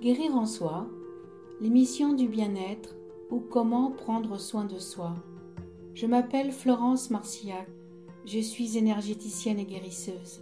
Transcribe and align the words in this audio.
Guérir 0.00 0.36
en 0.36 0.46
soi, 0.46 0.86
l'émission 1.60 2.12
du 2.12 2.28
bien-être 2.28 2.94
ou 3.32 3.40
comment 3.40 3.90
prendre 3.90 4.38
soin 4.38 4.64
de 4.64 4.78
soi. 4.78 5.16
Je 5.92 6.06
m'appelle 6.06 6.52
Florence 6.52 7.10
Marcillac, 7.10 7.66
je 8.24 8.38
suis 8.38 8.78
énergéticienne 8.78 9.58
et 9.58 9.64
guérisseuse. 9.64 10.40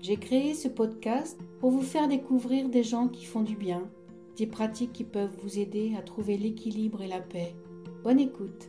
J'ai 0.00 0.16
créé 0.16 0.54
ce 0.54 0.66
podcast 0.66 1.38
pour 1.60 1.70
vous 1.70 1.82
faire 1.82 2.08
découvrir 2.08 2.68
des 2.68 2.82
gens 2.82 3.06
qui 3.06 3.24
font 3.26 3.42
du 3.42 3.54
bien, 3.54 3.88
des 4.36 4.48
pratiques 4.48 4.92
qui 4.92 5.04
peuvent 5.04 5.38
vous 5.44 5.60
aider 5.60 5.94
à 5.96 6.02
trouver 6.02 6.36
l'équilibre 6.36 7.00
et 7.00 7.08
la 7.08 7.20
paix. 7.20 7.54
Bonne 8.02 8.18
écoute. 8.18 8.68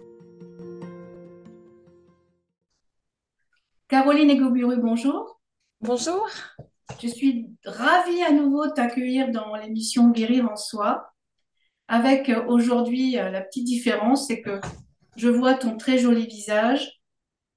Caroline 3.88 4.30
Egoburu, 4.30 4.78
bonjour. 4.78 5.40
Bonjour. 5.82 6.28
Je 7.02 7.08
suis 7.08 7.55
ravie 7.66 8.22
à 8.22 8.32
nouveau 8.32 8.68
de 8.68 8.72
t'accueillir 8.72 9.32
dans 9.32 9.56
l'émission 9.56 10.10
Guérir 10.10 10.50
en 10.50 10.56
soi. 10.56 11.12
Avec 11.88 12.30
euh, 12.30 12.44
aujourd'hui 12.48 13.18
euh, 13.20 13.30
la 13.30 13.42
petite 13.42 13.66
différence, 13.66 14.28
c'est 14.28 14.42
que 14.42 14.60
je 15.16 15.30
vois 15.30 15.54
ton 15.54 15.78
très 15.78 15.98
joli 15.98 16.26
visage 16.26 17.02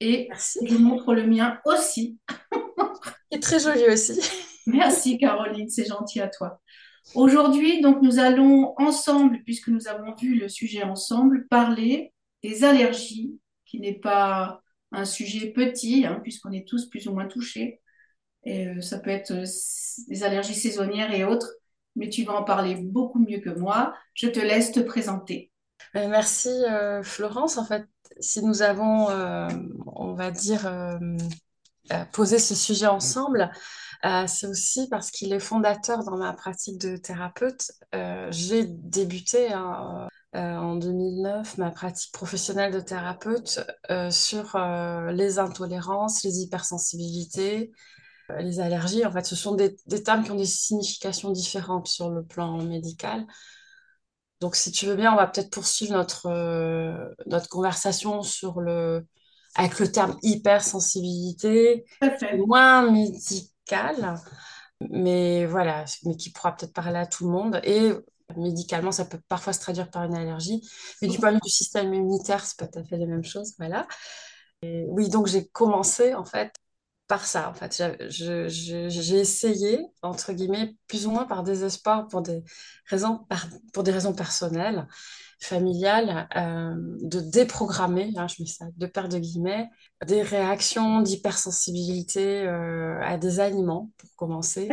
et 0.01 0.29
je 0.65 0.77
montre 0.77 1.15
le 1.15 1.27
mien 1.27 1.59
aussi. 1.65 2.19
Est 3.31 3.43
très 3.43 3.59
joli 3.59 3.85
aussi. 3.87 4.21
Merci 4.67 5.19
Caroline, 5.19 5.69
c'est 5.69 5.87
gentil 5.87 6.21
à 6.21 6.29
toi. 6.29 6.61
Aujourd'hui, 7.15 7.81
donc, 7.81 8.03
nous 8.03 8.19
allons 8.19 8.75
ensemble, 8.77 9.43
puisque 9.45 9.69
nous 9.69 9.89
avons 9.89 10.15
vu 10.15 10.39
le 10.39 10.49
sujet 10.49 10.83
ensemble, 10.83 11.47
parler 11.49 12.13
des 12.43 12.65
allergies, 12.65 13.39
qui 13.65 13.81
n'est 13.81 13.99
pas 13.99 14.61
un 14.93 15.05
sujet 15.05 15.51
petit, 15.53 16.05
hein, 16.05 16.21
puisqu'on 16.23 16.53
est 16.53 16.69
tous 16.69 16.87
plus 16.87 17.09
ou 17.09 17.13
moins 17.15 17.27
touchés. 17.27 17.81
Et 18.45 18.67
euh, 18.69 18.81
ça 18.81 18.99
peut 18.99 19.11
être 19.11 19.33
euh, 19.33 19.45
des 20.09 20.23
allergies 20.23 20.55
saisonnières 20.55 21.13
et 21.13 21.25
autres, 21.25 21.51
mais 21.97 22.09
tu 22.09 22.25
vas 22.25 22.35
en 22.35 22.45
parler 22.45 22.77
beaucoup 22.77 23.19
mieux 23.19 23.41
que 23.41 23.51
moi. 23.51 23.95
Je 24.15 24.29
te 24.29 24.41
laisse 24.41 24.73
te 24.73 24.81
présenter. 24.81 25.51
Euh, 25.97 26.09
merci 26.09 26.51
Florence. 27.03 27.57
En 27.59 27.65
fait, 27.65 27.87
si 28.21 28.43
nous 28.43 28.63
avons, 28.63 29.09
on 29.87 30.15
va 30.15 30.31
dire, 30.31 30.71
posé 32.13 32.39
ce 32.39 32.55
sujet 32.55 32.87
ensemble, 32.87 33.51
c'est 34.27 34.47
aussi 34.47 34.89
parce 34.89 35.11
qu'il 35.11 35.33
est 35.33 35.41
fondateur 35.41 36.05
dans 36.05 36.17
ma 36.17 36.33
pratique 36.35 36.79
de 36.79 36.97
thérapeute. 36.97 37.73
J'ai 38.31 38.65
débuté 38.67 39.53
hein, 39.53 40.09
en 40.35 40.77
2009 40.77 41.59
ma 41.59 41.71
pratique 41.71 42.13
professionnelle 42.13 42.73
de 42.73 42.81
thérapeute 42.81 43.61
sur 44.11 44.59
les 45.11 45.39
intolérances, 45.39 46.23
les 46.23 46.41
hypersensibilités, 46.41 47.73
les 48.41 48.61
allergies, 48.61 49.05
en 49.05 49.13
fait, 49.13 49.25
ce 49.25 49.37
sont 49.37 49.55
des, 49.55 49.77
termes 50.05 50.25
qui 50.25 50.31
ont 50.31 50.37
des 50.37 50.45
significations 50.45 51.31
différentes 51.31 51.89
sur 51.89 52.11
le 52.11 52.25
plan 52.25 52.59
médical. 52.63 53.27
Donc, 54.41 54.55
si 54.55 54.71
tu 54.71 54.87
veux 54.87 54.95
bien, 54.95 55.13
on 55.13 55.17
va 55.17 55.27
peut-être 55.27 55.51
poursuivre 55.51 55.95
notre, 55.95 56.27
euh, 56.27 57.09
notre 57.27 57.49
conversation 57.49 58.23
sur 58.23 58.61
le, 58.61 59.07
avec 59.57 59.79
le 59.81 59.91
terme 59.91 60.17
hypersensibilité, 60.23 61.85
moins 62.47 62.91
médical, 62.91 64.15
mais 64.91 65.47
voilà, 65.47 65.85
mais 66.05 66.17
qui 66.17 66.31
pourra 66.31 66.55
peut-être 66.55 66.73
parler 66.73 66.99
à 66.99 67.07
tout 67.07 67.25
le 67.25 67.33
monde. 67.33 67.61
Et 67.65 67.93
médicalement, 68.37 68.93
ça 68.93 69.05
peut 69.05 69.21
parfois 69.29 69.53
se 69.53 69.61
traduire 69.61 69.91
par 69.91 70.05
une 70.05 70.15
allergie, 70.15 70.63
mais 71.03 71.09
du 71.09 71.19
point 71.19 71.31
de 71.31 71.37
vue 71.37 71.41
du 71.43 71.51
système 71.51 71.93
immunitaire, 71.93 72.45
c'est 72.45 72.59
pas 72.59 72.69
tout 72.69 72.79
à 72.79 72.85
fait 72.85 72.99
la 72.99 73.07
même 73.07 73.25
chose, 73.25 73.55
voilà. 73.59 73.89
oui, 74.63 75.09
donc 75.09 75.27
j'ai 75.27 75.49
commencé 75.49 76.15
en 76.15 76.25
fait 76.25 76.53
par 77.09 77.27
ça, 77.27 77.51
en 77.51 77.55
fait. 77.55 77.83
J'ai 78.09 79.19
essayé, 79.19 79.81
entre 80.03 80.33
guillemets, 80.33 80.77
plus 80.87 81.07
ou 81.07 81.11
moins 81.11 81.25
par 81.25 81.43
désespoir, 81.43 82.07
pour 82.07 82.23
des 82.23 82.45
raisons, 82.87 83.27
pour 83.73 83.83
des 83.83 83.91
raisons 83.91 84.15
personnelles, 84.15 84.87
familiales, 85.41 86.29
euh, 86.37 86.75
de 87.01 87.21
déprogrammer, 87.21 88.13
hein, 88.17 88.27
je 88.29 88.43
mets 88.43 88.49
ça 88.49 88.67
de 88.77 88.87
paire 88.87 89.09
de 89.09 89.19
guillemets, 89.19 89.69
des 90.07 90.23
réactions 90.23 91.01
d'hypersensibilité 91.01 92.47
euh, 92.47 93.01
à 93.03 93.17
des 93.17 93.41
aliments, 93.41 93.91
pour 93.97 94.15
commencer. 94.17 94.69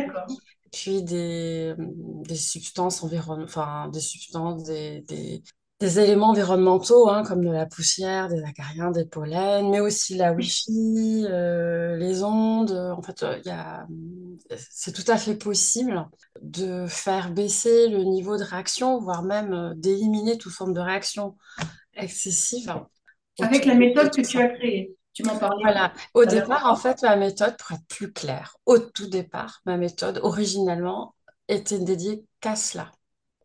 Puis 0.72 1.02
des, 1.02 1.74
des 1.78 2.36
substances 2.36 3.02
environnementales, 3.02 3.44
enfin, 3.44 3.88
des 3.88 4.00
substances, 4.00 4.64
des, 4.64 5.00
des 5.02 5.42
éléments 5.80 6.30
environnementaux, 6.30 7.08
hein, 7.10 7.22
comme 7.22 7.44
de 7.44 7.50
la 7.50 7.66
poussière, 7.66 8.28
des 8.28 8.42
acariens, 8.42 8.90
des 8.90 9.04
pollens, 9.04 9.70
mais 9.70 9.80
aussi 9.80 10.14
la 10.14 10.32
Wi-Fi, 10.32 11.26
euh, 11.28 11.96
les 11.96 12.22
ondes. 12.22 12.72
En 12.72 13.02
fait, 13.02 13.22
euh, 13.22 13.38
il 13.44 13.48
y 13.48 13.52
a, 13.52 13.86
c'est 14.56 14.92
tout 14.92 15.10
à 15.10 15.18
fait 15.18 15.34
possible 15.34 16.08
de 16.40 16.86
faire 16.86 17.30
baisser 17.30 17.88
le 17.88 18.04
niveau 18.04 18.38
de 18.38 18.44
réaction, 18.44 18.98
voire 19.00 19.22
même 19.22 19.52
euh, 19.52 19.74
d'éliminer 19.74 20.38
toute 20.38 20.52
forme 20.52 20.72
de 20.72 20.80
réaction 20.80 21.36
excessive. 21.94 22.74
Avec 23.40 23.66
la 23.66 23.74
méthode 23.74 24.10
que 24.10 24.22
tu 24.22 24.38
as 24.38 24.48
créée. 24.48 24.96
Tu 25.12 25.24
m'en 25.24 25.36
parlais. 25.36 25.62
Voilà. 25.62 25.92
Au 26.14 26.24
départ, 26.24 26.66
en 26.66 26.76
fait, 26.76 27.02
ma 27.02 27.16
méthode, 27.16 27.56
pour 27.58 27.72
être 27.72 27.86
plus 27.88 28.12
claire, 28.12 28.56
au 28.66 28.78
tout 28.78 29.08
départ, 29.08 29.60
ma 29.66 29.76
méthode, 29.76 30.20
originellement, 30.22 31.14
était 31.48 31.78
dédiée 31.78 32.24
qu'à 32.40 32.56
cela. 32.56 32.90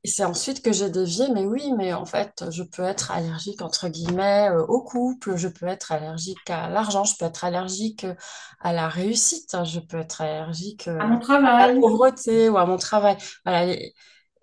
Et 0.03 0.07
c'est 0.07 0.23
ensuite 0.23 0.63
que 0.63 0.71
j'ai 0.73 0.89
dévié, 0.89 1.27
mais 1.31 1.45
oui, 1.45 1.71
mais 1.77 1.93
en 1.93 2.05
fait, 2.07 2.45
je 2.49 2.63
peux 2.63 2.81
être 2.81 3.11
allergique, 3.11 3.61
entre 3.61 3.87
guillemets, 3.87 4.49
euh, 4.49 4.65
au 4.65 4.81
couple, 4.81 5.35
je 5.37 5.47
peux 5.47 5.67
être 5.67 5.91
allergique 5.91 6.49
à 6.49 6.69
l'argent, 6.69 7.03
je 7.03 7.15
peux 7.19 7.25
être 7.25 7.43
allergique 7.45 8.05
euh, 8.05 8.15
à 8.59 8.73
la 8.73 8.89
réussite, 8.89 9.55
je 9.63 9.79
peux 9.79 9.97
être 9.99 10.21
allergique 10.21 10.87
à 10.97 11.05
mon 11.05 11.19
travail. 11.19 11.63
à 11.63 11.73
la 11.75 11.79
pauvreté 11.79 12.49
ou 12.49 12.57
à 12.57 12.65
mon 12.65 12.77
travail. 12.77 13.15
Voilà. 13.45 13.67
Et, 13.67 13.93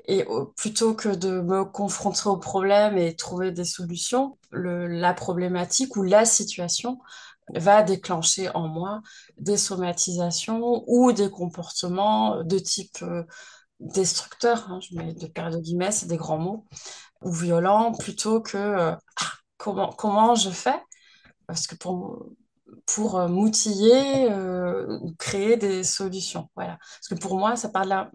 et 0.06 0.24
plutôt 0.56 0.94
que 0.94 1.08
de 1.10 1.40
me 1.40 1.64
confronter 1.64 2.28
au 2.28 2.36
problème 2.38 2.98
et 2.98 3.16
trouver 3.16 3.52
des 3.52 3.64
solutions, 3.64 4.38
le, 4.50 4.86
la 4.88 5.14
problématique 5.14 5.96
ou 5.96 6.02
la 6.04 6.24
situation 6.24 6.98
va 7.54 7.82
déclencher 7.82 8.50
en 8.54 8.68
moi 8.68 9.00
des 9.38 9.56
somatisations 9.56 10.84
ou 10.86 11.12
des 11.12 11.30
comportements 11.30 12.42
de 12.44 12.58
type 12.58 12.98
euh, 13.02 13.24
destructeur, 13.80 14.70
hein, 14.70 14.80
je 14.80 14.96
mets 14.96 15.14
de 15.14 15.26
paires 15.26 15.50
de 15.50 15.58
guillemets, 15.58 15.92
c'est 15.92 16.06
des 16.06 16.16
grands 16.16 16.38
mots, 16.38 16.66
ou 17.22 17.32
violent, 17.32 17.92
plutôt 17.92 18.40
que 18.40 18.56
euh, 18.56 18.92
ah, 18.92 19.32
comment, 19.56 19.92
comment 19.92 20.34
je 20.34 20.50
fais? 20.50 20.80
Parce 21.46 21.66
que 21.66 21.74
pour, 21.76 22.26
pour 22.86 23.18
euh, 23.18 23.28
m'outiller, 23.28 24.30
euh, 24.30 24.98
créer 25.18 25.56
des 25.56 25.84
solutions. 25.84 26.48
Voilà. 26.56 26.78
Parce 26.78 27.08
que 27.08 27.14
pour 27.14 27.38
moi, 27.38 27.56
ça 27.56 27.68
parle 27.68 28.10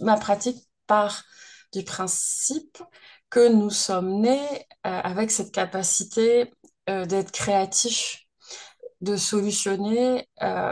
ma 0.00 0.16
pratique 0.16 0.66
part 0.86 1.24
du 1.72 1.84
principe 1.84 2.82
que 3.30 3.48
nous 3.48 3.70
sommes 3.70 4.20
nés 4.20 4.66
avec 4.82 5.30
cette 5.30 5.52
capacité 5.52 6.52
d'être 6.86 7.32
créatifs, 7.32 8.26
de 9.00 9.16
solutionner 9.16 10.28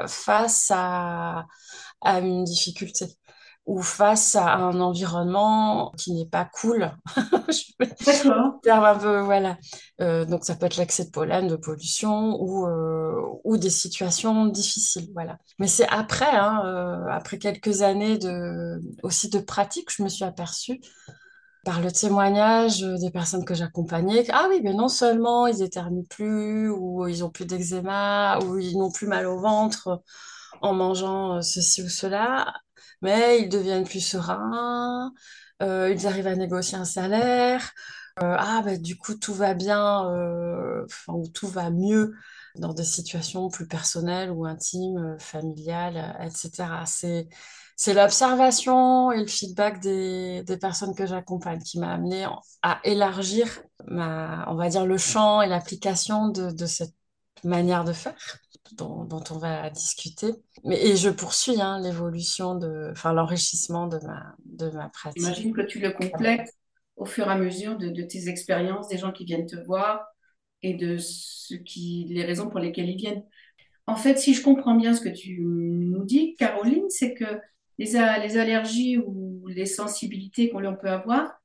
face 0.06 0.70
à, 0.70 1.46
à 2.02 2.18
une 2.20 2.44
difficulté 2.44 3.06
ou 3.70 3.82
face 3.82 4.34
à 4.34 4.56
un 4.56 4.80
environnement 4.80 5.92
qui 5.96 6.12
n'est 6.12 6.26
pas 6.26 6.44
cool. 6.44 6.90
D'accord. 8.04 8.58
un 8.66 8.98
peu, 8.98 9.20
voilà. 9.20 9.58
Euh, 10.00 10.24
donc 10.24 10.44
ça 10.44 10.56
peut 10.56 10.66
être 10.66 10.76
l'excès 10.76 11.04
de 11.04 11.10
pollen, 11.10 11.46
de 11.46 11.54
pollution 11.54 12.36
ou, 12.42 12.66
euh, 12.66 13.14
ou 13.44 13.58
des 13.58 13.70
situations 13.70 14.46
difficiles, 14.46 15.10
voilà. 15.14 15.38
Mais 15.60 15.68
c'est 15.68 15.86
après, 15.86 16.34
hein, 16.36 16.62
euh, 16.64 17.06
après 17.12 17.38
quelques 17.38 17.82
années 17.82 18.18
de, 18.18 18.80
aussi 19.04 19.30
de 19.30 19.38
pratique, 19.38 19.94
je 19.96 20.02
me 20.02 20.08
suis 20.08 20.24
aperçue 20.24 20.80
par 21.64 21.80
le 21.80 21.92
témoignage 21.92 22.80
des 22.80 23.10
personnes 23.12 23.44
que 23.44 23.54
j'accompagnais, 23.54 24.24
ah 24.32 24.46
oui, 24.50 24.62
mais 24.64 24.74
non 24.74 24.88
seulement 24.88 25.46
ils 25.46 25.62
éternuent 25.62 26.08
plus, 26.10 26.70
ou 26.70 27.06
ils 27.06 27.22
ont 27.22 27.30
plus 27.30 27.46
d'eczéma, 27.46 28.40
ou 28.40 28.58
ils 28.58 28.76
n'ont 28.76 28.90
plus 28.90 29.06
mal 29.06 29.26
au 29.26 29.38
ventre 29.38 30.02
en 30.60 30.74
mangeant 30.74 31.40
ceci 31.40 31.82
ou 31.82 31.88
cela, 31.88 32.52
mais 33.02 33.42
ils 33.42 33.48
deviennent 33.48 33.84
plus 33.84 34.00
sereins, 34.00 35.12
euh, 35.62 35.90
ils 35.90 36.06
arrivent 36.06 36.26
à 36.26 36.36
négocier 36.36 36.78
un 36.78 36.84
salaire. 36.84 37.72
Euh, 38.22 38.36
ah, 38.38 38.62
bah, 38.64 38.76
du 38.76 38.96
coup, 38.96 39.14
tout 39.14 39.34
va 39.34 39.54
bien, 39.54 40.10
euh, 40.10 40.86
ou 41.08 41.28
tout 41.28 41.48
va 41.48 41.70
mieux 41.70 42.14
dans 42.56 42.74
des 42.74 42.84
situations 42.84 43.48
plus 43.48 43.66
personnelles 43.68 44.30
ou 44.30 44.44
intimes, 44.46 45.16
familiales, 45.20 46.16
etc. 46.20 46.84
C'est, 46.86 47.28
l'observation 47.94 49.12
et 49.12 49.20
le 49.20 49.26
feedback 49.26 49.80
des, 49.80 50.44
personnes 50.60 50.94
que 50.94 51.06
j'accompagne 51.06 51.60
qui 51.60 51.78
m'a 51.78 51.92
amené 51.92 52.26
à 52.62 52.80
élargir 52.84 53.62
on 53.88 54.54
va 54.54 54.68
dire, 54.68 54.84
le 54.86 54.98
champ 54.98 55.40
et 55.42 55.46
l'application 55.46 56.28
de 56.28 56.66
cette 56.66 56.94
manière 57.44 57.84
de 57.84 57.92
faire 57.92 58.40
dont, 58.76 59.24
on 59.30 59.38
va 59.38 59.70
discuter. 59.70 60.32
Mais, 60.64 60.84
et 60.84 60.96
je 60.96 61.10
poursuis 61.10 61.60
hein, 61.60 61.80
l'évolution, 61.80 62.54
de, 62.54 62.88
enfin 62.90 63.12
l'enrichissement 63.12 63.86
de 63.86 63.98
ma, 63.98 64.34
de 64.44 64.70
ma 64.70 64.88
pratique. 64.88 65.22
J'imagine 65.22 65.52
que 65.52 65.62
tu 65.62 65.78
le 65.80 65.92
complètes 65.92 66.52
au 66.96 67.04
fur 67.04 67.26
et 67.28 67.30
à 67.30 67.36
mesure 67.36 67.78
de, 67.78 68.02
tes 68.02 68.28
expériences, 68.28 68.88
des 68.88 68.98
gens 68.98 69.12
qui 69.12 69.24
viennent 69.24 69.46
te 69.46 69.56
voir 69.56 70.04
et 70.62 70.74
de 70.74 70.98
ce 70.98 71.54
qui, 71.54 72.06
les 72.10 72.24
raisons 72.24 72.48
pour 72.48 72.60
lesquelles 72.60 72.90
ils 72.90 72.96
viennent. 72.96 73.24
En 73.86 73.96
fait, 73.96 74.18
si 74.18 74.34
je 74.34 74.42
comprends 74.42 74.74
bien 74.74 74.94
ce 74.94 75.00
que 75.00 75.08
tu 75.08 75.40
nous 75.40 76.04
dis, 76.04 76.36
Caroline, 76.36 76.88
c'est 76.90 77.14
que 77.14 77.40
les, 77.78 77.92
les 77.92 78.36
allergies 78.36 78.98
ou 78.98 79.46
les 79.48 79.66
sensibilités 79.66 80.50
qu'on 80.50 80.76
peut 80.76 80.90
avoir, 80.90 81.40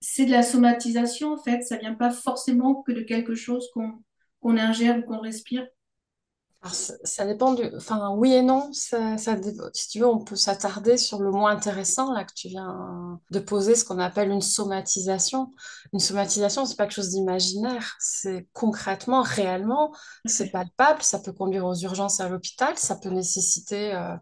c'est 0.00 0.26
de 0.26 0.30
la 0.30 0.42
somatisation 0.42 1.32
en 1.32 1.38
fait. 1.38 1.62
Ça 1.62 1.78
vient 1.78 1.94
pas 1.94 2.10
forcément 2.10 2.82
que 2.82 2.92
de 2.92 3.00
quelque 3.00 3.34
chose 3.34 3.68
qu'on 3.72 4.56
ingère 4.58 4.98
ou 4.98 5.02
qu'on 5.02 5.20
respire. 5.20 5.66
Alors, 6.62 6.74
ça, 6.74 6.94
ça 7.02 7.26
dépend 7.26 7.54
du... 7.54 7.64
Enfin, 7.76 8.10
oui 8.16 8.32
et 8.32 8.42
non. 8.42 8.72
Ça, 8.72 9.18
ça 9.18 9.34
dé- 9.34 9.52
si 9.72 9.88
tu 9.88 9.98
veux, 9.98 10.06
on 10.06 10.22
peut 10.22 10.36
s'attarder 10.36 10.96
sur 10.96 11.20
le 11.20 11.30
mot 11.32 11.46
intéressant 11.46 12.12
là 12.12 12.24
que 12.24 12.32
tu 12.34 12.48
viens 12.48 13.18
de 13.30 13.38
poser, 13.40 13.74
ce 13.74 13.84
qu'on 13.84 13.98
appelle 13.98 14.30
une 14.30 14.40
somatisation. 14.40 15.52
Une 15.92 15.98
somatisation, 15.98 16.64
c'est 16.64 16.76
pas 16.76 16.84
quelque 16.84 16.94
chose 16.94 17.10
d'imaginaire. 17.10 17.96
C'est 17.98 18.48
concrètement, 18.52 19.22
réellement, 19.22 19.92
c'est 20.24 20.50
palpable. 20.50 21.02
Ça 21.02 21.18
peut 21.18 21.32
conduire 21.32 21.66
aux 21.66 21.74
urgences 21.74 22.20
à 22.20 22.28
l'hôpital. 22.28 22.78
Ça 22.78 22.94
peut 22.94 23.10
nécessiter 23.10 23.92
euh, 23.94 24.14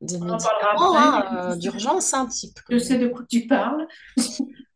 des 0.00 0.16
On 0.16 0.24
médicaments 0.24 0.96
hein, 0.96 1.52
euh, 1.52 1.56
d'urgence, 1.56 2.12
un 2.14 2.26
type. 2.26 2.58
Je 2.68 2.78
sais 2.78 2.98
de 2.98 3.06
quoi 3.06 3.22
tu 3.28 3.46
parles. 3.46 3.86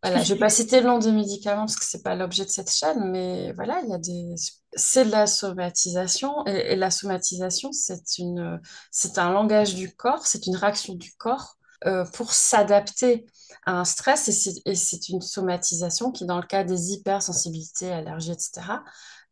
Voilà, 0.03 0.23
je 0.23 0.33
vais 0.33 0.41
pas 0.41 0.49
citer 0.49 0.81
le 0.81 0.87
nom 0.87 0.99
des 0.99 1.13
médicaments 1.13 1.67
parce 1.67 1.77
que 1.77 1.85
c'est 1.85 2.03
pas 2.03 2.15
l'objet 2.15 2.45
de 2.45 2.51
cette 2.51 2.71
chaîne, 2.71 3.11
mais 3.11 3.53
voilà, 3.53 3.83
il 3.83 3.91
y 3.91 3.93
a 3.93 3.99
des, 3.99 4.35
c'est 4.75 5.05
de 5.05 5.11
la 5.11 5.27
somatisation 5.27 6.45
et, 6.47 6.77
la 6.77 6.91
somatisation, 6.91 7.73
c'est 7.73 8.19
une, 8.19 8.61
c'est 8.91 9.19
un 9.19 9.33
langage 9.33 9.75
du 9.75 9.95
corps, 9.95 10.27
c'est 10.27 10.47
une 10.47 10.57
réaction 10.57 10.95
du 10.95 11.13
corps 11.19 11.57
euh, 11.87 12.05
pour 12.13 12.33
s'adapter 12.33 13.27
à 13.67 13.73
un 13.81 13.85
stress 13.85 14.29
et 14.29 14.75
c'est, 14.75 15.09
une 15.09 15.21
somatisation 15.21 16.13
qui, 16.13 16.27
dans 16.27 16.41
le 16.41 16.47
cas 16.47 16.65
des 16.65 16.93
hypersensibilités, 16.93 17.91
allergies, 17.93 18.33
etc., 18.33 18.83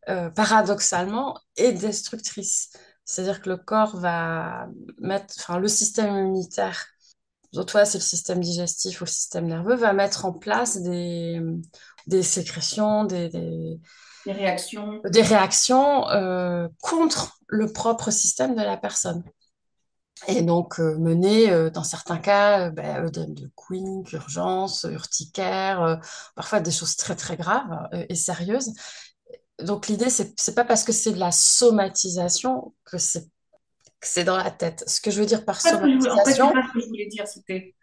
euh, 0.08 0.30
paradoxalement, 0.30 1.38
est 1.56 1.72
destructrice. 1.72 2.70
C'est-à-dire 3.04 3.40
que 3.40 3.50
le 3.50 3.56
corps 3.56 3.96
va 3.96 4.68
mettre, 4.98 5.34
enfin, 5.38 5.58
le 5.58 5.68
système 5.68 6.14
immunitaire 6.14 6.86
toi, 7.66 7.84
c'est 7.84 7.98
le 7.98 8.02
système 8.02 8.40
digestif 8.40 9.00
ou 9.00 9.04
le 9.04 9.10
système 9.10 9.46
nerveux, 9.46 9.74
va 9.74 9.92
mettre 9.92 10.24
en 10.24 10.32
place 10.32 10.82
des, 10.82 11.40
des 12.06 12.22
sécrétions, 12.22 13.04
des, 13.04 13.80
Réactions. 14.32 15.00
des 15.04 15.22
réactions 15.22 16.08
euh, 16.10 16.68
contre 16.80 17.38
le 17.46 17.72
propre 17.72 18.10
système 18.10 18.54
de 18.54 18.62
la 18.62 18.76
personne. 18.76 19.22
Et 20.26 20.42
donc, 20.42 20.80
euh, 20.80 20.98
mener, 20.98 21.50
euh, 21.50 21.70
dans 21.70 21.84
certains 21.84 22.18
cas, 22.18 22.66
euh, 22.66 22.70
ben, 22.70 23.04
œdème 23.04 23.34
de 23.34 23.50
Queen, 23.54 24.02
urgence, 24.12 24.84
urticaire, 24.90 26.00
parfois 26.34 26.60
des 26.60 26.72
choses 26.72 26.96
très, 26.96 27.14
très 27.14 27.36
graves 27.36 27.88
et 27.92 28.16
sérieuses. 28.16 28.72
Donc, 29.62 29.86
l'idée, 29.88 30.10
c'est, 30.10 30.38
c'est 30.38 30.54
pas 30.54 30.64
parce 30.64 30.84
que 30.84 30.92
c'est 30.92 31.12
de 31.12 31.18
la 31.18 31.30
somatisation 31.30 32.74
que 32.84 32.98
c'est, 32.98 33.26
c'est 34.00 34.24
dans 34.24 34.36
la 34.36 34.50
tête. 34.50 34.84
Ce 34.86 35.00
que 35.00 35.10
je 35.10 35.20
veux 35.20 35.26
dire 35.26 35.44
par 35.44 35.60
voulais- 35.60 35.70
En 35.74 35.78
fait, 35.78 35.84
c'est 35.92 36.08
somatisation, 36.08 36.52
pas 36.52 36.62
ce 36.66 36.72
que 36.72 36.80
je 36.80 36.86
voulais 36.86 37.06
dire. 37.06 37.26
C'était 37.26 37.74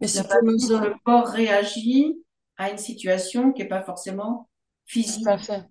mais 0.00 0.06
c'est 0.06 0.22
le 0.22 0.94
corps 1.04 1.28
réagit 1.28 2.22
à 2.56 2.70
une 2.70 2.78
situation 2.78 3.52
qui 3.52 3.62
n'est 3.62 3.68
pas 3.68 3.82
forcément 3.82 4.48
tout 4.86 5.00
à 5.00 5.38
physique. 5.38 5.38
fait. 5.38 5.64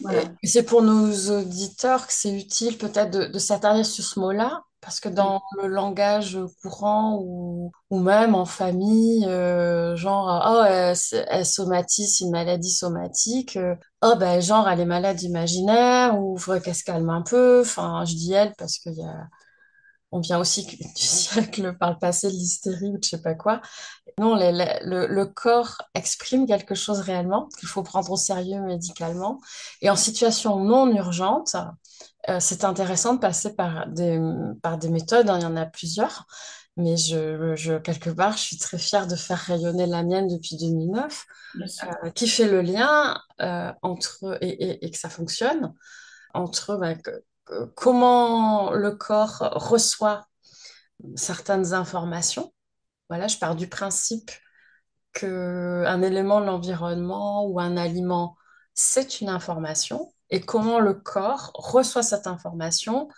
Voilà. 0.00 0.30
c'est 0.42 0.62
pour 0.64 0.82
nos 0.82 1.10
auditeurs 1.40 2.06
que 2.06 2.12
c'est 2.12 2.32
utile 2.32 2.78
peut-être 2.78 3.10
de, 3.10 3.26
de 3.26 3.38
s'attarder 3.38 3.84
sur 3.84 4.04
ce 4.04 4.18
mot-là, 4.18 4.62
parce 4.80 4.98
que 5.00 5.08
dans 5.10 5.42
le 5.62 5.68
langage 5.68 6.38
courant 6.62 7.18
ou, 7.22 7.70
ou 7.90 7.98
même 8.00 8.34
en 8.34 8.46
famille, 8.46 9.26
euh, 9.26 9.94
genre, 9.96 10.42
oh, 10.50 10.64
elle, 10.66 10.92
s- 10.92 11.14
elle 11.28 11.44
somatise 11.44 12.20
une 12.22 12.30
maladie 12.30 12.70
somatique, 12.70 13.56
euh, 13.58 13.74
oh, 14.02 14.14
ben, 14.18 14.40
genre, 14.40 14.68
elle 14.68 14.80
est 14.80 14.86
malade 14.86 15.20
imaginaire, 15.22 16.18
ou 16.18 16.36
il 16.38 16.40
faudrait 16.40 16.62
qu'elle 16.62 16.74
se 16.74 16.84
calme 16.84 17.10
un 17.10 17.22
peu. 17.22 17.60
Enfin, 17.60 18.04
je 18.06 18.14
dis 18.14 18.32
elle 18.32 18.54
parce 18.56 18.78
qu'il 18.78 18.94
y 18.94 19.02
a, 19.02 19.28
on 20.12 20.20
vient 20.20 20.38
aussi 20.40 20.64
du 20.66 20.78
siècle 20.96 21.76
par 21.78 21.92
le 21.92 21.98
passé 21.98 22.28
de 22.28 22.32
l'hystérie 22.32 22.88
ou 22.88 22.98
de 22.98 23.04
je 23.04 23.10
sais 23.10 23.22
pas 23.22 23.34
quoi. 23.34 23.60
Non, 24.18 24.34
le, 24.36 24.50
le- 24.52 24.88
le- 24.88 25.06
le 25.06 25.26
corps 25.26 25.78
exprime 25.94 26.46
quelque 26.46 26.74
chose 26.74 27.00
réellement 27.00 27.48
qu'il 27.58 27.68
faut 27.68 27.82
prendre 27.82 28.10
au 28.10 28.16
sérieux 28.16 28.60
médicalement. 28.62 29.40
Et 29.82 29.90
en 29.90 29.96
situation 29.96 30.58
non 30.64 30.88
urgente, 30.94 31.56
euh, 32.28 32.38
c'est 32.40 32.64
intéressant 32.64 33.14
de 33.14 33.20
passer 33.20 33.54
par 33.54 33.86
des, 33.88 34.20
par 34.62 34.78
des 34.78 34.88
méthodes, 34.90 35.28
hein, 35.30 35.38
il 35.38 35.42
y 35.42 35.46
en 35.46 35.56
a 35.56 35.66
plusieurs, 35.66 36.26
mais 36.76 36.96
je, 36.96 37.54
je- 37.56 37.78
quelque 37.78 38.10
part, 38.10 38.32
je 38.36 38.42
suis 38.42 38.58
très 38.58 38.78
fière 38.78 39.06
de 39.06 39.16
faire 39.16 39.38
rayonner 39.38 39.86
la 39.86 40.02
mienne 40.02 40.28
depuis 40.28 40.56
2009, 40.56 41.24
Bien 41.54 41.68
sûr. 41.68 41.90
euh, 42.04 42.10
qui 42.10 42.28
fait 42.28 42.48
le 42.48 42.60
lien 42.62 43.18
euh, 43.40 43.72
entre, 43.82 44.38
et, 44.42 44.48
et- 44.48 44.86
et 44.86 44.90
que 44.90 44.98
ça 44.98 45.08
fonctionne, 45.10 45.74
entre 46.34 46.76
bah, 46.76 46.94
que- 46.94 47.24
comment 47.74 48.72
le 48.72 48.92
corps 48.92 49.50
reçoit 49.52 50.26
certaines 51.16 51.74
informations. 51.74 52.52
Voilà, 53.08 53.26
je 53.26 53.38
pars 53.38 53.56
du 53.56 53.68
principe 53.68 54.30
qu'un 55.12 56.02
élément 56.02 56.40
de 56.40 56.46
l'environnement 56.46 57.44
ou 57.46 57.58
un 57.60 57.76
aliment, 57.76 58.36
c'est 58.74 59.20
une 59.20 59.28
information 59.28 60.12
et 60.30 60.40
comment 60.40 60.78
le 60.78 60.94
corps 60.94 61.50
reçoit 61.54 62.02
cette 62.02 62.26
information, 62.26 63.08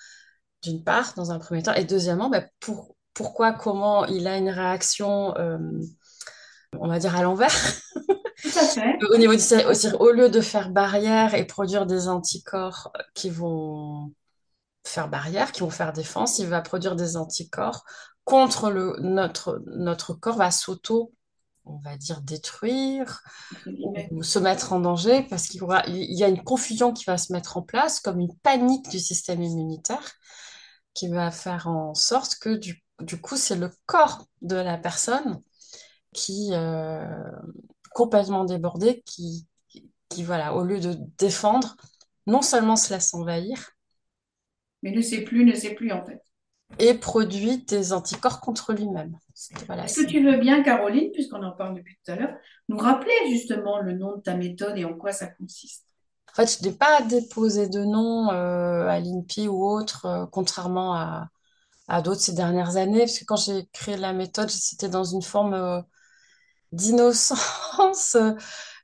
d'une 0.63 0.83
part, 0.83 1.13
dans 1.15 1.31
un 1.31 1.39
premier 1.39 1.63
temps, 1.63 1.75
et 1.75 1.85
deuxièmement, 1.85 2.31
ben, 2.31 2.49
pour, 2.61 2.97
pourquoi, 3.13 3.53
comment 3.53 4.07
il 4.07 4.27
a 4.27 4.39
une 4.39 4.49
réaction, 4.49 5.37
euh, 5.37 5.59
on 6.79 6.89
va 6.89 6.99
dire, 6.99 7.15
à 7.15 7.23
l'envers. 7.23 7.55
Tout 8.43 8.59
à 8.59 8.65
fait. 8.65 8.99
Au 9.11 9.19
niveau 9.19 9.35
du, 9.35 9.43
au 10.01 10.11
lieu 10.11 10.31
de 10.31 10.41
faire 10.41 10.71
barrière 10.71 11.35
et 11.35 11.45
produire 11.45 11.87
des 11.87 12.09
anticorps 12.09 12.93
qui 13.15 13.31
vont 13.31 14.13
faire 14.85 15.09
barrière, 15.09 15.53
qui 15.53 15.61
vont 15.61 15.71
faire 15.71 15.93
défense, 15.93 16.39
il 16.39 16.47
va 16.49 16.61
produire 16.61 16.97
des 16.97 17.17
anticorps 17.17 17.85
contre 18.25 18.71
le, 18.71 18.97
notre, 19.01 19.63
notre 19.67 20.15
corps 20.15 20.37
va 20.37 20.51
s'auto 20.51 21.13
on 21.65 21.79
va 21.79 21.97
dire, 21.97 22.23
détruire 22.23 23.23
ou 24.11 24.23
se 24.23 24.39
mettre 24.39 24.73
en 24.73 24.81
danger 24.81 25.23
parce 25.29 25.47
qu'il 25.47 25.63
il 25.87 26.19
y 26.19 26.25
a 26.25 26.29
une 26.29 26.43
confusion 26.43 26.93
qui 26.93 27.05
va 27.05 27.19
se 27.19 27.33
mettre 27.33 27.57
en 27.57 27.63
place, 27.63 28.01
comme 28.01 28.21
une 28.21 28.37
panique 28.39 28.89
du 28.89 28.99
système 28.99 29.43
immunitaire 29.43 30.13
qui 30.95 31.09
va 31.09 31.31
faire 31.31 31.69
en 31.69 31.95
sorte 31.95 32.37
que 32.37 32.51
du, 32.57 32.83
du 33.01 33.21
coup, 33.21 33.37
c'est 33.37 33.57
le 33.57 33.71
corps 33.87 34.27
de 34.43 34.57
la 34.57 34.77
personne 34.77 35.41
qui, 36.13 36.51
euh, 36.53 37.07
complètement 37.95 38.45
débordé, 38.45 39.03
qui, 39.07 39.47
qui, 40.09 40.25
voilà, 40.25 40.55
au 40.55 40.65
lieu 40.65 40.81
de 40.81 40.99
défendre, 41.19 41.77
non 42.27 42.43
seulement 42.43 42.77
se 42.77 42.93
laisse 42.93 43.15
envahir, 43.15 43.71
Mais 44.83 44.91
ne 44.93 45.01
sait 45.01 45.23
plus, 45.23 45.45
ne 45.45 45.55
sait 45.55 45.75
plus 45.75 45.93
en 45.93 46.05
fait. 46.05 46.21
et 46.79 46.95
produit 46.95 47.65
des 47.65 47.93
anticorps 47.95 48.41
contre 48.41 48.73
lui-même. 48.75 49.17
Voilà, 49.67 49.85
Est-ce 49.85 50.03
que 50.03 50.07
tu 50.07 50.23
veux 50.23 50.37
bien, 50.39 50.63
Caroline, 50.63 51.11
puisqu'on 51.13 51.43
en 51.43 51.53
parle 51.53 51.77
depuis 51.77 51.97
tout 52.05 52.13
à 52.13 52.17
l'heure, 52.17 52.37
nous 52.69 52.77
rappeler 52.79 53.13
justement 53.31 53.79
le 53.81 53.93
nom 53.95 54.17
de 54.17 54.23
ta 54.23 54.35
méthode 54.37 54.77
et 54.79 54.85
en 54.85 54.95
quoi 54.95 55.13
ça 55.13 55.27
consiste? 55.27 55.85
En 56.31 56.35
fait, 56.35 56.59
je 56.63 56.67
n'ai 56.69 56.75
pas 56.75 57.03
déposé 57.03 57.69
de 57.69 57.85
nom 57.85 58.31
euh, 58.33 58.87
à 58.89 59.01
l'INPI 59.01 59.49
ou 59.49 59.65
autre, 59.67 60.07
euh, 60.07 60.27
contrairement 60.27 60.95
à, 60.95 61.29
à 61.89 62.03
d'autres 62.03 62.21
ces 62.23 62.35
dernières 62.35 62.77
années, 62.77 63.01
parce 63.01 63.19
que 63.19 63.25
quand 63.27 63.37
j'ai 63.37 63.67
créé 63.73 63.97
la 63.99 64.13
méthode, 64.15 64.51
c'était 64.51 64.89
dans 64.91 65.05
une 65.05 65.23
forme 65.23 65.55
euh, 65.55 65.83
d'innocence 66.73 68.17
euh, 68.17 68.33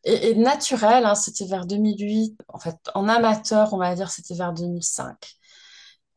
et, 0.05 0.31
et 0.31 0.35
naturelle. 0.37 1.07
hein. 1.07 1.15
c'était 1.17 1.47
vers 1.47 1.67
2008. 1.67 2.39
En 2.49 2.59
fait, 2.61 2.77
en 2.95 3.09
amateur, 3.09 3.73
on 3.75 3.79
va 3.79 3.95
dire, 3.95 4.11
c'était 4.11 4.35
vers 4.35 4.53
2005. 4.53 5.38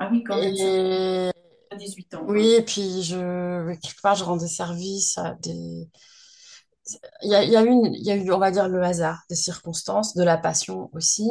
Ah 0.02 0.10
oui, 0.12 0.24
quand 0.24 0.36
même, 0.38 0.54
Et 0.54 1.32
fait 1.72 1.78
18 1.78 2.14
ans. 2.16 2.26
oui, 2.28 2.56
et 2.58 2.62
puis 2.64 3.04
je, 3.04 3.74
quelque 3.76 4.02
part, 4.02 4.16
je 4.16 4.24
rendais 4.24 4.48
service 4.48 5.18
à 5.18 5.36
des. 5.36 5.90
Il 7.24 7.30
y 7.32 7.36
a, 7.36 7.44
il 7.44 7.50
y 7.52 7.56
a 7.56 7.64
eu, 7.64 7.68
une- 7.70 7.94
il 7.96 8.04
y 8.06 8.12
a 8.12 8.16
eu, 8.16 8.32
on 8.32 8.38
va 8.40 8.52
dire, 8.52 8.68
le 8.68 8.82
hasard, 8.84 9.20
des 9.30 9.36
circonstances, 9.36 10.14
de 10.16 10.24
la 10.24 10.38
passion 10.38 10.90
aussi, 10.94 11.24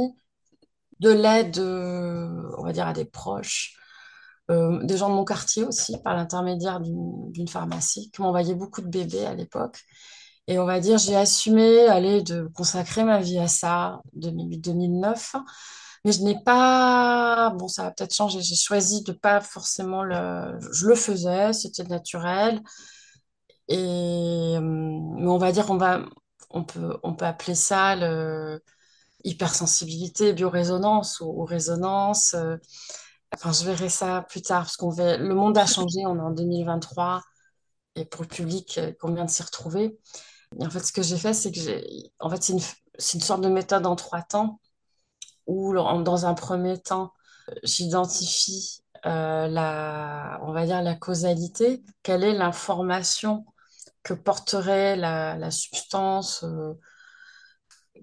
de 1.01 1.11
l'aide, 1.11 1.59
euh, 1.59 2.29
on 2.59 2.65
va 2.65 2.73
dire, 2.73 2.87
à 2.87 2.93
des 2.93 3.05
proches, 3.05 3.75
euh, 4.51 4.85
des 4.85 4.97
gens 4.99 5.11
de 5.11 5.15
mon 5.15 5.25
quartier 5.25 5.65
aussi, 5.65 5.97
par 6.05 6.15
l'intermédiaire 6.17 6.81
d'une 6.81 7.33
d'une 7.33 7.49
pharmacie, 7.49 8.11
qui 8.13 8.23
m'envoyait 8.23 8.55
beaucoup 8.55 8.83
de 8.83 8.89
bébés 8.89 9.27
à 9.27 9.35
l'époque. 9.35 9.81
Et 10.49 10.59
on 10.59 10.67
va 10.67 10.81
dire, 10.81 10.99
j'ai 10.99 11.17
assumé, 11.17 11.87
aller 11.89 12.23
de 12.23 12.49
consacrer 12.55 13.05
ma 13.05 13.21
vie 13.21 13.39
à 13.39 13.49
ça, 13.49 14.01
2008-2009. 14.15 15.37
Mais 16.05 16.13
je 16.13 16.23
n'ai 16.23 16.43
pas, 16.45 17.51
bon, 17.51 17.69
ça 17.69 17.85
va 17.85 17.91
peut-être 17.93 18.15
changer. 18.15 18.41
J'ai 18.43 18.57
choisi 18.57 19.03
de 19.05 19.13
pas 19.13 19.41
forcément 19.41 20.03
le, 20.03 20.59
je 20.73 20.87
le 20.87 20.95
faisais, 20.95 21.53
c'était 21.53 21.85
naturel. 21.85 22.61
Et, 23.69 23.77
euh, 24.57 24.61
mais 24.61 25.29
on 25.29 25.39
va 25.39 25.53
dire, 25.53 25.71
on 25.71 25.77
va, 25.77 26.05
on 26.51 26.65
peut, 26.65 26.99
on 27.03 27.15
peut 27.15 27.25
appeler 27.27 27.55
ça 27.55 27.95
le 27.97 28.63
hypersensibilité, 29.25 30.33
biorésonance 30.35 31.21
ou, 31.21 31.45
résonance. 31.45 32.35
euh, 32.35 32.57
Enfin, 33.35 33.53
je 33.53 33.65
verrai 33.67 33.89
ça 33.91 34.23
plus 34.31 34.43
tard 34.43 34.63
parce 34.65 34.77
qu'on 34.77 34.91
va... 34.91 35.17
le 35.19 35.35
monde 35.35 35.59
a 35.59 35.67
changé, 35.67 36.01
on 36.07 36.17
est 36.19 36.21
en 36.21 36.33
2023 36.33 37.23
et 37.97 38.05
pour 38.07 38.23
le 38.23 38.29
public, 38.29 38.79
euh, 38.79 38.93
qu'on 39.01 39.15
vient 39.15 39.25
de 39.27 39.31
s'y 39.31 39.43
retrouver. 39.45 39.99
Et 40.61 40.67
en 40.67 40.71
fait, 40.71 40.81
ce 40.81 40.93
que 40.93 41.03
j'ai 41.03 41.19
fait, 41.19 41.35
c'est 41.35 41.53
que 41.53 41.61
j'ai, 41.61 42.13
en 42.21 42.31
fait, 42.31 42.43
c'est 42.45 42.55
une, 42.55 42.61
c'est 42.99 43.19
une 43.19 43.25
sorte 43.25 43.43
de 43.43 43.49
méthode 43.51 43.87
en 43.87 43.97
trois 43.97 44.23
temps 44.23 44.61
où, 45.51 45.75
dans 45.75 46.27
un 46.27 46.35
premier 46.35 46.79
temps, 46.81 47.13
euh, 47.51 47.55
j'identifie 47.65 48.83
euh, 49.07 49.49
la, 49.49 50.41
on 50.43 50.53
va 50.53 50.67
dire 50.67 50.83
la 50.83 50.95
causalité. 50.95 51.83
Quelle 52.03 52.25
est 52.25 52.35
l'information 52.35 53.45
que 54.03 54.15
porterait 54.15 54.97
la, 54.97 55.51
substance 55.51 56.45
euh, 56.45 56.75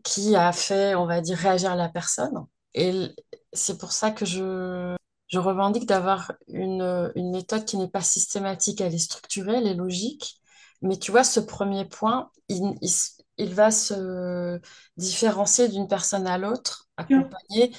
qui 0.03 0.35
a 0.35 0.51
fait, 0.51 0.95
on 0.95 1.05
va 1.05 1.21
dire, 1.21 1.37
réagir 1.37 1.75
la 1.75 1.89
personne? 1.89 2.45
Et 2.73 3.15
c'est 3.53 3.77
pour 3.77 3.91
ça 3.93 4.11
que 4.11 4.25
je, 4.25 4.95
je 5.27 5.39
revendique 5.39 5.87
d'avoir 5.87 6.33
une, 6.47 7.11
une 7.15 7.31
méthode 7.31 7.65
qui 7.65 7.77
n'est 7.77 7.87
pas 7.89 8.01
systématique, 8.01 8.81
elle 8.81 8.93
est 8.93 8.97
structurée, 8.99 9.57
elle 9.57 9.67
est 9.67 9.73
logique. 9.73 10.41
Mais 10.81 10.97
tu 10.97 11.11
vois, 11.11 11.23
ce 11.23 11.39
premier 11.39 11.85
point, 11.85 12.29
il, 12.49 12.75
il 12.81 12.89
il 13.37 13.53
va 13.53 13.71
se 13.71 14.59
différencier 14.97 15.67
d'une 15.67 15.87
personne 15.87 16.27
à 16.27 16.37
l'autre, 16.37 16.87
accompagné. 16.97 17.73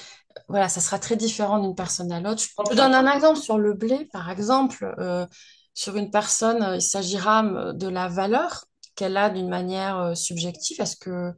Voilà, 0.49 0.69
ça 0.69 0.81
sera 0.81 0.99
très 0.99 1.17
différent 1.17 1.59
d'une 1.59 1.75
personne 1.75 2.13
à 2.13 2.21
l'autre. 2.21 2.43
Je 2.43 2.71
te 2.71 2.75
donne 2.75 2.95
un 2.95 3.13
exemple 3.13 3.39
sur 3.39 3.59
le 3.59 3.75
blé, 3.75 4.09
par 4.13 4.31
exemple. 4.31 4.95
Euh, 4.99 5.27
sur 5.75 5.97
une 5.97 6.11
personne, 6.11 6.63
euh, 6.63 6.77
il 6.77 6.83
s'agira 6.83 7.45
euh, 7.45 7.73
de 7.73 7.89
la 7.89 8.09
valeur 8.09 8.65
qu'elle 8.95 9.17
a 9.17 9.31
d'une 9.31 9.49
manière 9.49 10.17
subjective. 10.17 10.81
Est-ce 10.81 10.97
que, 10.97 11.33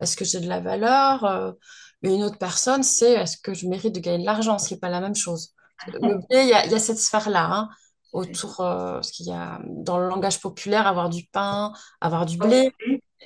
est-ce 0.00 0.16
que 0.16 0.24
j'ai 0.24 0.40
de 0.40 0.48
la 0.48 0.60
valeur? 0.60 1.54
Mais 2.02 2.14
une 2.14 2.24
autre 2.24 2.36
personne, 2.36 2.82
c'est 2.82 3.12
est-ce 3.12 3.38
que 3.38 3.54
je 3.54 3.66
mérite 3.66 3.94
de 3.94 4.00
gagner 4.00 4.18
de 4.18 4.26
l'argent, 4.26 4.58
ce 4.58 4.68
qui 4.68 4.74
n'est 4.74 4.80
pas 4.80 4.90
la 4.90 5.00
même 5.00 5.14
chose. 5.14 5.54
Le 5.86 5.98
blé, 6.28 6.42
il 6.42 6.48
y 6.48 6.52
a, 6.52 6.66
il 6.66 6.72
y 6.72 6.74
a 6.74 6.78
cette 6.78 6.98
sphère-là, 6.98 7.48
hein, 7.50 7.68
autour, 8.12 8.60
euh, 8.60 8.94
parce 8.94 9.10
qu'il 9.10 9.26
y 9.26 9.32
a 9.32 9.60
dans 9.64 9.98
le 9.98 10.08
langage 10.08 10.40
populaire, 10.40 10.86
avoir 10.86 11.10
du 11.10 11.26
pain, 11.26 11.72
avoir 12.00 12.26
du 12.26 12.38
blé, 12.38 12.72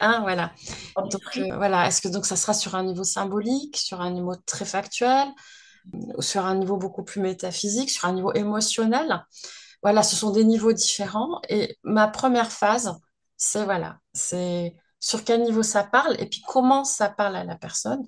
hein, 0.00 0.20
voilà. 0.22 0.52
Donc 0.96 1.22
euh, 1.36 1.56
voilà, 1.56 1.86
est-ce 1.86 2.00
que 2.00 2.08
donc 2.08 2.26
ça 2.26 2.36
sera 2.36 2.54
sur 2.54 2.74
un 2.74 2.84
niveau 2.84 3.04
symbolique, 3.04 3.76
sur 3.76 4.00
un 4.00 4.10
niveau 4.10 4.34
très 4.46 4.64
factuel, 4.64 5.28
ou 6.16 6.22
sur 6.22 6.44
un 6.46 6.56
niveau 6.56 6.76
beaucoup 6.76 7.04
plus 7.04 7.20
métaphysique, 7.20 7.90
sur 7.90 8.06
un 8.08 8.12
niveau 8.14 8.32
émotionnel? 8.34 9.24
Voilà, 9.82 10.02
ce 10.02 10.16
sont 10.16 10.30
des 10.30 10.44
niveaux 10.44 10.72
différents. 10.72 11.40
Et 11.48 11.78
ma 11.84 12.08
première 12.08 12.52
phase, 12.52 12.92
c'est 13.36 13.64
voilà, 13.64 13.98
c'est 14.12 14.76
sur 15.00 15.24
quel 15.24 15.42
niveau 15.42 15.62
ça 15.62 15.84
parle 15.84 16.16
et 16.20 16.26
puis 16.26 16.42
comment 16.46 16.84
ça 16.84 17.08
parle 17.08 17.36
à 17.36 17.44
la 17.44 17.56
personne. 17.56 18.06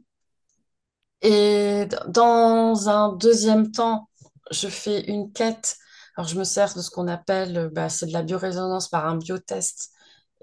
Et 1.23 1.87
dans 2.09 2.89
un 2.89 3.13
deuxième 3.15 3.71
temps, 3.71 4.09
je 4.51 4.69
fais 4.69 5.03
une 5.05 5.33
quête. 5.33 5.77
Alors, 6.17 6.29
je 6.29 6.39
me 6.39 6.45
sers 6.45 6.75
de 6.75 6.83
ce 6.83 6.91
qu'on 6.91 7.09
appelle, 7.09 7.71
bah, 7.73 7.89
c'est 7.89 8.07
de 8.07 8.13
la 8.13 8.23
biorésonance 8.23 8.89
par 8.89 9.07
un 9.07 9.17
biotest. 9.17 9.93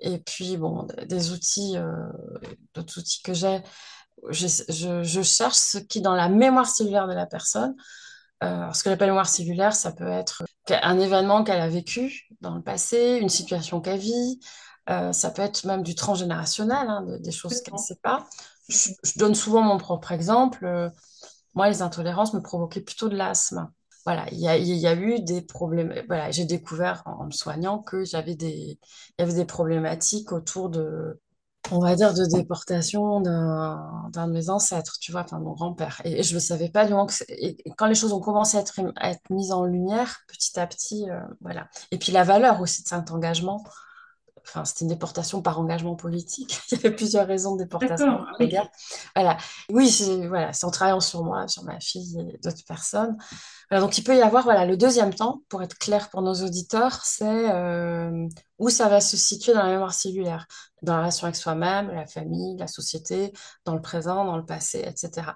Et 0.01 0.19
puis, 0.19 0.57
bon, 0.57 0.87
des 1.07 1.31
outils, 1.31 1.77
euh, 1.77 1.91
d'autres 2.73 2.99
outils 2.99 3.21
que 3.21 3.33
j'ai. 3.33 3.61
Je, 4.29 4.47
je- 4.69 5.03
je 5.03 5.21
cherche 5.23 5.55
ce 5.57 5.77
qui, 5.79 6.01
dans 6.01 6.15
la 6.15 6.29
mémoire 6.29 6.67
cellulaire 6.67 7.07
de 7.07 7.13
la 7.13 7.25
personne, 7.25 7.75
euh, 8.43 8.71
ce 8.73 8.83
que 8.83 8.89
j'appelle 8.89 9.09
mémoire 9.09 9.29
cellulaire, 9.29 9.73
ça 9.75 9.91
peut 9.91 10.07
être 10.07 10.43
un 10.69 10.99
événement 10.99 11.43
qu'elle 11.43 11.61
a 11.61 11.69
vécu 11.69 12.27
dans 12.41 12.55
le 12.55 12.61
passé, 12.61 13.19
une 13.21 13.29
situation 13.29 13.81
qu'elle 13.81 13.99
vit. 13.99 14.39
Euh, 14.89 15.13
ça 15.13 15.31
peut 15.31 15.41
être 15.41 15.65
même 15.65 15.83
du 15.83 15.95
transgénérationnel, 15.95 16.87
hein, 16.89 17.03
de- 17.03 17.17
des 17.17 17.31
choses 17.31 17.61
qu'elle 17.61 17.75
ne 17.75 17.77
Complètement. 17.77 17.79
sait 17.79 17.99
pas. 18.01 18.25
Je, 18.69 18.89
je 19.03 19.19
donne 19.19 19.35
souvent 19.35 19.61
mon 19.61 19.77
propre 19.77 20.11
exemple. 20.11 20.65
Euh, 20.65 20.89
moi, 21.55 21.69
les 21.69 21.81
intolérances 21.81 22.33
me 22.33 22.41
provoquaient 22.41 22.81
plutôt 22.81 23.09
de 23.09 23.15
l'asthme. 23.17 23.69
Voilà, 24.05 24.25
il 24.31 24.39
y 24.39 24.47
a, 24.87 24.95
eu 24.95 25.19
des 25.19 25.41
problèmes. 25.41 25.93
Voilà, 26.07 26.31
j'ai 26.31 26.45
découvert 26.45 27.03
en, 27.05 27.25
me 27.25 27.31
soignant 27.31 27.79
que 27.79 28.03
j'avais 28.05 28.35
des, 28.35 28.79
y 29.17 29.21
avait 29.21 29.33
des 29.33 29.45
problématiques 29.45 30.31
autour 30.31 30.69
de, 30.69 31.19
on 31.71 31.79
va 31.79 31.95
dire, 31.95 32.13
de 32.13 32.25
déportation 32.25 33.21
d'un 33.21 34.27
de 34.27 34.31
mes 34.31 34.49
ancêtres, 34.49 34.97
tu 34.99 35.11
vois, 35.11 35.21
enfin 35.21 35.39
mon 35.39 35.53
grand-père. 35.53 36.01
Et, 36.05 36.23
je 36.23 36.31
ne 36.31 36.35
le 36.35 36.39
savais 36.39 36.69
pas. 36.69 36.87
Et, 37.27 37.57
et 37.67 37.71
quand 37.77 37.87
les 37.87 37.95
choses 37.95 38.13
ont 38.13 38.21
commencé 38.21 38.57
à 38.57 38.61
être, 38.61 38.79
à 38.95 39.11
être 39.11 39.29
mises 39.29 39.51
en 39.51 39.65
lumière, 39.65 40.19
petit 40.27 40.59
à 40.59 40.65
petit, 40.65 41.09
euh, 41.09 41.19
voilà. 41.41 41.67
Et 41.91 41.97
puis 41.97 42.11
la 42.11 42.23
valeur 42.23 42.61
aussi 42.61 42.83
de 42.83 42.87
cet 42.87 43.11
engagement. 43.11 43.63
Enfin, 44.49 44.65
c'était 44.65 44.85
une 44.85 44.89
déportation 44.89 45.41
par 45.41 45.59
engagement 45.59 45.95
politique. 45.95 46.59
Il 46.71 46.75
y 46.75 46.79
avait 46.79 46.95
plusieurs 46.95 47.27
raisons 47.27 47.55
de 47.55 47.63
déportation 47.63 48.25
oui. 48.39 48.53
Voilà. 49.15 49.37
Oui, 49.69 49.89
c'est 49.89 50.27
voilà, 50.27 50.53
c'est 50.53 50.65
en 50.65 50.71
travaillant 50.71 50.99
sur 50.99 51.23
moi, 51.23 51.47
sur 51.47 51.63
ma 51.63 51.79
fille 51.79 52.19
et 52.19 52.37
d'autres 52.39 52.65
personnes. 52.67 53.17
Voilà, 53.69 53.83
donc 53.83 53.97
il 53.97 54.03
peut 54.03 54.15
y 54.15 54.21
avoir, 54.21 54.43
voilà, 54.43 54.65
le 54.65 54.77
deuxième 54.77 55.13
temps, 55.13 55.41
pour 55.49 55.61
être 55.61 55.77
clair 55.77 56.09
pour 56.09 56.21
nos 56.23 56.33
auditeurs, 56.33 57.03
c'est 57.03 57.51
euh, 57.51 58.27
où 58.57 58.69
ça 58.69 58.89
va 58.89 58.99
se 58.99 59.15
situer 59.15 59.53
dans 59.53 59.63
la 59.63 59.69
mémoire 59.69 59.93
cellulaire, 59.93 60.47
dans 60.81 60.93
la 60.93 60.99
relation 60.99 61.25
avec 61.25 61.35
soi-même, 61.35 61.91
la 61.91 62.07
famille, 62.07 62.57
la 62.57 62.67
société, 62.67 63.31
dans 63.65 63.75
le 63.75 63.81
présent, 63.81 64.25
dans 64.25 64.37
le 64.37 64.45
passé, 64.45 64.83
etc. 64.85 65.27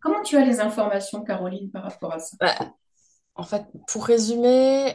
Comment 0.00 0.22
tu 0.22 0.36
as 0.36 0.44
les 0.44 0.60
informations, 0.60 1.22
Caroline, 1.22 1.70
par 1.70 1.82
rapport 1.82 2.12
à 2.12 2.20
ça? 2.20 2.36
Bah, 2.38 2.54
en 3.34 3.42
fait, 3.42 3.64
pour 3.88 4.06
résumer, 4.06 4.94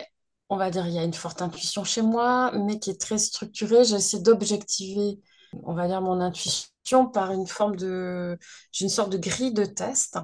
on 0.49 0.57
va 0.57 0.69
dire 0.69 0.85
il 0.87 0.93
y 0.93 0.99
a 0.99 1.03
une 1.03 1.13
forte 1.13 1.41
intuition 1.41 1.83
chez 1.83 2.01
moi, 2.01 2.51
mais 2.53 2.79
qui 2.79 2.89
est 2.91 2.99
très 2.99 3.17
structurée. 3.17 3.83
J'essaie 3.83 4.19
d'objectiver, 4.19 5.19
on 5.63 5.73
va 5.73 5.87
dire, 5.87 6.01
mon 6.01 6.21
intuition 6.21 7.07
par 7.11 7.31
une 7.31 7.47
forme 7.47 7.75
de... 7.75 8.37
J'ai 8.71 8.85
une 8.85 8.91
sorte 8.91 9.11
de 9.11 9.17
grille 9.17 9.53
de 9.53 9.65
test. 9.65 10.17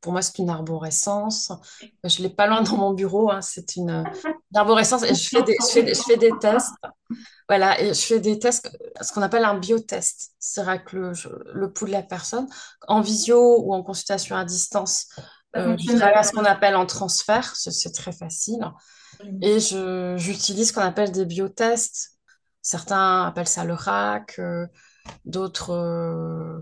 Pour 0.00 0.12
moi, 0.12 0.22
c'est 0.22 0.38
une 0.38 0.48
arborescence. 0.48 1.52
Je 2.04 2.22
l'ai 2.22 2.30
pas 2.30 2.46
loin 2.46 2.62
dans 2.62 2.76
mon 2.76 2.92
bureau. 2.94 3.30
hein. 3.30 3.42
C'est 3.42 3.76
une, 3.76 3.90
une 3.90 4.56
arborescence 4.56 5.02
et 5.02 5.14
je 5.14 5.28
fais 5.28 5.42
des, 5.42 5.56
je 5.60 5.66
fais 5.72 5.82
des, 5.82 5.94
je 5.94 6.02
fais 6.02 6.16
des 6.16 6.32
tests. 6.40 6.72
Voilà, 7.48 7.80
et 7.80 7.92
je 7.92 8.00
fais 8.00 8.20
des 8.20 8.38
tests, 8.38 8.70
ce 9.00 9.12
qu'on 9.12 9.22
appelle 9.22 9.44
un 9.44 9.58
biotest. 9.58 10.32
C'est-à-dire 10.38 10.84
que 10.84 10.96
le, 10.96 11.12
le 11.52 11.72
pouls 11.72 11.86
de 11.86 11.92
la 11.92 12.02
personne, 12.02 12.46
en 12.88 13.00
visio 13.00 13.60
ou 13.62 13.74
en 13.74 13.82
consultation 13.82 14.36
à 14.36 14.44
distance, 14.44 15.08
euh, 15.56 15.76
je 15.76 15.96
travaille 15.96 16.14
à 16.14 16.22
ce 16.22 16.32
qu'on 16.32 16.44
appelle 16.44 16.76
en 16.76 16.86
transfert. 16.86 17.54
C'est 17.56 17.92
très 17.92 18.12
facile. 18.12 18.64
Et 19.42 19.58
j'utilise 19.60 20.68
ce 20.68 20.72
qu'on 20.72 20.80
appelle 20.80 21.12
des 21.12 21.24
biotests. 21.24 22.18
Certains 22.62 23.24
appellent 23.24 23.48
ça 23.48 23.64
le 23.64 23.74
RAC, 23.74 24.38
euh, 24.38 24.66
d'autres, 25.24 25.70
euh, 25.70 26.60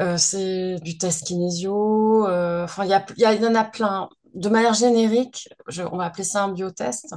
euh, 0.00 0.16
c'est 0.16 0.76
du 0.80 0.98
test 0.98 1.26
kinésio. 1.26 2.26
enfin, 2.26 2.84
il 2.84 2.90
y 2.90 3.22
y 3.22 3.42
y 3.42 3.46
en 3.46 3.54
a 3.54 3.64
plein. 3.64 4.08
De 4.34 4.48
manière 4.48 4.74
générique, 4.74 5.48
on 5.92 5.98
va 5.98 6.06
appeler 6.06 6.24
ça 6.24 6.44
un 6.44 6.52
biotest. 6.52 7.14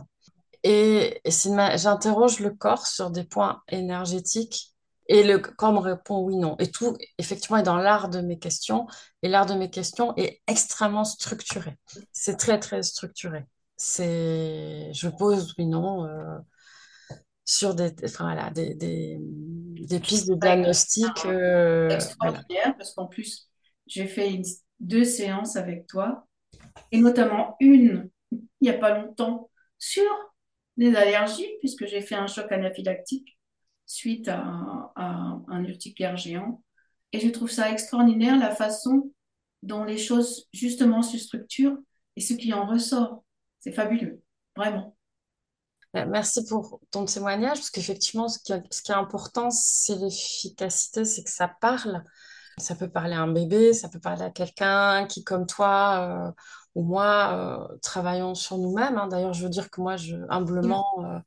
Et, 0.63 1.21
et 1.23 1.31
j'interroge 1.77 2.39
le 2.39 2.51
corps 2.51 2.87
sur 2.87 3.09
des 3.11 3.23
points 3.23 3.61
énergétiques. 3.69 4.71
Et 5.07 5.23
le 5.23 5.37
corps 5.37 5.71
me 5.71 5.79
répond 5.79 6.19
oui, 6.23 6.35
non. 6.35 6.55
Et 6.59 6.71
tout, 6.71 6.97
effectivement, 7.19 7.57
est 7.57 7.63
dans 7.63 7.77
l'art 7.77 8.09
de 8.09 8.21
mes 8.21 8.39
questions. 8.39 8.87
Et 9.21 9.29
l'art 9.29 9.45
de 9.45 9.53
mes 9.53 9.69
questions 9.69 10.13
est 10.17 10.41
extrêmement 10.47 11.03
structuré. 11.05 11.77
C'est 12.11 12.37
très, 12.37 12.59
très 12.59 12.81
structuré. 12.83 13.45
C'est, 13.77 14.91
je 14.93 15.09
pose 15.09 15.53
oui, 15.57 15.65
non 15.67 16.05
euh, 16.05 16.37
sur 17.43 17.75
des, 17.75 17.93
enfin, 18.03 18.25
voilà, 18.25 18.49
des, 18.51 18.73
des, 18.75 19.17
des 19.19 19.99
pistes 19.99 20.29
de 20.29 20.35
diagnostic. 20.35 21.25
euh, 21.25 21.97
voilà. 22.19 22.41
parce 22.77 22.93
qu'en 22.93 23.07
plus, 23.07 23.49
j'ai 23.87 24.07
fait 24.07 24.33
une- 24.33 24.43
deux 24.79 25.05
séances 25.05 25.55
avec 25.55 25.87
toi 25.87 26.27
et 26.91 26.99
notamment 26.99 27.57
une 27.61 28.09
il 28.33 28.41
n'y 28.61 28.69
a 28.69 28.79
pas 28.79 28.99
longtemps 28.99 29.51
sur 29.79 30.03
les 30.77 30.95
allergies 30.95 31.49
puisque 31.59 31.87
j'ai 31.87 32.01
fait 32.01 32.15
un 32.15 32.27
choc 32.27 32.51
anaphylactique 32.51 33.37
suite 33.85 34.29
à 34.29 34.91
à 34.95 35.39
un 35.49 35.65
urticaire 35.65 36.17
géant. 36.17 36.63
Et 37.13 37.19
je 37.21 37.29
trouve 37.29 37.51
ça 37.51 37.71
extraordinaire 37.71 38.39
la 38.39 38.55
façon 38.55 39.11
dont 39.63 39.83
les 39.85 39.97
choses 39.99 40.47
justement 40.53 41.03
se 41.03 41.17
structurent 41.19 41.77
et 42.17 42.21
ce 42.21 42.33
qui 42.35 42.53
en 42.53 42.67
ressort. 42.67 43.24
C'est 43.65 43.71
fabuleux, 43.71 44.21
vraiment. 44.55 44.95
Euh, 45.95 46.05
Merci 46.07 46.45
pour 46.45 46.79
ton 46.91 47.05
témoignage, 47.05 47.57
parce 47.57 47.71
qu'effectivement, 47.71 48.27
ce 48.27 48.37
ce 48.69 48.81
qui 48.83 48.91
est 48.91 48.95
important, 48.95 49.49
c'est 49.49 49.95
l'efficacité, 49.95 51.03
c'est 51.03 51.23
que 51.23 51.31
ça 51.31 51.47
parle. 51.47 52.03
Ça 52.59 52.75
peut 52.75 52.89
parler 52.89 53.15
à 53.15 53.21
un 53.21 53.31
bébé, 53.31 53.73
ça 53.73 53.89
peut 53.89 53.99
parler 53.99 54.21
à 54.21 54.29
quelqu'un 54.29 55.07
qui, 55.07 55.23
comme 55.23 55.47
toi 55.47 56.27
euh, 56.29 56.31
ou 56.75 56.83
moi, 56.83 57.67
euh, 57.73 57.77
travaillons 57.81 58.35
sur 58.35 58.59
nous-mêmes. 58.59 58.97
hein. 58.99 59.07
D'ailleurs, 59.07 59.33
je 59.33 59.43
veux 59.43 59.49
dire 59.49 59.71
que 59.71 59.81
moi, 59.81 59.97
je, 59.97 60.15
humblement, 60.29 60.85
euh, 60.99 61.19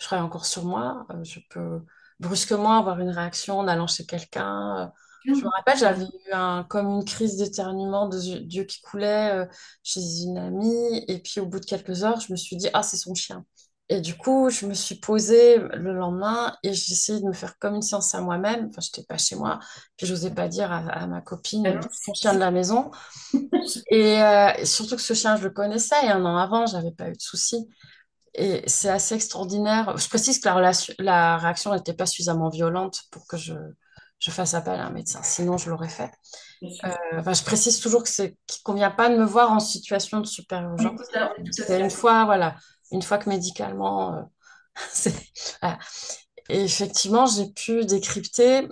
je 0.00 0.06
travaille 0.06 0.24
encore 0.24 0.46
sur 0.46 0.64
moi. 0.64 1.06
Je 1.24 1.40
peux 1.50 1.84
brusquement 2.20 2.78
avoir 2.78 3.00
une 3.00 3.10
réaction 3.10 3.58
en 3.58 3.68
allant 3.68 3.86
chez 3.86 4.06
quelqu'un. 4.06 4.92
Je 5.26 5.32
me 5.42 5.48
rappelle, 5.56 5.76
j'avais 5.78 6.04
eu 6.04 6.32
un, 6.32 6.64
comme 6.68 6.86
une 6.86 7.04
crise 7.04 7.36
d'éternuement, 7.36 8.08
de 8.08 8.18
d'yeux 8.40 8.64
qui 8.64 8.80
coulait 8.80 9.32
euh, 9.32 9.46
chez 9.82 10.00
une 10.22 10.38
amie. 10.38 11.04
Et 11.08 11.18
puis, 11.20 11.40
au 11.40 11.46
bout 11.46 11.58
de 11.60 11.64
quelques 11.64 12.04
heures, 12.04 12.20
je 12.20 12.30
me 12.32 12.36
suis 12.36 12.56
dit, 12.56 12.68
ah, 12.74 12.82
c'est 12.82 12.96
son 12.96 13.14
chien. 13.14 13.44
Et 13.88 14.00
du 14.00 14.16
coup, 14.16 14.50
je 14.50 14.66
me 14.66 14.74
suis 14.74 14.96
posée 14.96 15.58
le 15.58 15.92
lendemain 15.94 16.56
et 16.64 16.72
j'ai 16.74 16.92
essayé 16.92 17.20
de 17.20 17.24
me 17.26 17.32
faire 17.32 17.56
comme 17.58 17.74
une 17.76 17.82
séance 17.82 18.14
à 18.14 18.20
moi-même. 18.20 18.66
Enfin, 18.68 18.80
je 18.80 18.88
n'étais 18.88 19.06
pas 19.06 19.18
chez 19.18 19.36
moi. 19.36 19.58
Puis, 19.96 20.06
j'osais 20.06 20.30
pas 20.30 20.48
dire 20.48 20.70
à, 20.72 20.78
à 20.78 21.06
ma 21.06 21.20
copine, 21.20 21.80
son 21.92 22.14
chien 22.14 22.34
de 22.34 22.38
la 22.40 22.50
maison. 22.50 22.90
Et 23.90 24.20
euh, 24.22 24.64
surtout 24.64 24.96
que 24.96 25.02
ce 25.02 25.14
chien, 25.14 25.36
je 25.36 25.44
le 25.44 25.50
connaissais. 25.50 25.96
Et 26.04 26.08
un 26.10 26.24
an 26.24 26.36
avant, 26.36 26.66
j'avais 26.66 26.92
pas 26.92 27.08
eu 27.08 27.12
de 27.14 27.20
soucis. 27.20 27.68
Et 28.34 28.62
c'est 28.68 28.90
assez 28.90 29.14
extraordinaire. 29.16 29.96
Je 29.98 30.08
précise 30.08 30.40
que 30.40 30.48
la 31.02 31.38
réaction 31.38 31.74
n'était 31.74 31.94
pas 31.94 32.06
suffisamment 32.06 32.50
violente 32.50 33.02
pour 33.12 33.26
que 33.26 33.36
je, 33.36 33.54
je 34.18 34.30
fasse 34.30 34.54
appel 34.54 34.80
à 34.80 34.86
un 34.86 34.90
médecin. 34.90 35.20
Sinon, 35.22 35.58
je 35.58 35.70
l'aurais 35.70 35.88
fait. 35.88 36.10
Euh, 36.62 36.94
enfin, 37.18 37.34
je 37.34 37.42
précise 37.42 37.80
toujours 37.80 38.02
que 38.02 38.08
c'est 38.08 38.36
qu'il 38.46 38.62
convient 38.62 38.90
pas 38.90 39.08
de 39.08 39.16
me 39.16 39.24
voir 39.24 39.52
en 39.52 39.60
situation 39.60 40.20
de 40.20 40.26
super 40.26 40.62
urgence. 40.62 41.00
C'est 41.52 41.80
une 41.80 41.90
fois, 41.90 42.24
voilà, 42.24 42.56
une 42.92 43.02
fois 43.02 43.18
que 43.18 43.28
médicalement, 43.28 44.14
euh, 44.14 44.22
c'est, 44.92 45.14
voilà. 45.60 45.78
Et 46.48 46.64
effectivement, 46.64 47.26
j'ai 47.26 47.50
pu 47.50 47.84
décrypter. 47.84 48.68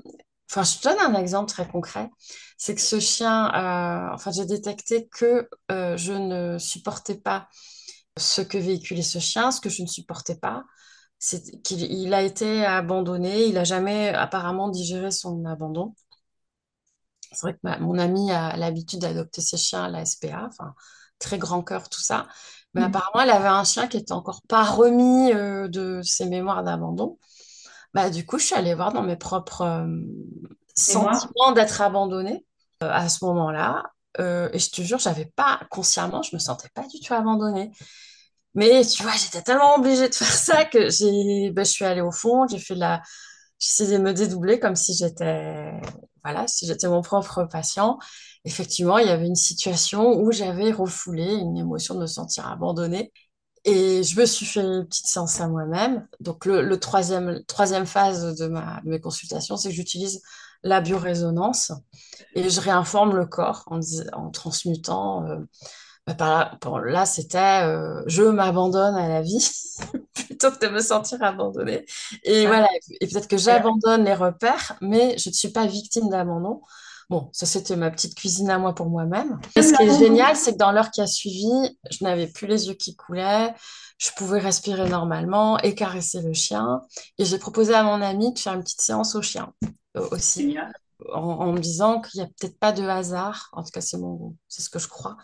Enfin, 0.51 0.63
je 0.63 0.79
te 0.79 0.89
donne 0.89 0.99
un 0.99 1.21
exemple 1.21 1.51
très 1.51 1.67
concret. 1.67 2.09
C'est 2.57 2.75
que 2.75 2.81
ce 2.81 3.01
chien, 3.01 3.47
euh, 3.49 4.15
enfin, 4.15 4.31
j'ai 4.31 4.47
détecté 4.47 5.09
que 5.09 5.49
je 5.69 6.13
ne 6.13 6.59
supportais 6.59 7.17
pas 7.17 7.49
ce 8.17 8.41
que 8.41 8.57
véhiculait 8.57 9.03
ce 9.03 9.19
chien. 9.19 9.51
Ce 9.51 9.61
que 9.61 9.69
je 9.69 9.83
ne 9.83 9.89
supportais 9.89 10.37
pas, 10.37 10.63
qu'il 11.65 11.83
il 11.93 12.15
a 12.15 12.23
été 12.23 12.65
abandonné. 12.65 13.47
Il 13.47 13.55
n'a 13.55 13.65
jamais 13.65 14.09
apparemment 14.11 14.69
digéré 14.69 15.11
son 15.11 15.45
abandon. 15.47 15.95
C'est 17.33 17.41
vrai 17.43 17.55
que 17.55 17.59
ma- 17.63 17.79
mon 17.79 17.99
ami 17.99 18.31
a 18.33 18.57
l'habitude 18.57 19.01
d'adopter 19.01 19.41
ses 19.41 19.57
chiens 19.57 19.85
à 19.85 19.89
la 19.89 20.03
SPA, 20.03 20.47
enfin, 20.49 20.75
très 21.19 21.39
grand 21.39 21.63
cœur, 21.63 21.89
tout 21.89 22.01
ça. 22.01 22.29
Mais 22.75 22.83
Mm. 22.83 22.83
apparemment, 22.83 23.23
elle 23.23 23.31
avait 23.31 23.49
un 23.49 23.65
chien 23.65 23.89
qui 23.89 23.97
était 23.97 24.13
encore 24.13 24.43
pas 24.49 24.65
remis 24.65 25.33
euh, 25.33 25.69
de 25.69 26.01
ses 26.03 26.27
mémoires 26.27 26.63
d'abandon. 26.65 27.19
Bah, 27.95 28.11
du 28.11 28.27
coup, 28.27 28.39
je 28.39 28.47
suis 28.47 28.55
allée 28.57 28.75
voir 28.75 28.93
dans 28.93 29.03
mes 29.03 29.17
propres 29.17 29.63
euh, 29.63 29.87
sentiments 30.75 31.53
d'être 31.55 31.81
abandonnée 31.81 32.47
euh, 32.83 32.91
à 32.93 33.09
ce 33.09 33.25
moment-là. 33.25 33.85
Et 34.19 34.59
je 34.61 34.71
te 34.71 34.83
jure, 34.83 34.99
j'avais 35.01 35.27
pas, 35.27 35.61
consciemment, 35.71 36.23
je 36.23 36.37
me 36.37 36.41
sentais 36.41 36.69
pas 36.75 36.87
du 36.87 37.01
tout 37.01 37.15
abandonnée. 37.15 37.73
Mais 38.55 38.85
tu 38.85 39.03
vois, 39.03 39.13
j'étais 39.17 39.43
tellement 39.43 39.77
obligée 39.77 40.09
de 40.09 40.15
faire 40.15 40.29
ça 40.33 40.65
que 40.65 40.89
j'ai, 40.91 41.51
ben, 41.51 41.65
je 41.65 41.71
suis 41.71 41.85
allée 41.85 42.01
au 42.01 42.13
fond, 42.13 42.47
j'ai 42.49 42.59
fait 42.59 42.75
la, 42.77 43.03
essayé 43.61 43.99
de 43.99 44.03
me 44.03 44.13
dédoubler 44.13 44.61
comme 44.61 44.77
si 44.77 44.95
j'étais, 44.95 45.73
voilà, 46.25 46.47
si 46.49 46.67
j'étais 46.67 46.89
mon 46.89 47.03
propre 47.03 47.45
patient. 47.45 47.99
Effectivement, 48.45 48.99
il 48.99 49.07
y 49.07 49.11
avait 49.11 49.27
une 49.27 49.35
situation 49.37 50.19
où 50.21 50.31
j'avais 50.33 50.73
refoulé 50.73 51.25
une 51.35 51.57
émotion 51.57 51.95
de 51.95 52.01
me 52.01 52.07
sentir 52.07 52.47
abandonnée. 52.49 53.13
Et 53.65 54.03
je 54.03 54.21
me 54.21 54.27
suis 54.27 54.45
fait 54.47 54.61
une 54.61 54.87
petite 54.87 55.07
séance 55.07 55.41
à 55.41 55.49
moi-même. 55.49 56.07
Donc, 56.21 56.45
le, 56.45 56.79
troisième, 56.79 57.43
troisième 57.47 57.87
phase 57.87 58.37
de, 58.37 58.47
ma, 58.47 58.81
de 58.85 58.91
mes 58.91 59.01
consultations, 59.01 59.57
c'est 59.57 59.71
que 59.71 59.75
j'utilise 59.75 60.21
la 60.63 60.81
biorésonance 60.83 61.73
et 62.35 62.51
je 62.51 62.61
réinforme 62.61 63.17
le 63.17 63.27
corps 63.27 63.65
en 64.13 64.31
transmutant. 64.31 65.27
euh, 65.27 65.39
bah, 66.07 66.59
là, 66.85 67.07
c'était 67.07 67.63
euh, 67.65 68.03
je 68.07 68.23
m'abandonne 68.23 68.95
à 68.95 69.09
la 69.09 69.23
vie 69.23 69.51
plutôt 70.15 70.51
que 70.51 70.67
de 70.67 70.71
me 70.71 70.81
sentir 70.81 71.23
abandonnée. 71.23 71.87
Et 72.25 72.47
voilà, 72.47 72.69
et 73.01 73.07
peut-être 73.07 73.29
que 73.29 73.39
j'abandonne 73.39 74.05
les 74.05 74.15
repères, 74.15 74.77
mais 74.83 75.17
je 75.17 75.31
ne 75.31 75.35
suis 75.35 75.49
pas 75.49 75.67
victime 75.67 76.11
d'abandon. 76.11 76.61
Bon, 77.09 77.31
ça, 77.33 77.47
c'était 77.47 77.77
ma 77.77 77.91
petite 77.91 78.15
cuisine 78.15 78.51
à 78.51 78.59
moi 78.59 78.75
pour 78.75 78.87
moi-même. 78.87 79.39
Ce 79.57 79.77
qui 79.77 79.83
est 79.83 79.99
génial, 79.99 80.37
c'est 80.37 80.53
que 80.53 80.59
dans 80.59 80.73
l'heure 80.73 80.91
qui 80.91 81.01
a 81.01 81.07
suivi, 81.07 81.51
je 81.91 82.05
n'avais 82.05 82.27
plus 82.27 82.47
les 82.47 82.69
yeux 82.69 82.75
qui 82.75 82.97
coulaient, 82.97 83.55
je 83.99 84.11
pouvais 84.17 84.39
respirer 84.39 84.89
normalement 84.89 85.59
et 85.59 85.75
caresser 85.75 86.21
le 86.21 86.33
chien. 86.35 86.83
Et 87.19 87.25
j'ai 87.25 87.39
proposé 87.39 87.75
à 87.75 87.83
mon 87.83 88.03
ami 88.03 88.33
de 88.33 88.39
faire 88.39 88.55
une 88.55 88.63
petite 88.63 88.81
séance 88.81 89.15
au 89.15 89.23
chien 89.23 89.53
euh, 89.97 90.09
aussi, 90.13 90.57
en, 91.15 91.21
en 91.21 91.53
me 91.53 91.59
disant 91.61 92.01
qu'il 92.01 92.21
n'y 92.21 92.27
a 92.27 92.31
peut-être 92.39 92.59
pas 92.59 92.73
de 92.73 92.83
hasard, 92.83 93.49
en 93.53 93.63
tout 93.63 93.71
cas, 93.71 93.83
c'est 93.83 93.99
mon, 93.99 94.35
c'est 94.49 94.63
ce 94.63 94.71
que 94.71 94.79
je 94.79 94.89
crois 94.89 95.17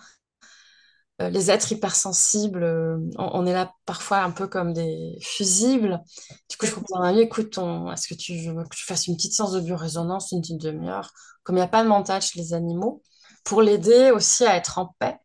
les 1.29 1.51
êtres 1.51 1.73
hypersensibles, 1.73 2.63
euh, 2.63 2.97
on, 3.19 3.45
est 3.45 3.53
là 3.53 3.73
parfois 3.85 4.19
un 4.19 4.31
peu 4.31 4.47
comme 4.47 4.73
des 4.73 5.19
fusibles. 5.21 6.01
Du 6.49 6.57
coup, 6.57 6.67
je 6.67 6.73
propose 6.73 6.97
à 6.97 7.01
un 7.01 7.17
écoute, 7.17 7.59
est-ce 7.93 8.09
que 8.09 8.15
tu 8.15 8.39
veux 8.39 8.65
que 8.65 8.77
je 8.77 8.85
fasse 8.85 9.07
une 9.07 9.17
petite 9.17 9.35
séance 9.35 9.53
de 9.53 9.61
biorésonance, 9.61 10.33
une 10.33 10.41
petite 10.41 10.61
demi-heure, 10.61 11.11
comme 11.43 11.57
il 11.57 11.61
n'y 11.61 11.65
a 11.65 11.69
pas 11.69 11.83
de 11.83 11.89
mental 11.89 12.23
chez 12.23 12.39
les 12.39 12.55
animaux, 12.55 13.03
pour 13.45 13.61
l'aider 13.61 14.11
aussi 14.13 14.45
à 14.47 14.57
être 14.57 14.79
en 14.79 14.95
paix 14.99 15.19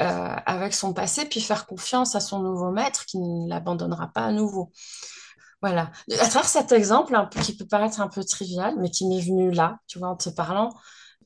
euh, 0.00 0.36
avec 0.46 0.74
son 0.74 0.92
passé, 0.92 1.26
puis 1.26 1.40
faire 1.40 1.66
confiance 1.66 2.14
à 2.14 2.20
son 2.20 2.40
nouveau 2.40 2.70
maître 2.70 3.04
qui 3.06 3.18
ne 3.18 3.48
l'abandonnera 3.48 4.08
pas 4.08 4.24
à 4.24 4.32
nouveau. 4.32 4.72
Voilà. 5.62 5.90
À 6.20 6.28
travers 6.28 6.48
cet 6.48 6.72
exemple, 6.72 7.16
qui 7.42 7.56
peut 7.56 7.66
paraître 7.66 8.00
un 8.00 8.08
peu 8.08 8.24
trivial, 8.24 8.74
mais 8.78 8.90
qui 8.90 9.06
m'est 9.06 9.20
venu 9.20 9.50
là, 9.50 9.78
tu 9.86 9.98
vois, 9.98 10.08
en 10.08 10.16
te 10.16 10.28
parlant, 10.28 10.70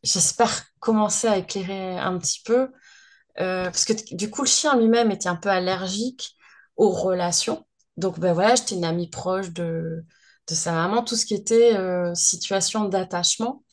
j'espère 0.03 0.65
commencer 0.79 1.27
à 1.27 1.37
éclairer 1.37 1.99
un 1.99 2.19
petit 2.19 2.43
peu 2.45 2.71
euh, 3.41 3.65
parce 3.65 3.85
que 3.85 4.15
du 4.15 4.31
coup, 4.31 4.43
le 4.43 4.49
chien 4.49 4.77
lui-même 4.79 5.11
était 5.11 5.29
un 5.29 5.37
peu 5.37 5.49
allergique 5.49 6.37
aux 6.77 6.91
relations. 6.91 7.67
Donc, 7.97 8.19
ben 8.19 8.33
voilà, 8.33 8.55
j'étais 8.55 8.75
une 8.75 8.85
amie 8.85 9.09
proche 9.11 9.51
de, 9.51 10.05
de 10.49 10.55
sa 10.55 10.73
maman. 10.73 11.03
Tout 11.03 11.17
ce 11.17 11.27
qui 11.27 11.35
était 11.35 11.77
euh, 11.77 12.15
situation 12.15 12.85
d'attachement 12.87 13.65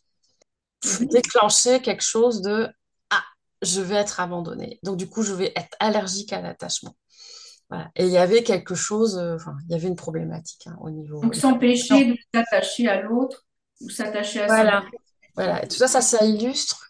déclenchait 1.01 1.82
quelque 1.82 2.03
chose 2.03 2.41
de 2.41 2.69
Ah, 3.10 3.23
je 3.62 3.82
vais 3.82 3.95
être 3.95 4.19
abandonnée. 4.19 4.80
Donc, 4.84 4.97
du 4.97 5.08
coup, 5.08 5.23
je 5.23 5.34
vais 5.34 5.53
être 5.56 5.75
allergique 5.80 6.34
à 6.34 6.41
l'attachement. 6.41 6.95
Voilà. 7.69 7.89
Et 7.95 8.06
il 8.06 8.12
y 8.12 8.17
avait 8.17 8.43
quelque 8.43 8.75
chose, 8.75 9.17
euh, 9.17 9.38
il 9.67 9.73
y 9.73 9.75
avait 9.75 9.89
une 9.89 9.97
problématique 9.97 10.67
hein, 10.67 10.77
au 10.82 10.89
niveau 10.89 11.19
Donc, 11.21 11.36
s'empêcher 11.36 12.06
de 12.06 12.15
s'attacher 12.34 12.88
à 12.88 13.01
l'autre 13.01 13.45
ou 13.82 13.89
s'attacher 13.89 14.41
à. 14.41 14.47
Voilà. 14.47 14.84
Voilà. 15.36 15.63
Et 15.63 15.67
tout 15.67 15.75
ça, 15.75 15.88
ça, 15.88 16.01
ça 16.01 16.25
illustre 16.25 16.87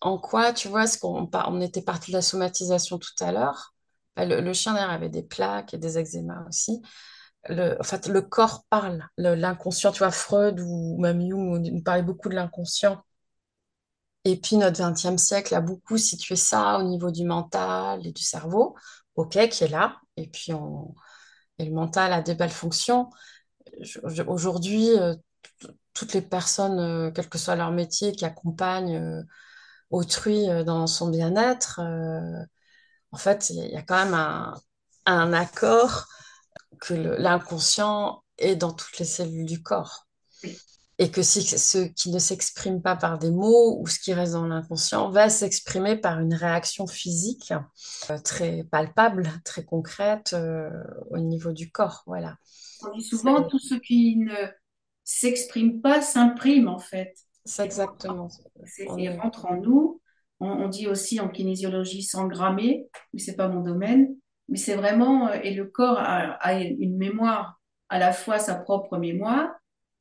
en 0.00 0.18
quoi, 0.18 0.52
tu 0.52 0.68
vois, 0.68 0.86
ce 0.86 0.98
qu'on 0.98 1.28
on 1.32 1.60
était 1.60 1.82
parti 1.82 2.10
de 2.12 2.16
la 2.16 2.22
somatisation 2.22 2.98
tout 2.98 3.12
à 3.20 3.32
l'heure? 3.32 3.74
Bah, 4.16 4.24
Le, 4.24 4.52
chien 4.52 4.74
d'ailleurs 4.74 4.90
avait 4.90 5.08
des 5.10 5.22
plaques 5.22 5.74
et 5.74 5.78
des 5.78 5.98
eczémas 5.98 6.44
aussi. 6.48 6.82
En 7.50 7.84
fait, 7.84 8.08
le 8.08 8.22
corps 8.22 8.64
parle, 8.70 9.06
Le- 9.18 9.34
l'inconscient, 9.36 9.92
tu 9.92 10.00
vois, 10.00 10.10
Freud 10.12 10.60
ou 10.60 10.98
même 11.00 11.20
Jung 11.22 11.60
nous 11.72 11.82
parlait 11.82 12.02
beaucoup 12.02 12.28
de 12.30 12.34
l'inconscient. 12.36 13.02
Et 14.24 14.36
puis 14.40 14.56
notre 14.56 14.78
XXe 14.80 15.16
siècle 15.18 15.54
a 15.54 15.60
beaucoup 15.60 15.96
situé 15.98 16.36
ça 16.36 16.78
au 16.78 16.82
niveau 16.82 17.10
du 17.10 17.24
mental 17.24 18.06
et 18.06 18.12
du 18.12 18.22
cerveau, 18.22 18.76
ok, 19.16 19.48
qui 19.48 19.64
est 19.64 19.68
là. 19.68 19.98
Et 20.16 20.26
puis 20.28 20.52
et 21.58 21.64
le 21.66 21.72
mental 21.72 22.12
a 22.12 22.22
des 22.22 22.34
belles 22.34 22.50
fonctions. 22.50 23.10
Aujourd'hui, 24.26 24.90
euh, 24.98 25.14
toutes 25.94 26.14
les 26.14 26.22
personnes, 26.22 26.78
euh, 26.80 27.10
quel 27.12 27.28
que 27.28 27.38
soit 27.38 27.56
leur 27.56 27.72
métier, 27.72 28.12
qui 28.12 28.24
accompagnent 28.24 28.96
euh, 28.96 29.22
autrui 29.90 30.48
euh, 30.48 30.64
dans 30.64 30.86
son 30.86 31.08
bien-être, 31.08 31.80
euh, 31.82 32.44
en 33.12 33.18
fait, 33.18 33.50
il 33.50 33.56
y, 33.56 33.76
a 33.76 33.82
quand 33.82 34.04
même 34.04 34.14
un, 34.14 34.54
un 35.06 35.32
accord 35.32 36.06
que 36.80 36.94
l'inconscient 36.94 38.22
est 38.38 38.56
dans 38.56 38.72
toutes 38.72 38.98
les 38.98 39.04
cellules 39.04 39.46
du 39.46 39.62
corps. 39.62 40.06
Et 40.98 41.10
que 41.10 41.22
si 41.22 41.42
ce 41.42 41.78
qui 41.78 42.10
ne 42.10 42.18
s'exprime 42.18 42.82
pas 42.82 42.94
par 42.94 43.18
des 43.18 43.30
mots 43.30 43.80
ou 43.80 43.86
ce 43.86 43.98
qui 43.98 44.12
reste 44.12 44.34
dans 44.34 44.46
l'inconscient 44.46 45.10
va 45.10 45.30
s'exprimer 45.30 45.96
par 45.96 46.20
une 46.20 46.34
réaction 46.34 46.86
physique 46.86 47.54
euh, 48.10 48.18
très 48.18 48.64
palpable, 48.64 49.30
très 49.44 49.64
concrète 49.64 50.34
euh, 50.34 50.68
au 51.10 51.16
niveau 51.16 51.52
du 51.52 51.70
corps. 51.70 52.02
Voilà. 52.06 52.36
On 52.84 52.94
dit 52.96 53.02
souvent, 53.02 53.42
tout 53.44 53.58
ce 53.58 53.76
qui 53.76 54.16
ne 54.16 54.34
s'exprime 55.02 55.80
pas 55.80 56.02
s'imprime 56.02 56.68
en 56.68 56.78
fait. 56.78 57.14
C'est 57.44 57.64
exactement. 57.64 58.28
ça. 58.28 58.42
c'est- 58.66 58.88
On 58.88 58.98
et 58.98 59.04
est... 59.04 59.16
rentre 59.16 59.46
en 59.46 59.56
nous. 59.56 60.00
On, 60.40 60.48
on 60.48 60.68
dit 60.68 60.86
aussi 60.86 61.20
en 61.20 61.28
kinésiologie 61.28 62.02
s'engrammer, 62.02 62.86
mais 63.12 63.20
c'est 63.20 63.36
pas 63.36 63.48
mon 63.48 63.60
domaine. 63.60 64.14
Mais 64.48 64.58
c'est 64.58 64.74
vraiment, 64.74 65.28
euh, 65.28 65.38
et 65.42 65.54
le 65.54 65.66
corps 65.66 65.98
a, 65.98 66.32
a 66.34 66.60
une 66.60 66.96
mémoire, 66.96 67.60
à 67.88 67.98
la 67.98 68.12
fois 68.12 68.38
sa 68.38 68.54
propre 68.54 68.98
mémoire, 68.98 69.50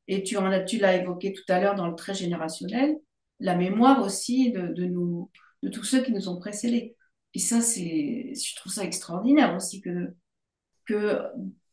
et 0.07 0.23
tu 0.23 0.37
en 0.37 0.45
as, 0.51 0.61
tu 0.61 0.77
l'as 0.77 0.95
évoqué 0.95 1.33
tout 1.33 1.43
à 1.49 1.59
l'heure 1.59 1.75
dans 1.75 1.87
le 1.87 1.95
trait 1.95 2.15
générationnel, 2.15 2.95
la 3.39 3.55
mémoire 3.55 4.01
aussi 4.03 4.51
de, 4.51 4.67
de 4.69 4.85
nous, 4.85 5.29
de 5.63 5.69
tous 5.69 5.83
ceux 5.83 6.01
qui 6.01 6.11
nous 6.11 6.29
ont 6.29 6.39
précédés. 6.39 6.95
Et 7.35 7.39
ça, 7.39 7.61
c'est, 7.61 8.33
je 8.33 8.55
trouve 8.55 8.71
ça 8.71 8.83
extraordinaire 8.83 9.55
aussi 9.55 9.81
que, 9.81 10.15
que 10.85 11.21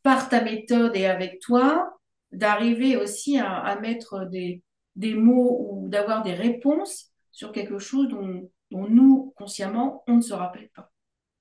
par 0.02 0.28
ta 0.28 0.42
méthode 0.42 0.94
et 0.96 1.06
avec 1.06 1.40
toi, 1.40 1.96
d'arriver 2.32 2.96
aussi 2.96 3.38
à, 3.38 3.54
à 3.58 3.80
mettre 3.80 4.26
des, 4.26 4.62
des 4.96 5.14
mots 5.14 5.68
ou 5.70 5.88
d'avoir 5.88 6.22
des 6.22 6.34
réponses 6.34 7.12
sur 7.32 7.52
quelque 7.52 7.78
chose 7.78 8.08
dont, 8.08 8.50
dont 8.70 8.88
nous, 8.88 9.34
consciemment, 9.36 10.04
on 10.08 10.16
ne 10.16 10.22
se 10.22 10.34
rappelle 10.34 10.70
pas, 10.70 10.92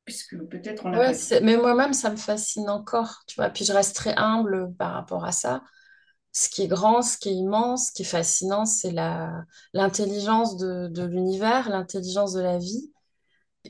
puisque 0.05 0.37
peut-être 0.49 0.85
on 0.85 0.93
Ouais, 0.93 1.13
c'est- 1.13 1.41
mais 1.41 1.57
moi-même, 1.57 1.93
ça 1.93 2.09
me 2.09 2.15
fascine 2.15 2.69
encore, 2.69 3.23
tu 3.27 3.35
vois. 3.35 3.49
Puis 3.49 3.65
je 3.65 3.73
reste 3.73 3.95
très 3.95 4.13
humble 4.17 4.73
par 4.77 4.93
rapport 4.93 5.25
à 5.25 5.31
ça. 5.31 5.61
Ce 6.33 6.49
qui 6.49 6.63
est 6.63 6.67
grand, 6.67 7.01
ce 7.01 7.17
qui 7.17 7.29
est 7.29 7.33
immense, 7.35 7.87
ce 7.89 7.93
qui 7.93 8.03
est 8.03 8.05
fascinant, 8.05 8.65
c'est 8.65 8.91
l'intelligence 9.73 10.57
de, 10.57 10.87
de 10.89 11.03
l'univers, 11.05 11.69
l'intelligence 11.69 12.33
de 12.33 12.41
la 12.41 12.57
vie, 12.59 12.91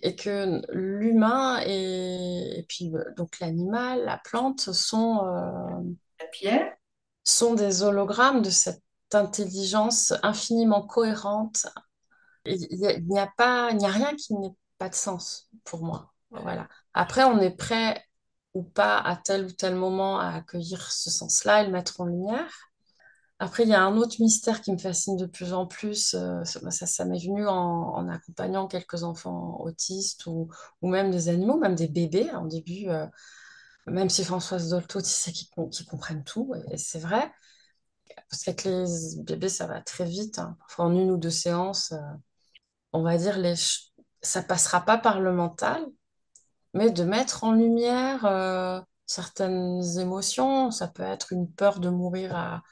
et 0.04 0.16
que 0.16 0.62
l'humain 0.74 1.62
et, 1.66 2.60
et 2.60 2.64
puis 2.70 2.92
euh, 2.96 3.04
donc 3.18 3.40
l'animal, 3.40 4.06
la 4.06 4.18
plante 4.20 4.72
sont, 4.74 5.26
euh, 5.26 5.82
la 6.20 6.28
pierre. 6.28 6.78
sont 7.26 7.56
des 7.56 7.84
hologrammes 7.84 8.42
de 8.42 8.50
cette 8.50 8.82
intelligence 9.16 10.14
infiniment 10.24 10.84
cohérente. 10.88 11.68
Il 12.46 12.86
a- 12.86 13.00
n'y 13.00 13.20
a 13.20 13.28
pas, 13.38 13.72
il 13.72 13.78
n'y 13.78 13.86
a 13.86 13.90
rien 13.92 14.16
qui 14.16 14.36
n'ait 14.36 14.56
pas 14.78 14.90
de 14.90 14.96
sens 14.96 15.50
pour 15.66 15.84
moi. 15.84 16.14
Voilà. 16.32 16.68
Après, 16.94 17.24
on 17.24 17.40
est 17.40 17.52
prêt 17.56 18.04
ou 18.54 18.64
pas 18.64 19.00
à 19.00 19.16
tel 19.18 19.46
ou 19.46 19.52
tel 19.52 19.76
moment 19.76 20.20
à 20.20 20.30
accueillir 20.36 20.92
ce 20.92 21.10
sens-là 21.12 21.64
et 21.64 21.66
le 21.68 21.72
mettre 21.72 22.02
en 22.02 22.06
lumière. 22.06 22.52
Après, 23.40 23.64
il 23.64 23.70
y 23.70 23.74
a 23.74 23.84
un 23.84 23.98
autre 23.98 24.16
mystère 24.22 24.62
qui 24.62 24.72
me 24.72 24.78
fascine 24.78 25.18
de 25.18 25.26
plus 25.26 25.54
en 25.54 25.68
plus. 25.68 26.14
euh, 26.16 26.44
ça, 26.46 26.72
ça, 26.72 26.88
ça 26.88 27.06
m'est 27.06 27.20
venu 27.20 27.48
en, 27.48 27.54
en 27.54 28.10
accompagnant 28.10 28.68
quelques 28.68 29.04
enfants 29.04 29.60
autistes 29.62 30.26
ou, 30.28 30.50
ou 30.82 30.90
même 30.90 31.12
des 31.12 31.30
animaux, 31.30 31.58
même 31.60 31.76
des 31.76 31.90
bébés. 31.90 32.32
En 32.32 32.46
début, 32.46 32.88
euh, 32.90 33.06
Même 33.88 34.10
si 34.10 34.24
Françoise 34.24 34.70
Dolto 34.70 35.00
disait 35.02 35.32
qu'ils 35.32 35.50
qu'ils 35.70 35.86
comprennent 35.86 36.24
tout, 36.24 36.54
et 36.72 36.78
c'est 36.78 37.00
vrai, 37.00 37.32
parce 38.30 38.44
qu'avec 38.44 38.64
les 38.66 38.86
bébés, 39.24 39.50
ça 39.50 39.68
va 39.68 39.82
très 39.82 40.06
vite. 40.06 40.40
hein. 40.40 40.56
Parfois, 40.60 40.86
en 40.86 40.94
une 40.96 41.12
ou 41.12 41.18
deux 41.18 41.30
séances, 41.30 41.92
euh, 41.94 41.98
on 42.94 43.04
va 43.04 43.18
dire, 43.18 43.38
les 43.40 43.56
ça 44.22 44.42
passera 44.44 44.82
pas 44.82 44.98
par 44.98 45.22
le 45.22 45.32
mental, 45.34 45.86
mais 46.74 46.92
de 46.92 47.04
mettre 47.04 47.44
en 47.44 47.54
lumière 47.54 48.26
euh, 48.26 48.82
certaines 49.06 49.82
émotions. 50.00 50.72
Ça 50.72 50.88
peut 50.88 51.04
être 51.04 51.34
une 51.34 51.52
peur 51.52 51.80
de 51.80 51.90
mourir 51.90 52.36
à, 52.36 52.64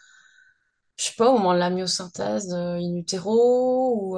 je 0.97 1.05
sais 1.05 1.13
pas, 1.17 1.29
au 1.29 1.33
moment 1.37 1.53
de 1.53 1.59
la 1.59 1.69
myosynthèse 1.69 2.53
euh, 2.53 2.75
in 2.77 2.95
utero, 2.95 4.15
ou, 4.15 4.17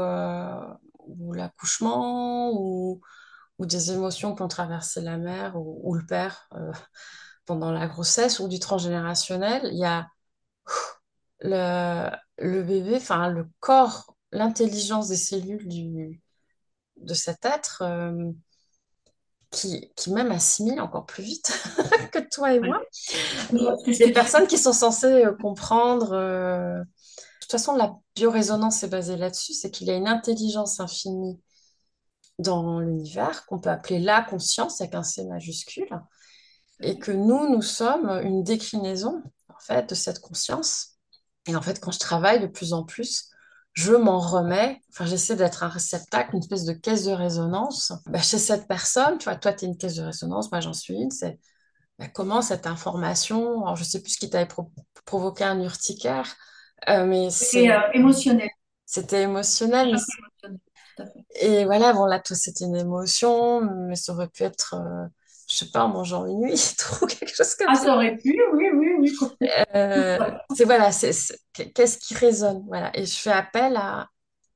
ou 1.07 1.33
l'accouchement, 1.33 2.51
ou, 2.53 3.01
ou 3.59 3.65
des 3.65 3.91
émotions 3.91 4.35
qui 4.35 4.41
ont 4.43 4.47
traversé 4.47 5.01
la 5.01 5.17
mère 5.17 5.55
ou, 5.57 5.95
le 5.95 6.05
père 6.05 6.49
pendant 7.45 7.71
la 7.71 7.87
grossesse, 7.87 8.39
ou 8.39 8.47
du 8.47 8.59
transgénérationnel. 8.59 9.63
Il 9.71 9.79
y 9.79 9.85
a 9.85 10.07
le, 11.49 12.09
le 12.39 12.63
bébé, 12.63 12.97
enfin 12.97 13.29
le 13.29 13.47
corps, 13.59 14.15
l'intelligence 14.31 15.09
des 15.09 15.17
cellules 15.17 15.67
du, 15.67 16.21
de 16.97 17.13
cet 17.13 17.45
être 17.45 17.83
euh, 17.83 18.31
qui, 19.51 19.91
qui 19.95 20.11
même 20.11 20.31
assimile 20.31 20.81
encore 20.81 21.05
plus 21.05 21.23
vite 21.23 21.51
que 22.11 22.19
toi 22.19 22.53
et 22.53 22.59
moi. 22.59 22.81
Des 23.99 24.11
personnes 24.11 24.47
qui 24.47 24.57
sont 24.57 24.73
censées 24.73 25.25
euh, 25.25 25.33
comprendre. 25.33 26.13
euh, 26.13 26.79
De 26.79 26.85
toute 27.41 27.51
façon, 27.51 27.75
la 27.75 27.95
biorésonance 28.15 28.83
est 28.83 28.89
basée 28.89 29.17
là-dessus, 29.17 29.53
c'est 29.53 29.71
qu'il 29.71 29.87
y 29.87 29.91
a 29.91 29.95
une 29.95 30.07
intelligence 30.07 30.79
infinie 30.79 31.39
dans 32.39 32.79
l'univers 32.79 33.45
qu'on 33.45 33.59
peut 33.59 33.69
appeler 33.69 33.99
la 33.99 34.21
conscience 34.21 34.81
avec 34.81 34.95
un 34.95 35.03
C 35.03 35.25
majuscule, 35.25 35.89
et 36.81 36.99
que 36.99 37.11
nous, 37.11 37.49
nous 37.49 37.61
sommes 37.61 38.09
une 38.23 38.43
déclinaison 38.43 39.23
en 39.49 39.59
fait 39.59 39.89
de 39.89 39.95
cette 39.95 40.19
conscience. 40.19 40.94
Et 41.47 41.55
en 41.55 41.61
fait, 41.61 41.79
quand 41.79 41.91
je 41.91 41.99
travaille 41.99 42.39
de 42.39 42.47
plus 42.47 42.73
en 42.73 42.83
plus, 42.83 43.29
je 43.73 43.93
m'en 43.93 44.19
remets, 44.19 44.81
enfin, 44.91 45.05
j'essaie 45.05 45.35
d'être 45.35 45.63
un 45.63 45.67
réceptacle, 45.67 46.31
une 46.35 46.39
espèce 46.41 46.65
de 46.65 46.73
caisse 46.73 47.03
de 47.05 47.11
résonance. 47.11 47.93
Bah, 48.07 48.21
chez 48.21 48.37
cette 48.37 48.67
personne, 48.67 49.17
tu 49.17 49.25
vois, 49.25 49.35
toi, 49.35 49.53
tu 49.53 49.65
es 49.65 49.67
une 49.67 49.77
caisse 49.77 49.95
de 49.95 50.03
résonance, 50.03 50.51
moi, 50.51 50.61
j'en 50.61 50.73
suis 50.73 50.95
une. 50.95 51.11
C'est 51.11 51.39
bah, 51.99 52.07
comment 52.09 52.41
cette 52.41 52.67
information, 52.67 53.63
alors, 53.63 53.75
je 53.75 53.83
sais 53.83 54.01
plus 54.01 54.11
ce 54.13 54.19
qui 54.19 54.29
t'avait 54.29 54.47
pro- 54.47 54.71
provoqué 55.05 55.43
un 55.43 55.61
urticaire, 55.61 56.35
euh, 56.89 57.05
mais 57.05 57.29
c'est 57.31 57.71
euh, 57.71 57.79
émotionnel. 57.93 58.49
c'était 58.85 59.23
émotionnel. 59.23 59.95
et 61.41 61.65
voilà, 61.65 61.93
bon, 61.93 62.05
là, 62.05 62.19
toi, 62.19 62.35
c'était 62.35 62.65
une 62.65 62.75
émotion, 62.75 63.61
mais 63.87 63.95
ça 63.95 64.13
aurait 64.13 64.29
pu 64.29 64.43
être, 64.43 64.75
euh, 64.75 65.07
je 65.47 65.55
sais 65.55 65.69
pas, 65.71 65.83
en 65.83 65.89
mangeant 65.89 66.25
une 66.25 66.43
huître 66.45 66.99
ou 67.03 67.07
quelque 67.07 67.35
chose 67.35 67.55
comme 67.55 67.67
Ah, 67.69 67.75
ça. 67.75 67.83
ça 67.85 67.95
aurait 67.95 68.17
pu, 68.17 68.39
oui, 68.53 68.69
oui, 68.73 68.87
oui. 68.99 69.17
Euh, 69.75 70.17
c'est 70.55 70.65
voilà, 70.65 70.91
c'est- 70.91 71.37
qu'est-ce 71.53 71.97
qui 71.97 72.13
résonne, 72.15 72.63
voilà. 72.67 72.91
Et 72.97 73.05
je 73.05 73.15
fais 73.15 73.31
appel 73.31 73.75
à 73.77 74.07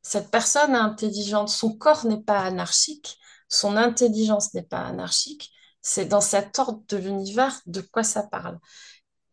cette 0.01 0.31
personne 0.31 0.75
intelligente. 0.75 1.49
Son 1.49 1.75
corps 1.77 2.05
n'est 2.05 2.21
pas 2.23 2.39
anarchique, 2.41 3.17
son 3.49 3.77
intelligence 3.77 4.53
n'est 4.53 4.63
pas 4.63 4.81
anarchique. 4.85 5.51
C'est 5.81 6.05
dans 6.05 6.21
cet 6.21 6.59
ordre 6.59 6.81
de 6.89 6.97
l'univers 6.97 7.61
de 7.65 7.81
quoi 7.81 8.03
ça 8.03 8.23
parle. 8.23 8.57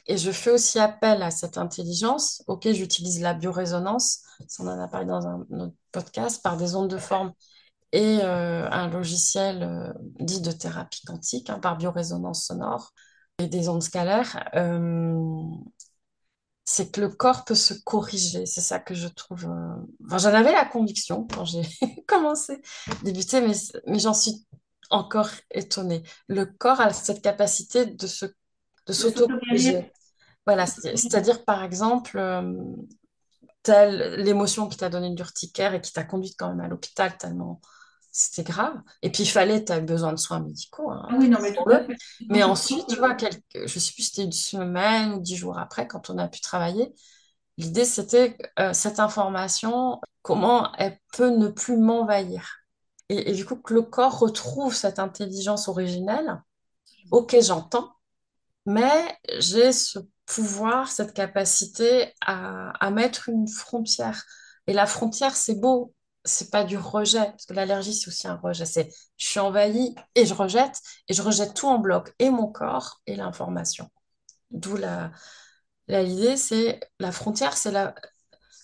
Et 0.06 0.16
je 0.18 0.30
fais 0.30 0.50
aussi 0.50 0.78
appel 0.78 1.22
à 1.22 1.30
cette 1.32 1.58
intelligence. 1.58 2.42
Ok, 2.46 2.68
j'utilise 2.70 3.20
la 3.20 3.34
biorésonance, 3.34 4.20
ça, 4.48 4.62
on 4.62 4.68
en 4.68 4.80
a 4.80 4.86
parlé 4.88 5.06
dans 5.06 5.26
un 5.26 5.40
autre 5.60 5.74
podcast, 5.90 6.42
par 6.42 6.56
des 6.56 6.76
ondes 6.76 6.90
de 6.90 6.98
forme 6.98 7.32
et 7.92 8.20
euh, 8.22 8.68
un 8.70 8.88
logiciel 8.88 9.62
euh, 9.62 9.92
dit 10.20 10.40
de 10.40 10.52
thérapie 10.52 11.02
quantique, 11.06 11.50
hein, 11.50 11.58
par 11.60 11.76
biorésonance 11.76 12.46
sonore 12.46 12.92
et 13.38 13.46
des 13.48 13.68
ondes 13.68 13.82
scalaires. 13.82 14.48
Euh, 14.54 15.14
c'est 16.64 16.90
que 16.90 17.00
le 17.00 17.08
corps 17.08 17.44
peut 17.44 17.54
se 17.54 17.74
corriger. 17.84 18.44
C'est 18.46 18.60
ça 18.60 18.78
que 18.80 18.94
je 18.94 19.08
trouve. 19.08 19.46
Enfin, 20.06 20.18
j'en 20.18 20.34
avais 20.34 20.52
la 20.52 20.64
conviction 20.64 21.26
quand 21.32 21.44
j'ai 21.44 21.62
commencé, 22.08 22.60
débuté, 23.02 23.40
mais, 23.40 23.52
mais 23.86 23.98
j'en 23.98 24.14
suis 24.14 24.46
encore 24.90 25.30
étonnée. 25.50 26.02
Le 26.28 26.46
corps 26.46 26.80
a 26.80 26.92
cette 26.92 27.22
capacité 27.22 27.86
de 27.86 28.06
se, 28.06 28.26
de 28.86 28.92
s'auto-corriger. 28.92 29.92
Voilà, 30.46 30.66
c'est- 30.66 30.96
c'est-à-dire 30.96 31.44
par 31.44 31.64
exemple, 31.64 32.18
telle 33.62 34.22
l'émotion 34.22 34.68
qui 34.68 34.76
t'a 34.76 34.88
donné 34.88 35.10
de 35.10 35.16
l'urticaire 35.16 35.74
et 35.74 35.80
qui 35.80 35.92
t'a 35.92 36.04
conduite 36.04 36.34
quand 36.38 36.48
même 36.50 36.60
à 36.60 36.68
l'hôpital 36.68 37.16
tellement 37.18 37.60
c'était 38.18 38.44
grave. 38.50 38.74
Et 39.02 39.10
puis 39.10 39.24
il 39.24 39.26
fallait, 39.30 39.64
tu 39.64 39.72
as 39.72 39.80
besoin 39.80 40.12
de 40.12 40.18
soins 40.18 40.40
médicaux, 40.40 40.90
hein, 40.90 41.08
Ah 41.08 41.16
oui, 41.18 41.28
non, 41.28 41.38
mais 41.40 41.54
tout 41.54 41.70
à 41.72 41.78
disons-le. 41.78 41.86
fait. 41.86 41.96
Mais 42.28 42.42
ensuite, 42.42 42.86
tu 42.88 42.96
vois, 42.96 43.14
que 43.14 43.26
quelques, 43.26 43.42
je 43.68 43.78
sais 43.78 43.92
plus 43.92 44.02
si 44.02 44.10
c'était 44.10 44.24
une 44.24 44.32
semaine 44.32 45.14
ou 45.14 45.20
dix 45.20 45.36
jours 45.36 45.58
après, 45.58 45.86
quand 45.86 46.10
on 46.10 46.18
a 46.18 46.28
pu 46.28 46.40
travailler, 46.40 46.94
l'idée 47.58 47.84
c'était 47.84 48.36
euh, 48.58 48.72
cette 48.72 49.00
information, 49.00 50.00
comment 50.22 50.72
elle 50.78 50.98
peut 51.14 51.30
ne 51.30 51.48
plus 51.48 51.76
m'envahir. 51.78 52.58
Et, 53.08 53.30
et 53.30 53.34
du 53.34 53.44
coup, 53.46 53.56
que 53.56 53.74
le 53.74 53.82
corps 53.82 54.18
retrouve 54.18 54.74
cette 54.74 54.98
intelligence 54.98 55.68
originelle. 55.68 56.42
Ok, 57.10 57.36
j'entends, 57.42 57.92
mais 58.66 59.18
j'ai 59.38 59.72
ce 59.72 59.98
pouvoir, 60.26 60.88
cette 60.90 61.14
capacité 61.14 62.12
à, 62.20 62.70
à 62.84 62.90
mettre 62.90 63.28
une 63.28 63.48
frontière. 63.48 64.24
Et 64.66 64.72
la 64.72 64.86
frontière, 64.86 65.36
c'est 65.36 65.56
beau, 65.60 65.94
c'est 66.26 66.50
pas 66.50 66.64
du 66.64 66.76
rejet, 66.76 67.24
parce 67.24 67.46
que 67.46 67.54
l'allergie, 67.54 67.94
c'est 67.94 68.08
aussi 68.08 68.28
un 68.28 68.36
rejet. 68.36 68.66
C'est 68.66 68.90
je 69.16 69.26
suis 69.26 69.40
envahie 69.40 69.94
et 70.14 70.26
je 70.26 70.34
rejette, 70.34 70.80
et 71.08 71.14
je 71.14 71.22
rejette 71.22 71.54
tout 71.54 71.68
en 71.68 71.78
bloc, 71.78 72.14
et 72.18 72.30
mon 72.30 72.48
corps 72.48 73.00
et 73.06 73.16
l'information. 73.16 73.88
D'où 74.50 74.76
la, 74.76 75.12
l'idée, 75.88 76.36
c'est 76.36 76.80
la 76.98 77.12
frontière, 77.12 77.56
c'est 77.56 77.72
la, 77.72 77.94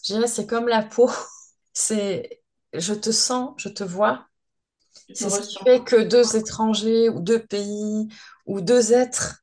je 0.05 0.15
dirais, 0.15 0.29
c'est 0.29 0.47
comme 0.47 0.69
la 0.69 0.83
peau. 0.83 1.11
C'est 1.75 2.43
je 2.75 2.93
te 2.93 3.11
sens, 3.11 3.55
je 3.57 3.71
te 3.71 3.83
vois. 3.83 4.27
C'est 5.15 5.31
ce 5.31 5.41
qui 5.41 5.57
fait 5.65 5.83
que 5.83 5.97
deux 5.97 6.37
étrangers 6.37 7.09
ou 7.09 7.19
deux 7.19 7.43
pays 7.47 8.09
ou 8.45 8.61
deux 8.61 8.93
êtres 8.93 9.43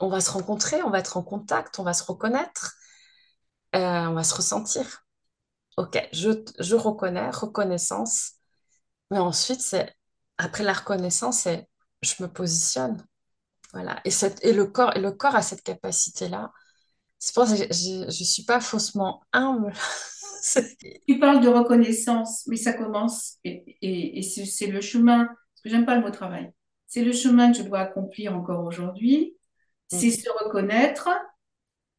on 0.00 0.08
va 0.08 0.20
se 0.20 0.30
rencontrer, 0.30 0.82
on 0.82 0.90
va 0.90 0.98
être 0.98 1.16
en 1.16 1.22
contact, 1.22 1.78
on 1.78 1.82
va 1.82 1.92
se 1.92 2.04
reconnaître, 2.04 2.76
euh, 3.74 4.06
on 4.06 4.14
va 4.14 4.24
se 4.24 4.34
ressentir. 4.34 5.04
Ok, 5.78 5.96
je, 6.12 6.30
je 6.58 6.74
reconnais, 6.74 7.30
reconnaissance. 7.30 8.32
Mais 9.12 9.18
ensuite, 9.18 9.60
c'est 9.60 9.94
après 10.36 10.64
la 10.64 10.72
reconnaissance, 10.72 11.42
c'est 11.42 11.68
je 12.02 12.20
me 12.20 12.26
positionne. 12.28 13.00
Voilà. 13.72 14.00
Et, 14.04 14.10
cette, 14.10 14.44
et, 14.44 14.52
le 14.52 14.66
corps, 14.66 14.96
et 14.96 15.00
le 15.00 15.12
corps 15.12 15.36
a 15.36 15.42
cette 15.42 15.62
capacité-là. 15.62 16.50
C'est 17.20 17.32
pour 17.32 17.46
ça 17.46 17.56
que 17.56 17.72
je 17.72 18.06
ne 18.06 18.10
suis 18.10 18.44
pas 18.44 18.60
faussement 18.60 19.22
humble. 19.32 19.72
Tu 21.08 21.18
parles 21.20 21.42
de 21.42 21.48
reconnaissance, 21.48 22.44
mais 22.46 22.56
ça 22.56 22.72
commence, 22.72 23.38
et, 23.44 23.76
et, 23.82 24.18
et 24.18 24.22
c'est 24.22 24.46
c'est 24.46 24.68
le 24.68 24.80
chemin, 24.80 25.26
parce 25.26 25.62
que 25.64 25.68
j'aime 25.68 25.84
pas 25.84 25.96
le 25.96 26.00
mot 26.00 26.10
travail, 26.10 26.52
c'est 26.86 27.04
le 27.04 27.12
chemin 27.12 27.50
que 27.50 27.58
je 27.58 27.64
dois 27.64 27.80
accomplir 27.80 28.36
encore 28.36 28.64
aujourd'hui, 28.64 29.36
c'est 29.88 30.12
se 30.12 30.30
reconnaître 30.44 31.08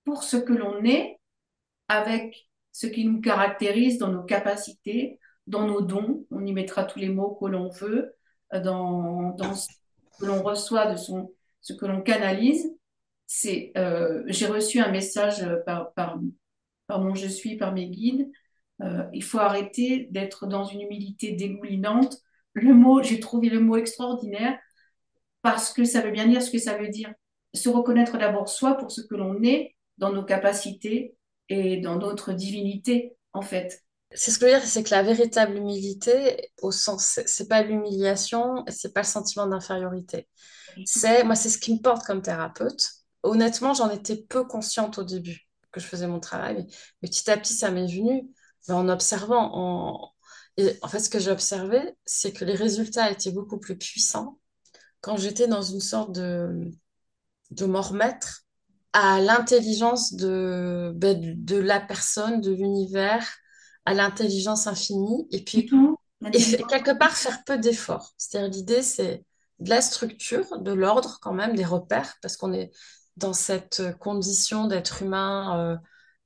pour 0.06 0.24
ce 0.24 0.38
que 0.38 0.54
l'on 0.54 0.84
est, 0.86 1.20
avec 1.90 2.49
ce 2.72 2.88
qui 2.88 3.06
nous 3.06 3.22
caractérise 3.22 3.98
dans 3.98 4.10
nos 4.10 4.24
capacités, 4.24 5.20
dans 5.48 5.66
nos 5.66 5.82
dons, 5.82 6.26
on 6.32 6.46
y 6.46 6.54
mettra 6.54 6.84
tous 6.84 7.00
les 7.00 7.10
mots 7.10 7.38
que 7.42 7.48
l'on 7.48 7.70
veut, 7.70 8.16
euh, 8.54 8.60
dans, 8.60 9.36
ce 9.54 9.68
que 10.20 10.26
l'on 10.26 10.44
reçoit, 10.44 10.92
de 10.92 10.98
son, 10.98 11.34
ce 11.62 11.74
que 11.74 11.86
l'on 11.86 12.02
canalise. 12.02 12.72
C'est, 13.26 13.72
euh, 13.78 14.24
j'ai 14.28 14.48
reçu 14.48 14.80
un 14.80 14.92
message 14.92 15.46
par, 15.66 15.94
par, 15.94 16.20
par 16.88 17.00
mon 17.00 17.16
je 17.16 17.28
suis, 17.28 17.58
par 17.58 17.74
mes 17.74 17.88
guides. 17.88 18.30
Euh, 18.82 19.04
il 19.14 19.24
faut 19.24 19.40
arrêter 19.40 20.08
d'être 20.12 20.48
dans 20.48 20.64
une 20.64 20.82
humilité 20.82 21.34
dégoulinante. 21.34 22.18
Le 22.54 22.74
mot, 22.74 23.04
j'ai 23.04 23.20
trouvé 23.20 23.50
le 23.50 23.60
mot 23.60 23.78
extraordinaire 23.78 24.58
parce 25.42 25.74
que 25.74 25.84
ça 25.84 26.02
veut 26.02 26.12
bien 26.12 26.28
dire 26.28 26.42
ce 26.42 26.52
que 26.52 26.58
ça 26.58 26.78
veut 26.78 26.90
dire. 26.90 27.14
Se 27.54 27.70
reconnaître 27.70 28.18
d'abord 28.18 28.50
soi 28.50 28.76
pour 28.76 28.92
ce 28.92 29.02
que 29.02 29.16
l'on 29.16 29.42
est 29.44 29.76
dans 29.98 30.12
nos 30.12 30.24
capacités 30.24 31.16
et 31.50 31.78
dans 31.78 31.98
notre 31.98 32.34
divinité, 32.34 33.16
en 33.34 33.42
fait. 33.42 33.84
C'est 34.14 34.32
ce 34.32 34.40
que 34.40 34.48
je 34.48 34.54
veux 34.54 34.60
dire, 34.60 34.68
c'est 34.68 34.84
que 34.84 34.92
la 34.92 35.04
véritable 35.04 35.58
humilité, 35.58 36.52
au 36.62 36.72
sens, 36.72 37.20
c'est 37.26 37.48
pas 37.48 37.62
l'humiliation, 37.62 38.64
c'est 38.68 38.94
pas 38.94 39.02
le 39.02 39.06
sentiment 39.06 39.46
d'infériorité. 39.46 40.28
C'est, 40.86 41.24
moi, 41.24 41.36
c'est 41.36 41.50
ce 41.50 41.58
qui 41.58 41.74
me 41.74 41.80
porte 41.80 42.06
comme 42.06 42.22
thérapeute. 42.22 42.90
Honnêtement, 43.22 43.74
j'en 43.74 43.90
étais 43.90 44.16
peu 44.16 44.46
consciente 44.46 44.98
au 44.98 45.04
début 45.04 45.48
que 45.72 45.80
je 45.80 45.86
faisais 45.86 46.08
mon 46.08 46.20
travail, 46.20 46.66
mais, 47.02 47.10
petit 47.10 47.30
à 47.30 47.38
petit, 47.38 47.54
ça 47.54 47.70
m'est 47.70 47.86
venu 47.86 48.28
en 48.70 48.90
observant. 48.90 50.14
En 50.82 50.88
fait, 50.88 51.00
ce 51.00 51.10
que 51.10 51.20
j'ai 51.20 51.32
observé, 51.32 51.80
c'est 52.06 52.34
que 52.34 52.46
les 52.46 52.56
résultats 52.56 53.12
étaient 53.12 53.32
beaucoup 53.32 53.60
plus 53.60 53.78
puissants 53.78 54.40
quand 55.02 55.18
j'étais 55.18 55.48
dans 55.48 55.62
une 55.62 55.80
sorte 55.80 56.12
de, 56.12 56.72
de 57.52 57.66
m'en 57.66 57.82
remettre 57.82 58.46
à 58.94 59.20
l'intelligence 59.22 60.14
de, 60.14 60.92
ben, 60.96 61.20
de 61.20 61.34
de 61.34 61.58
la 61.58 61.80
personne, 61.80 62.42
de 62.42 62.52
l'univers, 62.52 63.28
à 63.86 63.94
l'intelligence 63.94 64.68
infinie, 64.68 65.28
et 65.32 65.44
puis 65.44 65.66
tout, 65.66 65.98
et 66.34 66.58
quelque 66.70 66.98
part 66.98 67.16
faire 67.16 67.44
peu 67.46 67.58
d'efforts. 67.58 68.14
C'est-à-dire 68.18 68.50
l'idée, 68.50 68.82
c'est 68.82 69.26
de 69.60 69.70
la 69.70 69.82
structure, 69.82 70.60
de 70.60 70.72
l'ordre 70.72 71.20
quand 71.22 71.34
même, 71.34 71.56
des 71.56 71.66
repères, 71.66 72.16
parce 72.22 72.38
qu'on 72.38 72.54
est 72.54 72.72
dans 73.18 73.34
cette 73.34 73.98
condition 74.00 74.68
d'être 74.68 75.02
humain 75.02 75.60
euh, 75.60 75.78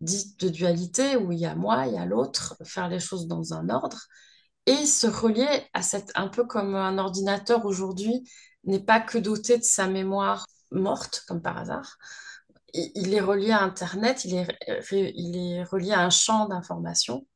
dite 0.02 0.39
de 0.39 0.49
dualité, 0.49 1.15
où 1.17 1.32
il 1.32 1.39
y 1.39 1.45
a 1.45 1.56
moi, 1.56 1.88
il 1.88 1.93
y 1.93 1.97
a 1.97 2.06
l'autre, 2.06 2.56
faire 2.63 2.89
les 2.89 2.99
choses 2.99 3.28
dans 3.28 3.54
un 3.54 3.69
ordre, 3.69 4.08
et 4.65 4.86
se 4.86 5.08
relier 5.08 5.67
à 5.73 5.82
cette, 5.82 6.12
un 6.15 6.28
peu 6.28 6.45
comme 6.45 6.76
un 6.76 6.97
ordinateur 6.97 7.65
aujourd'hui 7.65 8.30
n'est 8.63 8.84
pas 8.84 9.02
que 9.02 9.17
doté 9.17 9.58
de 9.58 9.63
sa 9.63 9.88
mémoire 9.88 10.47
morte, 10.71 11.23
comme 11.28 11.41
par 11.41 11.58
hasard, 11.58 11.97
il 12.73 13.13
est 13.13 13.21
relié 13.21 13.51
à 13.51 13.62
Internet, 13.62 14.25
il 14.25 14.36
est, 14.36 14.47
est 14.91 15.63
relié 15.63 15.91
à 15.93 16.01
un 16.01 16.09
champ 16.09 16.47
d'information. 16.47 17.27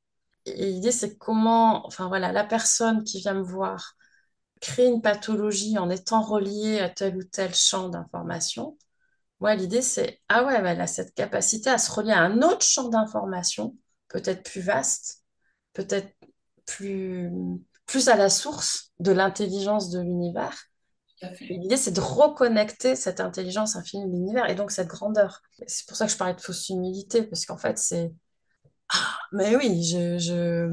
Et 0.45 0.67
l'idée, 0.67 0.91
c'est 0.91 1.17
comment, 1.17 1.85
enfin 1.87 2.07
voilà, 2.09 2.31
la 2.31 2.45
personne 2.45 3.03
qui 3.03 3.19
vient 3.19 3.35
me 3.35 3.43
voir 3.43 3.95
crée 4.61 4.87
une 4.87 5.01
pathologie 5.01 5.77
en 5.77 5.89
étant 5.89 6.21
reliée 6.21 6.79
à 6.79 6.89
tel 6.89 7.17
ou 7.17 7.23
tel 7.23 7.53
champ 7.55 7.89
d'information. 7.89 8.77
Moi, 9.41 9.55
l'idée, 9.55 9.81
c'est, 9.83 10.21
ah 10.29 10.45
ouais, 10.45 10.55
elle 10.57 10.81
a 10.81 10.87
cette 10.87 11.13
capacité 11.15 11.69
à 11.69 11.77
se 11.77 11.91
relier 11.91 12.11
à 12.13 12.21
un 12.21 12.41
autre 12.43 12.63
champ 12.65 12.89
d'information, 12.89 13.75
peut-être 14.09 14.43
plus 14.43 14.61
vaste, 14.61 15.23
peut-être 15.73 16.13
plus, 16.67 17.31
plus 17.87 18.09
à 18.09 18.15
la 18.15 18.29
source 18.29 18.91
de 18.99 19.11
l'intelligence 19.11 19.89
de 19.91 20.01
l'univers. 20.01 20.66
L'idée, 21.49 21.77
c'est 21.77 21.91
de 21.91 21.99
reconnecter 21.99 22.95
cette 22.95 23.19
intelligence 23.19 23.75
infinie 23.75 24.05
de 24.05 24.11
l'univers 24.11 24.49
et 24.49 24.55
donc 24.55 24.71
cette 24.71 24.87
grandeur. 24.87 25.41
C'est 25.65 25.87
pour 25.87 25.97
ça 25.97 26.05
que 26.05 26.11
je 26.11 26.17
parlais 26.17 26.35
de 26.35 26.41
fausse 26.41 26.69
humilité, 26.69 27.23
parce 27.23 27.45
qu'en 27.45 27.57
fait, 27.57 27.77
c'est... 27.77 28.13
Ah, 28.89 29.17
mais 29.31 29.55
oui, 29.55 29.83
je, 29.83 30.17
je 30.17 30.67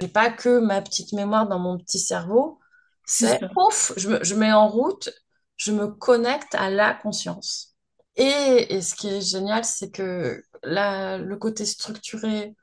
n'ai 0.00 0.08
pas 0.08 0.30
que 0.30 0.58
ma 0.58 0.82
petite 0.82 1.12
mémoire 1.12 1.48
dans 1.48 1.58
mon 1.58 1.78
petit 1.78 1.98
cerveau. 1.98 2.60
C'est 3.04 3.40
ouf, 3.56 3.92
je, 3.96 4.08
me, 4.10 4.22
je 4.22 4.34
mets 4.34 4.52
en 4.52 4.68
route, 4.68 5.10
je 5.56 5.72
me 5.72 5.88
connecte 5.88 6.54
à 6.54 6.70
la 6.70 6.94
conscience. 6.94 7.74
Et, 8.16 8.74
et 8.74 8.82
ce 8.82 8.94
qui 8.94 9.08
est 9.08 9.22
génial, 9.22 9.64
c'est 9.64 9.90
que 9.90 10.44
là, 10.62 11.16
le 11.18 11.36
côté 11.36 11.64
structuré, 11.64 12.54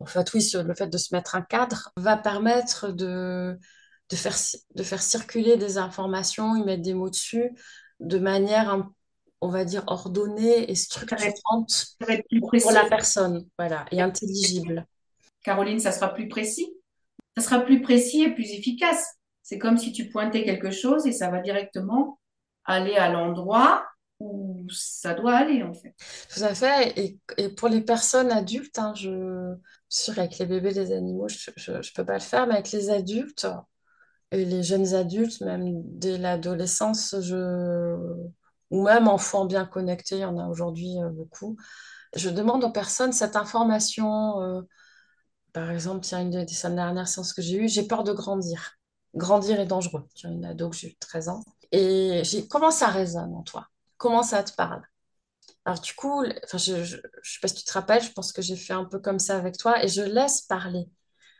en 0.00 0.06
fait, 0.06 0.34
oui, 0.34 0.46
le 0.52 0.74
fait 0.74 0.88
de 0.88 0.98
se 0.98 1.14
mettre 1.14 1.36
un 1.36 1.42
cadre 1.42 1.92
va 1.96 2.16
permettre 2.16 2.88
de, 2.88 3.58
de 4.10 4.16
faire, 4.16 4.36
de 4.74 4.82
faire 4.82 5.02
circuler 5.02 5.56
des 5.56 5.78
informations, 5.78 6.56
y 6.56 6.64
mettre 6.64 6.82
des 6.82 6.94
mots 6.94 7.10
dessus, 7.10 7.50
de 8.00 8.18
manière, 8.18 8.86
on 9.40 9.48
va 9.48 9.64
dire, 9.64 9.84
ordonnée 9.86 10.70
et 10.70 10.74
structurante 10.74 11.96
pour 12.62 12.72
la 12.72 12.84
personne, 12.86 13.46
voilà, 13.58 13.86
et 13.90 14.00
intelligible. 14.00 14.86
Caroline, 15.42 15.80
ça 15.80 15.92
sera 15.92 16.12
plus 16.12 16.28
précis. 16.28 16.72
Ça 17.36 17.42
sera 17.42 17.60
plus 17.60 17.82
précis 17.82 18.22
et 18.22 18.34
plus 18.34 18.50
efficace. 18.52 19.16
C'est 19.42 19.58
comme 19.58 19.76
si 19.76 19.92
tu 19.92 20.08
pointais 20.08 20.44
quelque 20.44 20.70
chose 20.70 21.06
et 21.06 21.12
ça 21.12 21.30
va 21.30 21.40
directement 21.40 22.18
aller 22.64 22.96
à 22.96 23.10
l'endroit 23.10 23.84
où 24.20 24.66
ça 24.70 25.12
doit 25.12 25.34
aller, 25.34 25.62
en 25.62 25.74
fait. 25.74 25.94
Tout 26.32 26.44
à 26.44 26.54
fait. 26.54 26.98
Et, 26.98 27.18
et 27.36 27.48
pour 27.48 27.68
les 27.68 27.80
personnes 27.80 28.30
adultes, 28.30 28.78
hein, 28.78 28.94
je 28.94 29.54
sûr 29.88 30.18
avec 30.18 30.38
les 30.38 30.46
bébés, 30.46 30.72
les 30.72 30.92
animaux, 30.92 31.28
je 31.28 31.72
ne 31.72 31.94
peux 31.94 32.04
pas 32.04 32.14
le 32.14 32.20
faire, 32.20 32.46
mais 32.46 32.54
avec 32.54 32.70
les 32.72 32.90
adultes, 32.90 33.46
et 34.34 34.44
les 34.44 34.62
jeunes 34.62 34.94
adultes, 34.94 35.40
même 35.40 35.82
dès 35.84 36.18
l'adolescence, 36.18 37.14
je... 37.20 37.96
ou 38.70 38.82
même 38.82 39.08
enfants 39.08 39.44
bien 39.46 39.64
connectés, 39.66 40.16
il 40.16 40.20
y 40.20 40.24
en 40.24 40.38
a 40.38 40.48
aujourd'hui 40.48 40.98
euh, 41.02 41.08
beaucoup, 41.10 41.56
je 42.16 42.30
demande 42.30 42.64
aux 42.64 42.70
personnes 42.72 43.12
cette 43.12 43.36
information. 43.36 44.40
Euh, 44.42 44.62
par 45.52 45.70
exemple, 45.70 46.00
tiens, 46.02 46.22
une 46.22 46.30
des 46.30 46.46
dernières 46.46 47.08
séances 47.08 47.32
que 47.32 47.42
j'ai 47.42 47.58
eues, 47.58 47.68
j'ai 47.68 47.84
peur 47.84 48.04
de 48.04 48.12
grandir. 48.12 48.72
Grandir 49.14 49.60
est 49.60 49.66
dangereux. 49.66 50.04
J'ai 50.16 50.28
une 50.28 50.44
ado 50.44 50.70
que 50.70 50.76
j'ai 50.76 50.90
eu 50.90 50.96
13 50.96 51.28
ans. 51.28 51.44
Et 51.72 52.22
j'ai 52.24 52.48
comment 52.48 52.70
ça 52.70 52.88
résonne 52.88 53.34
en 53.34 53.42
toi? 53.42 53.68
Comment 53.96 54.22
ça 54.22 54.42
te 54.44 54.52
parle? 54.54 54.82
Alors 55.64 55.80
du 55.80 55.94
coup, 55.94 56.24
enfin, 56.44 56.58
je 56.58 56.74
ne 56.74 56.84
sais 56.86 57.40
pas 57.42 57.48
si 57.48 57.56
tu 57.56 57.64
te 57.64 57.72
rappelles, 57.72 58.02
je 58.02 58.12
pense 58.12 58.32
que 58.32 58.42
j'ai 58.42 58.56
fait 58.56 58.72
un 58.74 58.84
peu 58.84 58.98
comme 58.98 59.18
ça 59.18 59.36
avec 59.36 59.56
toi 59.58 59.82
et 59.84 59.88
je 59.88 60.02
laisse 60.02 60.42
parler 60.42 60.86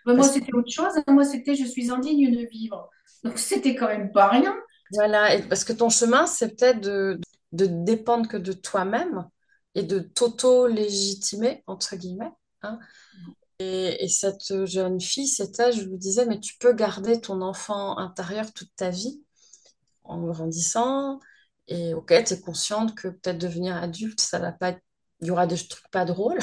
moi, 0.07 0.25
c'était 0.25 0.53
autre 0.55 0.71
chose. 0.71 0.93
Moi, 1.09 1.25
c'était 1.25 1.55
je 1.55 1.65
suis 1.65 1.91
indigne 1.91 2.31
de 2.31 2.47
vivre. 2.47 2.91
Donc, 3.23 3.39
c'était 3.39 3.75
quand 3.75 3.89
même 3.89 4.13
pas 4.13 4.29
rien. 4.29 4.55
Voilà, 4.93 5.35
et 5.35 5.43
parce 5.43 5.65
que 5.65 5.73
ton 5.73 5.89
chemin, 5.89 6.27
c'est 6.27 6.57
peut-être 6.57 6.81
de, 6.81 7.19
de 7.53 7.67
dépendre 7.67 8.29
que 8.29 8.37
de 8.37 8.53
toi-même 8.53 9.27
et 9.75 9.83
de 9.83 9.99
t'auto-légitimer, 9.99 11.65
entre 11.67 11.97
guillemets. 11.97 12.33
Hein. 12.63 12.79
Et, 13.59 14.05
et, 14.05 14.09
cette 14.09 14.67
jeune 14.67 15.01
fille, 15.01 15.29
c'était, 15.29 15.73
je 15.73 15.89
vous 15.89 15.97
disais, 15.97 16.27
mais 16.27 16.41
tu 16.41 16.57
peux 16.59 16.73
garder 16.73 17.21
ton 17.21 17.41
enfant 17.41 17.99
intérieur 17.99 18.53
toute 18.53 18.75
ta 18.77 18.91
vie 18.91 19.23
en 20.05 20.21
grandissant. 20.27 21.21
Et 21.69 21.95
ok, 21.95 22.13
tu 22.25 22.35
es 22.35 22.41
consciente 22.41 22.95
que 22.95 23.09
peut-être 23.09 23.39
devenir 23.39 23.77
adulte, 23.77 24.21
ça 24.21 24.39
va 24.39 24.53
pas 24.53 24.75
il 25.21 25.29
y 25.29 25.31
aura 25.31 25.47
des 25.47 25.57
trucs 25.57 25.91
pas 25.91 26.05
drôles. 26.05 26.39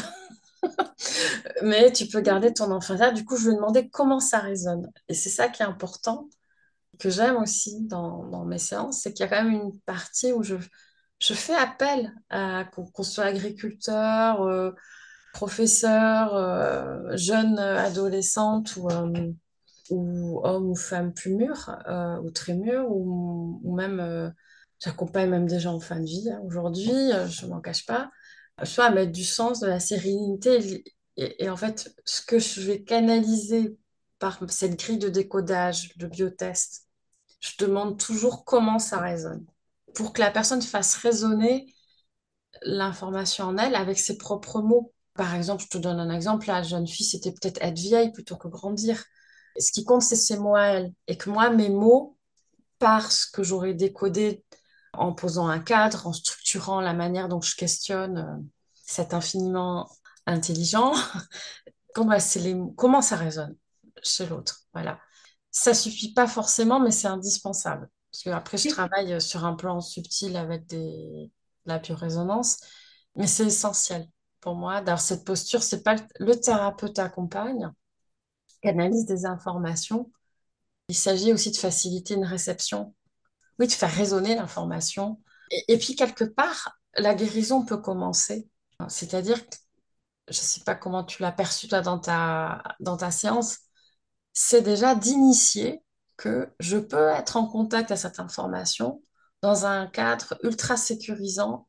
mais 1.64 1.92
tu 1.92 2.08
peux 2.08 2.22
garder 2.22 2.54
ton 2.54 2.72
enfant 2.72 2.96
là. 2.96 3.12
Du 3.12 3.26
coup, 3.26 3.38
je 3.38 3.48
lui 3.48 3.54
ai 3.54 3.56
demandé 3.56 3.90
comment 3.90 4.20
ça 4.20 4.40
résonne. 4.40 4.92
Et 5.10 5.14
c'est 5.14 5.30
ça 5.30 5.48
qui 5.50 5.64
est 5.64 5.66
important, 5.66 6.30
que 7.00 7.10
j'aime 7.10 7.38
aussi 7.38 7.82
dans, 7.88 8.46
mes 8.46 8.60
séances, 8.60 9.02
c'est 9.02 9.14
qu'il 9.14 9.26
y 9.26 9.28
a 9.28 9.30
quand 9.30 9.44
même 9.44 9.54
une 9.54 9.80
partie 9.82 10.32
où 10.34 10.44
je, 10.44 10.56
je 11.20 11.34
fais 11.34 11.56
appel 11.56 12.14
à 12.30 12.66
qu'on 12.66 13.04
soit 13.04 13.26
agriculteur, 13.26 14.42
euh, 14.44 14.72
professeur, 15.34 16.36
euh, 16.36 17.16
jeune 17.18 17.58
adolescente 17.60 18.76
ou, 18.76 18.90
euh, 18.90 19.32
ou 19.90 20.42
homme 20.44 20.70
ou 20.70 20.76
femme 20.76 21.14
plus 21.14 21.34
mûr 21.34 21.72
ou 22.24 22.32
très 22.32 22.54
mûr, 22.54 22.86
ou, 22.90 23.60
ou 23.64 23.76
même, 23.76 24.34
j'accompagne 24.80 25.30
même 25.30 25.48
des 25.48 25.60
gens 25.60 25.76
en 25.76 25.80
fin 25.80 26.00
de 26.00 26.06
vie 26.06 26.30
hein, 26.30 26.42
aujourd'hui, 26.46 26.92
je 27.30 27.46
ne 27.46 27.52
m'en 27.52 27.62
cache 27.62 27.86
pas 27.86 28.12
soit 28.66 28.90
mettre 28.90 29.12
du 29.12 29.24
sens, 29.24 29.60
de 29.60 29.68
la 29.68 29.80
sérénité. 29.80 30.84
Et, 31.18 31.50
en 31.50 31.58
fait, 31.58 31.94
ce 32.06 32.22
que 32.22 32.40
je 32.40 32.62
vais 32.62 32.84
canaliser 32.84 33.78
par 34.20 34.40
cette 34.50 34.80
grille 34.80 34.98
de 34.98 35.10
décodage, 35.10 35.98
de 35.98 36.08
biotest, 36.08 36.88
je 37.40 37.52
demande 37.60 38.00
toujours 38.00 38.46
comment 38.46 38.80
ça 38.80 39.00
résonne. 39.00 39.46
Pour 39.96 40.14
que 40.14 40.22
la 40.22 40.32
personne 40.32 40.62
fasse 40.62 40.96
résonner 40.96 41.74
l'information 42.62 43.46
en 43.46 43.58
elle 43.58 43.76
avec 43.76 43.98
ses 44.00 44.18
propres 44.18 44.62
mots. 44.62 44.94
Par 45.14 45.36
exemple, 45.36 45.64
je 45.64 45.70
te 45.70 45.78
donne 45.78 46.00
un 46.00 46.14
exemple, 46.14 46.48
la 46.48 46.64
jeune 46.64 46.88
fille, 46.88 47.06
c'était 47.06 47.32
peut-être 47.32 47.62
être 47.62 47.78
vieille 47.78 48.12
plutôt 48.12 48.38
que 48.38 48.48
grandir. 48.48 49.04
Ce 49.60 49.72
qui 49.72 49.84
compte, 49.84 50.02
c'est 50.02 50.16
ses 50.16 50.38
mots 50.38 50.56
à 50.56 50.68
elle. 50.68 50.94
Et 51.08 51.18
que 51.18 51.30
moi, 51.30 51.50
mes 51.50 51.70
mots, 51.70 52.18
parce 52.80 53.26
que 53.26 53.44
j'aurais 53.44 53.74
décodé 53.74 54.44
en 54.94 55.14
posant 55.14 55.48
un 55.48 55.60
cadre, 55.60 56.08
en 56.08 56.14
structurant 56.14 56.82
la 56.82 56.94
manière 56.94 57.30
dont 57.30 57.42
je 57.42 57.56
questionne 57.56 58.18
euh, 58.18 58.44
cet 58.74 59.14
infiniment 59.14 59.90
intelligent. 60.26 60.94
comment, 61.94 62.18
les, 62.36 62.58
comment 62.78 63.02
ça 63.02 63.16
résonne 63.16 63.56
chez 64.04 64.26
l'autre 64.26 64.62
Voilà. 64.74 65.00
Ça 65.52 65.74
suffit 65.74 66.14
pas 66.14 66.28
forcément, 66.28 66.80
mais 66.80 66.92
c'est 66.92 67.08
indispensable. 67.08 67.90
Parce 68.12 68.24
que 68.24 68.30
après, 68.30 68.58
je 68.58 68.70
travaille 68.70 69.22
sur 69.22 69.46
un 69.46 69.54
plan 69.56 69.80
subtil 69.82 70.36
avec 70.36 70.66
des, 70.68 71.32
la 71.66 71.80
pure 71.80 71.98
résonance, 71.98 72.60
mais 73.16 73.28
c'est 73.28 73.46
essentiel 73.46 74.08
pour 74.40 74.56
moi 74.56 74.80
d'avoir 74.82 75.02
cette 75.02 75.26
posture. 75.26 75.64
C'est 75.64 75.84
pas 75.84 75.96
le 76.20 76.36
thérapeute 76.36 77.00
accompagne, 77.00 77.70
analyse 78.64 79.06
des 79.06 79.26
informations. 79.26 80.12
Il 80.90 80.96
s'agit 80.96 81.32
aussi 81.32 81.52
de 81.52 81.58
faciliter 81.58 82.16
une 82.16 82.26
réception 82.26 82.94
oui, 83.62 83.68
de 83.68 83.74
faire 83.74 83.94
résonner 83.94 84.34
l'information. 84.34 85.22
Et, 85.68 85.78
puis, 85.78 85.96
quelque 85.96 86.24
part, 86.24 86.80
la 86.96 87.14
guérison 87.14 87.64
peut 87.64 87.78
commencer. 87.78 88.50
C'est-à-dire, 88.88 89.38
je 90.28 90.40
ne 90.40 90.44
sais 90.44 90.62
pas 90.66 90.74
comment 90.74 91.04
tu 91.04 91.22
l'as 91.22 91.32
perçu 91.32 91.68
toi 91.68 91.82
dans 91.82 92.00
ta, 92.00 92.64
dans 92.80 92.98
ta 92.98 93.12
séance, 93.12 93.60
c'est 94.34 94.64
déjà 94.64 94.96
d'initier 94.96 95.84
que 96.18 96.50
je 96.60 96.78
peux 96.78 97.10
être 97.10 97.38
en 97.38 97.46
contact 97.46 97.92
à 97.92 97.98
cette 97.98 98.20
information 98.20 99.04
dans 99.44 99.68
un 99.68 99.86
cadre 99.86 100.40
ultra 100.44 100.76
sécurisant 100.76 101.68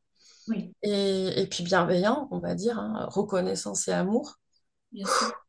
et, 0.81 1.41
et, 1.41 1.47
puis 1.47 1.63
bienveillant, 1.63 2.27
on 2.31 2.39
va 2.39 2.55
dire, 2.55 2.79
hein, 2.79 3.05
reconnaissance 3.09 3.87
et 3.87 3.93
amour. 3.93 4.39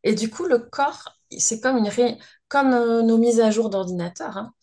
Et 0.02 0.14
du 0.14 0.30
coup, 0.30 0.44
le 0.44 0.58
corps, 0.58 1.18
c'est 1.38 1.60
comme, 1.60 1.78
une 1.78 1.90
comme 2.48 2.72
euh, 2.74 3.02
nos 3.02 3.16
mises 3.16 3.40
à 3.40 3.50
jour 3.50 3.70
d'ordinateur. 3.70 4.36
Hein 4.36 4.54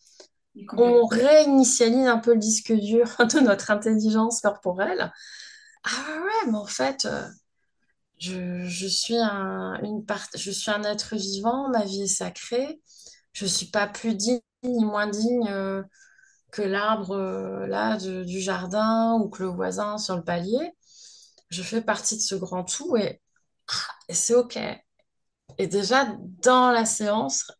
on 0.76 1.06
réinitialise 1.06 2.06
un 2.06 2.18
peu 2.18 2.34
le 2.34 2.38
disque 2.38 2.72
dur 2.72 3.06
de 3.18 3.40
notre 3.40 3.70
intelligence 3.70 4.40
corporelle. 4.40 5.12
Ah 5.84 5.90
ouais, 6.24 6.50
mais 6.50 6.58
en 6.58 6.66
fait, 6.66 7.06
euh, 7.06 7.26
je, 8.18 8.86
suis 8.86 9.16
un, 9.16 9.80
une 9.82 10.04
part, 10.04 10.26
je 10.36 10.50
suis 10.50 10.70
un 10.70 10.84
être 10.84 11.16
vivant, 11.16 11.68
ma 11.70 11.84
vie 11.84 12.02
est 12.02 12.06
sacrée, 12.06 12.80
je 13.32 13.44
ne 13.44 13.50
suis 13.50 13.66
pas 13.66 13.86
plus 13.88 14.14
digne 14.14 14.40
ni 14.64 14.84
moins 14.84 15.08
digne 15.08 15.48
euh, 15.48 15.82
que 16.52 16.62
l'arbre 16.62 17.12
euh, 17.16 17.66
là 17.66 17.96
du 17.98 18.40
jardin 18.40 19.14
ou 19.14 19.28
que 19.28 19.42
le 19.42 19.48
voisin 19.48 19.98
sur 19.98 20.16
le 20.16 20.24
palier. 20.24 20.72
Je 21.50 21.62
fais 21.62 21.82
partie 21.82 22.16
de 22.16 22.22
ce 22.22 22.34
grand 22.34 22.64
tout 22.64 22.96
et, 22.96 23.20
et 24.08 24.14
c'est 24.14 24.34
OK. 24.34 24.58
Et 25.58 25.66
déjà, 25.66 26.06
dans 26.42 26.70
la 26.70 26.84
séance, 26.84 27.50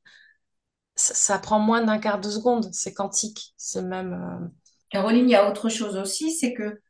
ça, 0.94 1.38
prend 1.38 1.58
moins 1.58 1.82
d'un 1.84 1.98
quart 1.98 2.20
de 2.20 2.28
seconde, 2.28 2.68
c'est 2.72 2.94
quantique, 2.94 3.54
c'est 3.56 3.82
même... 3.82 4.12
euh, 4.12 4.46
Caroline, 4.90 5.28
il 5.28 5.32
y 5.32 5.36
a 5.36 5.48
autre 5.50 5.68
chose 5.68 5.96
aussi, 5.96 6.30
c'est 6.32 6.52
que 6.52 6.80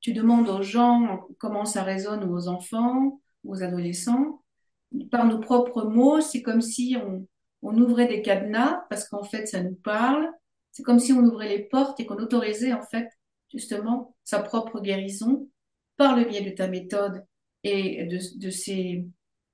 tu 0.00 0.12
demandes 0.12 0.48
aux 0.48 0.62
gens 0.62 1.26
comment 1.38 1.64
ça 1.64 1.82
résonne, 1.82 2.24
aux 2.24 2.48
enfants, 2.48 3.20
aux 3.44 3.62
adolescents. 3.62 4.42
Par 5.10 5.26
nos 5.26 5.38
propres 5.38 5.84
mots, 5.84 6.20
c'est 6.20 6.42
comme 6.42 6.62
si 6.62 6.96
on, 6.96 7.26
ouvrait 7.62 8.06
des 8.06 8.22
cadenas, 8.22 8.84
parce 8.90 9.08
qu'en 9.08 9.24
fait, 9.24 9.46
ça 9.46 9.62
nous 9.62 9.74
parle. 9.74 10.30
C'est 10.72 10.82
comme 10.82 10.98
si 10.98 11.12
on 11.12 11.24
ouvrait 11.24 11.48
les 11.48 11.64
portes 11.64 12.00
et 12.00 12.06
qu'on 12.06 12.16
autorisait, 12.16 12.72
en 12.72 12.82
fait, 12.82 13.08
justement, 13.52 14.14
sa 14.24 14.40
propre 14.40 14.80
guérison 14.80 15.48
par 15.96 16.16
le 16.16 16.24
biais 16.24 16.42
de 16.42 16.54
ta 16.54 16.68
méthode 16.68 17.24
et 17.62 18.04
de, 18.04 18.50
ces, 18.50 19.06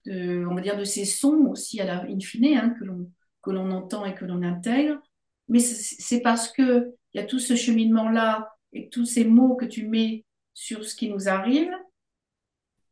on 0.07 0.55
va 0.55 0.61
dire, 0.61 0.77
de 0.77 0.85
ces 0.85 1.05
sons 1.05 1.47
aussi, 1.49 1.81
à 1.81 1.85
la 1.85 2.03
in 2.05 2.19
fine, 2.21 2.57
hein, 2.57 2.75
que 2.79 2.85
l'on, 2.85 3.11
que 3.43 3.51
l'on 3.51 3.71
entend 3.71 4.05
et 4.05 4.15
que 4.15 4.25
l'on 4.25 4.43
intègre. 4.43 5.01
Mais 5.49 5.59
c'est 5.61 6.21
parce 6.21 6.51
que 6.53 6.95
il 7.15 7.21
y 7.21 7.25
a 7.25 7.27
tout 7.27 7.39
ce 7.41 7.57
cheminement-là 7.57 8.51
et 8.73 8.89
tous 8.89 9.05
ces 9.07 9.25
mots 9.25 9.57
que 9.57 9.65
tu 9.65 9.89
mets 9.89 10.25
sur 10.55 10.85
ce 10.85 10.95
qui 10.95 11.09
nous 11.11 11.29
arrive, 11.29 11.71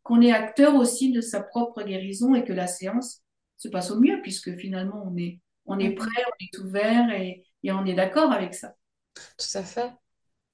qu'on 0.03 0.21
est 0.23 0.33
acteur 0.33 0.75
aussi 0.77 1.13
de 1.13 1.21
sa 1.21 1.41
propre 1.43 1.83
guérison 1.83 2.35
et 2.35 2.45
que 2.45 2.53
la 2.53 2.67
séance 2.67 3.23
se 3.57 3.69
passe 3.69 3.91
au 3.91 4.01
mieux, 4.01 4.21
puisque 4.23 4.55
finalement 4.57 5.03
on 5.07 5.17
est, 5.17 5.41
on 5.67 5.79
est 5.79 5.91
prêt, 5.91 6.09
Mhm. 6.11 6.25
on 6.27 6.45
est 6.45 6.59
ouvert 6.65 7.11
et, 7.13 7.45
et 7.63 7.73
on 7.73 7.85
est 7.85 7.95
d'accord 7.95 8.33
avec 8.33 8.55
ça. 8.55 8.75
Tout 9.39 9.59
à 9.59 9.63
fait. 9.63 9.91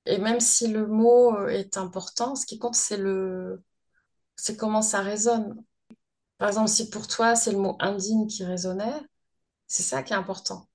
Et 0.07 0.19
même 0.19 0.41
si 0.41 0.69
le 0.69 0.87
mot 0.87 1.37
euh, 1.37 1.49
est 1.49 1.77
important, 1.79 2.37
ce 2.37 2.47
qui 2.47 2.59
compte, 2.59 2.75
c'est 2.77 2.97
le, 2.99 3.63
c'est 4.37 4.57
comment 4.57 4.83
ça 4.83 5.01
résonne. 5.03 5.63
Par 6.39 6.49
exemple, 6.49 6.71
si 6.71 6.91
pour 6.91 7.09
toi, 7.09 7.37
c'est 7.37 7.53
le 7.53 7.59
mot 7.59 7.77
indigne 7.81 8.27
qui 8.29 8.45
résonnait, 8.45 8.93
c'est 9.67 9.83
ça 9.83 10.03
qui 10.03 10.13
est 10.13 10.17
important. 10.17 10.69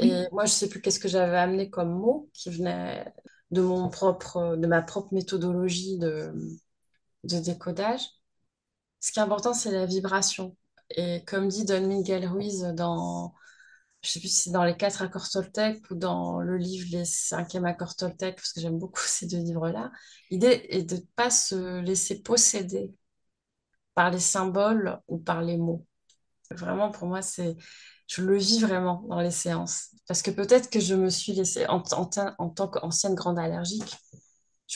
Et 0.00 0.12
Oui, 0.12 0.28
moi, 0.32 0.44
je 0.46 0.52
sais 0.52 0.68
plus 0.68 0.80
qu'est-ce 0.82 1.00
que 1.00 1.08
j'avais 1.08 1.38
amené 1.38 1.70
comme 1.70 1.90
mot 1.92 2.30
qui 2.34 2.50
venait 2.50 3.12
de 3.50 3.62
mon 3.62 3.88
propre, 3.90 4.56
de 4.56 4.66
ma 4.66 4.82
propre 4.82 5.14
méthodologie 5.14 5.98
de, 5.98 6.32
de 7.24 7.38
décodage. 7.40 8.02
Ce 9.00 9.12
qui 9.12 9.18
est 9.18 9.22
important, 9.22 9.54
c'est 9.54 9.72
la 9.72 9.86
vibration. 9.86 10.56
Et 10.90 11.24
comme 11.26 11.48
dit 11.48 11.64
Don 11.64 11.86
Miguel 11.86 12.26
Ruiz 12.26 12.62
dans, 12.76 13.34
je 14.02 14.10
sais 14.10 14.20
plus 14.20 14.28
si 14.28 14.36
c'est 14.44 14.50
dans 14.52 14.64
les 14.64 14.76
quatre 14.76 15.02
accords 15.02 15.30
Toltec 15.30 15.82
ou 15.90 15.94
dans 15.96 16.40
le 16.40 16.56
livre 16.58 16.86
Les 16.92 17.04
cinquièmes 17.04 17.66
accords 17.66 17.96
Toltec, 17.96 18.36
parce 18.36 18.52
que 18.52 18.60
j'aime 18.60 18.78
beaucoup 18.78 19.02
ces 19.06 19.26
deux 19.26 19.38
livres-là, 19.38 19.92
l'idée 20.30 20.66
est 20.70 20.84
de 20.84 20.96
ne 20.96 21.02
pas 21.16 21.30
se 21.30 21.80
laisser 21.80 22.22
posséder 22.22 22.92
par 23.94 24.10
les 24.10 24.18
symboles 24.20 25.00
ou 25.08 25.18
par 25.18 25.42
les 25.42 25.56
mots. 25.56 25.86
Vraiment, 26.52 26.90
pour 26.90 27.08
moi, 27.08 27.22
c'est, 27.22 27.56
je 28.12 28.22
le 28.22 28.36
vis 28.36 28.60
vraiment 28.60 29.02
dans 29.08 29.20
les 29.20 29.30
séances. 29.30 29.88
Parce 30.06 30.20
que 30.20 30.30
peut-être 30.30 30.68
que 30.68 30.80
je 30.80 30.94
me 30.94 31.08
suis 31.08 31.32
laissée, 31.32 31.66
en, 31.66 31.80
tant 31.80 32.68
qu'ancienne 32.68 33.14
grande 33.14 33.38
allergique, 33.38 33.96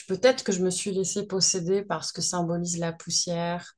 peut-être 0.07 0.43
que 0.43 0.51
je 0.51 0.63
me 0.63 0.71
suis 0.71 0.91
laissée 0.91 1.27
posséder 1.27 1.83
par 1.83 2.03
ce 2.03 2.13
que 2.13 2.21
symbolise 2.21 2.79
la 2.79 2.93
poussière, 2.93 3.75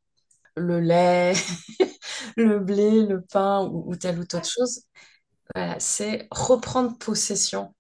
le 0.55 0.79
lait, 0.79 1.33
le 2.37 2.59
blé, 2.59 3.05
le 3.05 3.21
pain 3.21 3.65
ou, 3.65 3.95
telle 3.97 4.19
ou 4.19 4.25
telle 4.25 4.45
chose. 4.45 4.83
C'est 5.79 6.27
reprendre 6.31 6.97
possession, 6.97 7.75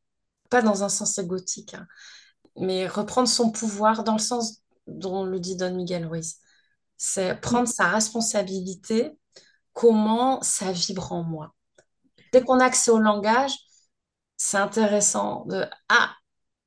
pas 0.49 0.61
dans 0.61 0.83
un 0.83 0.89
sens 0.89 1.17
égotique, 1.17 1.75
hein, 1.75 1.87
mais 2.57 2.87
reprendre 2.87 3.29
son 3.29 3.51
pouvoir 3.51 4.03
dans 4.03 4.13
le 4.13 4.19
sens 4.19 4.63
dont 4.87 5.23
le 5.23 5.39
dit 5.39 5.55
Don 5.55 5.75
Miguel 5.75 6.05
Ruiz. 6.07 6.37
C'est 6.97 7.39
prendre 7.39 7.69
sa 7.69 7.87
responsabilité, 7.87 9.17
comment 9.73 10.41
ça 10.41 10.71
vibre 10.73 11.13
en 11.13 11.23
moi. 11.23 11.53
Dès 12.31 12.43
qu'on 12.43 12.59
a 12.59 12.65
accès 12.65 12.91
au 12.91 12.99
langage, 12.99 13.53
c'est 14.37 14.57
intéressant 14.57 15.45
de 15.45 15.65
Ah, 15.89 16.13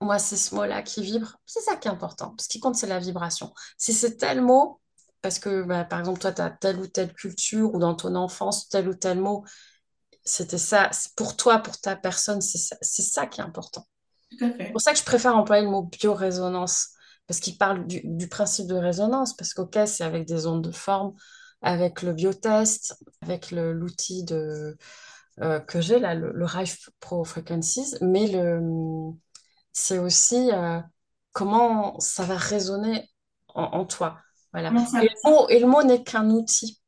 moi, 0.00 0.18
c'est 0.18 0.36
ce 0.36 0.54
mot-là 0.54 0.82
qui 0.82 1.02
vibre. 1.02 1.38
C'est 1.46 1.60
ça 1.60 1.76
qui 1.76 1.88
est 1.88 1.90
important. 1.90 2.34
Ce 2.40 2.48
qui 2.48 2.60
compte, 2.60 2.76
c'est 2.76 2.86
la 2.86 2.98
vibration. 2.98 3.52
Si 3.78 3.92
c'est 3.92 4.16
tel 4.16 4.42
mot, 4.42 4.80
parce 5.22 5.38
que 5.38 5.62
bah, 5.62 5.84
par 5.84 6.00
exemple, 6.00 6.20
toi, 6.20 6.32
tu 6.32 6.42
as 6.42 6.50
telle 6.50 6.78
ou 6.78 6.86
telle 6.86 7.12
culture 7.14 7.74
ou 7.74 7.78
dans 7.78 7.94
ton 7.94 8.14
enfance, 8.14 8.68
tel 8.68 8.88
ou 8.88 8.94
tel 8.94 9.20
mot, 9.20 9.44
c'était 10.24 10.58
ça. 10.58 10.90
Pour 11.16 11.36
toi, 11.36 11.58
pour 11.58 11.78
ta 11.80 11.96
personne, 11.96 12.40
c'est 12.40 12.58
ça, 13.02 13.26
qui 13.26 13.40
est 13.40 13.44
important. 13.44 13.86
C'est 14.66 14.72
pour 14.72 14.80
ça 14.80 14.92
que 14.92 14.98
je 14.98 15.04
préfère 15.04 15.36
employer 15.36 15.64
le 15.64 15.70
mot 15.70 15.82
biorésonance, 15.82 16.90
parce 17.26 17.40
qu'il 17.40 17.58
parle 17.58 17.86
du, 17.86 18.00
du 18.04 18.28
principe 18.28 18.66
de 18.66 18.74
résonance, 18.74 19.36
parce 19.36 19.54
qu'ok, 19.54 19.78
c'est 19.86 20.04
avec 20.04 20.26
des 20.26 20.46
ondes 20.46 20.64
de 20.64 20.72
forme, 20.72 21.14
avec 21.62 22.02
le 22.02 22.12
biotest, 22.12 22.96
avec 23.22 23.50
l'outil 23.50 24.24
de 24.24 24.76
euh, 25.40 25.60
que 25.60 25.80
j'ai 25.80 25.98
là, 25.98 26.14
le, 26.14 26.32
le 26.32 26.44
Rife 26.44 26.90
Pro 27.00 27.24
Frequencies, 27.24 27.96
mais 28.00 28.26
le, 28.28 28.60
c'est 29.72 29.98
aussi 29.98 30.50
euh, 30.52 30.80
comment 31.32 31.98
ça 32.00 32.24
va 32.24 32.36
résonner 32.36 33.08
en, 33.48 33.64
en 33.64 33.84
toi. 33.86 34.18
Voilà. 34.52 34.68
Et 34.68 35.08
le 35.08 35.30
mot, 35.30 35.48
et 35.48 35.58
le 35.58 35.66
mot 35.66 35.82
n'est 35.82 36.02
qu'un 36.02 36.28
outil. 36.30 36.80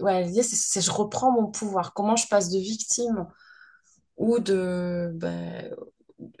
Ouais, 0.00 0.24
l'idée, 0.24 0.42
c'est 0.42 0.56
c'est 0.56 0.80
je 0.80 0.90
reprends 0.90 1.32
mon 1.32 1.48
pouvoir. 1.48 1.92
Comment 1.92 2.16
je 2.16 2.26
passe 2.28 2.50
de 2.50 2.58
victime 2.58 3.26
ou 4.16 4.38
de, 4.38 5.10
ben, 5.14 5.74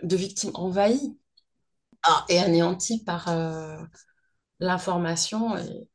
de 0.02 0.16
victime 0.16 0.50
envahie 0.54 1.18
ah, 2.04 2.24
et 2.28 2.38
anéantie 2.38 3.04
par 3.04 3.28
euh, 3.28 3.76
l'information. 4.60 5.56
Et, 5.58 5.88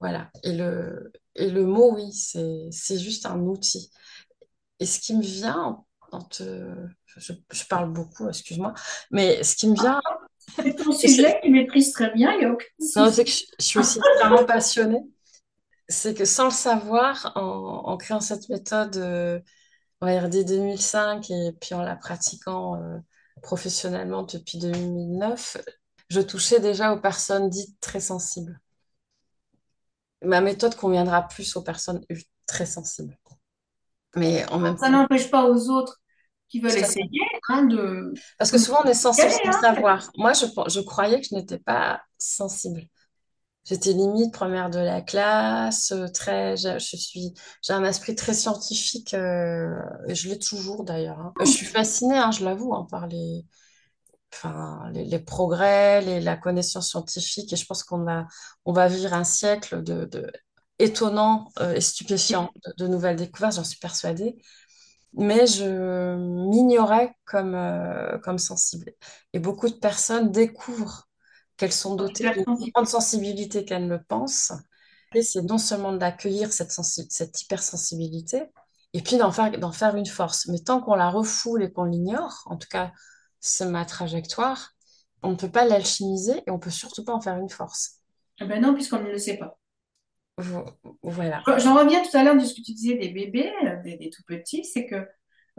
voilà. 0.00 0.30
Et 0.44 0.52
le, 0.52 1.12
et 1.34 1.50
le 1.50 1.64
mot, 1.64 1.94
oui, 1.94 2.12
c'est, 2.12 2.68
c'est 2.70 2.98
juste 2.98 3.26
un 3.26 3.40
outil. 3.40 3.90
Et 4.80 4.86
ce 4.86 5.00
qui 5.00 5.14
me 5.16 5.22
vient, 5.22 5.84
euh, 6.40 6.86
je, 7.16 7.32
je 7.52 7.64
parle 7.64 7.92
beaucoup, 7.92 8.28
excuse-moi, 8.28 8.74
mais 9.10 9.42
ce 9.42 9.56
qui 9.56 9.68
me 9.68 9.74
vient, 9.74 10.00
c'est 10.62 10.74
ton 10.76 10.92
sujet, 10.92 11.40
tu 11.42 11.50
maîtrises 11.50 11.92
très 11.92 12.10
bien, 12.12 12.32
il 12.32 12.38
n'y 12.40 12.44
a 12.46 12.52
aucun 12.52 12.66
non, 12.96 13.10
c'est 13.12 13.24
que 13.24 13.30
je, 13.30 13.44
je 13.58 13.64
suis 13.64 13.78
aussi 13.78 13.98
extrêmement 13.98 14.44
passionnée. 14.44 15.02
C'est 15.88 16.14
que 16.14 16.24
sans 16.24 16.46
le 16.46 16.50
savoir, 16.50 17.32
en, 17.36 17.40
en 17.86 17.96
créant 17.96 18.20
cette 18.20 18.48
méthode, 18.50 18.96
euh, 18.96 19.40
on 20.00 20.06
va 20.06 20.12
dire 20.20 20.28
dès 20.28 20.44
2005 20.44 21.30
et 21.30 21.52
puis 21.60 21.74
en 21.74 21.82
la 21.82 21.96
pratiquant 21.96 22.76
euh, 22.76 22.98
professionnellement 23.42 24.22
depuis 24.22 24.58
2009, 24.58 25.58
je 26.10 26.20
touchais 26.20 26.60
déjà 26.60 26.92
aux 26.92 27.00
personnes 27.00 27.48
dites 27.50 27.80
très 27.80 28.00
sensibles. 28.00 28.60
Ma 30.22 30.40
méthode 30.40 30.76
conviendra 30.76 31.26
plus 31.26 31.56
aux 31.56 31.62
personnes 31.62 32.04
très 32.46 32.66
sensibles. 32.66 33.18
Mais 34.16 34.44
en 34.50 34.58
même 34.58 34.76
Ça 34.78 34.88
n'empêche 34.90 35.30
pas 35.30 35.44
aux 35.48 35.68
autres 35.70 36.00
qui 36.48 36.60
veulent 36.60 36.78
essayer 36.78 37.06
hein, 37.50 37.64
de, 37.64 38.14
Parce 38.38 38.50
que 38.50 38.58
souvent, 38.58 38.80
on 38.84 38.88
est 38.88 38.94
sensible 38.94 39.30
sans 39.30 39.52
hein. 39.52 39.60
savoir. 39.60 40.10
Moi, 40.16 40.32
je, 40.32 40.46
je 40.68 40.80
croyais 40.80 41.20
que 41.20 41.26
je 41.30 41.34
n'étais 41.34 41.58
pas 41.58 42.00
sensible. 42.18 42.82
J'étais 43.64 43.92
limite 43.92 44.32
première 44.32 44.70
de 44.70 44.78
la 44.80 45.02
classe, 45.02 45.92
euh, 45.92 46.08
très, 46.08 46.56
je, 46.56 46.78
je 46.78 46.96
suis, 46.96 47.34
j'ai 47.62 47.74
un 47.74 47.84
esprit 47.84 48.14
très 48.14 48.34
scientifique, 48.34 49.14
euh, 49.14 49.74
je 50.08 50.28
l'ai 50.30 50.38
toujours 50.38 50.84
d'ailleurs. 50.84 51.20
hein. 51.20 51.34
Je 51.40 51.46
suis 51.50 51.66
fascinée, 51.66 52.18
hein, 52.18 52.30
je 52.30 52.44
l'avoue, 52.44 52.74
par 52.90 53.06
les, 53.08 53.44
enfin, 54.34 54.90
les, 54.92 55.04
les 55.04 55.18
progrès, 55.18 56.00
les- 56.02 56.20
la 56.20 56.36
connaissance 56.36 56.90
scientifique, 56.90 57.52
et 57.52 57.56
je 57.56 57.66
pense 57.66 57.82
qu'on 57.84 58.04
va, 58.04 58.26
on 58.64 58.72
va 58.72 58.88
vivre 58.88 59.14
un 59.14 59.24
siècle 59.24 59.82
de, 59.82 60.04
de 60.06 60.30
étonnant 60.78 61.50
euh, 61.60 61.74
et 61.74 61.80
stupéfiant 61.80 62.50
de, 62.78 62.84
de 62.84 62.88
nouvelles 62.88 63.16
découvertes, 63.16 63.54
j'en 63.56 63.64
suis 63.64 63.78
persuadée. 63.78 64.36
Mais 65.14 65.46
je 65.46 65.64
m'ignorais 66.16 67.14
comme, 67.24 67.54
euh, 67.54 68.18
comme 68.18 68.38
sensible. 68.38 68.92
Et 69.32 69.38
beaucoup 69.38 69.68
de 69.68 69.74
personnes 69.74 70.30
découvrent 70.30 71.08
qu'elles 71.56 71.72
sont 71.72 71.96
dotées 71.96 72.30
d'une 72.30 72.44
plus 72.44 72.70
grande 72.74 72.88
sensibilité 72.88 73.64
qu'elles 73.64 73.86
ne 73.86 73.96
le 73.96 74.02
pensent. 74.02 74.52
Et 75.14 75.22
c'est 75.22 75.42
non 75.42 75.58
seulement 75.58 75.92
d'accueillir 75.92 76.52
cette, 76.52 76.72
cette 76.72 77.42
hypersensibilité, 77.42 78.44
et 78.92 79.02
puis 79.02 79.16
d'en 79.16 79.32
faire, 79.32 79.50
d'en 79.58 79.72
faire 79.72 79.96
une 79.96 80.06
force. 80.06 80.46
Mais 80.48 80.58
tant 80.60 80.80
qu'on 80.80 80.94
la 80.94 81.10
refoule 81.10 81.62
et 81.62 81.72
qu'on 81.72 81.84
l'ignore, 81.84 82.42
en 82.46 82.56
tout 82.56 82.68
cas, 82.70 82.92
c'est 83.40 83.66
ma 83.66 83.84
trajectoire, 83.84 84.72
on 85.22 85.30
ne 85.30 85.36
peut 85.36 85.50
pas 85.50 85.64
l'alchimiser 85.64 86.42
et 86.46 86.50
on 86.50 86.58
peut 86.58 86.70
surtout 86.70 87.04
pas 87.04 87.14
en 87.14 87.20
faire 87.20 87.38
une 87.38 87.48
force. 87.50 88.00
Eh 88.40 88.46
ben 88.46 88.60
non, 88.62 88.74
puisqu'on 88.74 89.00
ne 89.00 89.10
le 89.10 89.18
sait 89.18 89.36
pas. 89.38 89.58
Vo- 90.38 90.64
Voilà. 91.02 91.42
J'en 91.58 91.74
reviens 91.76 92.02
tout 92.02 92.16
à 92.16 92.22
l'heure 92.24 92.36
de 92.36 92.44
ce 92.44 92.54
que 92.54 92.62
tu 92.62 92.72
disais 92.72 92.94
des 92.96 93.08
bébés, 93.08 93.52
euh, 93.66 93.76
des, 93.82 94.10
tout 94.10 94.22
petits, 94.26 94.64
c'est 94.64 94.86
que 94.86 95.06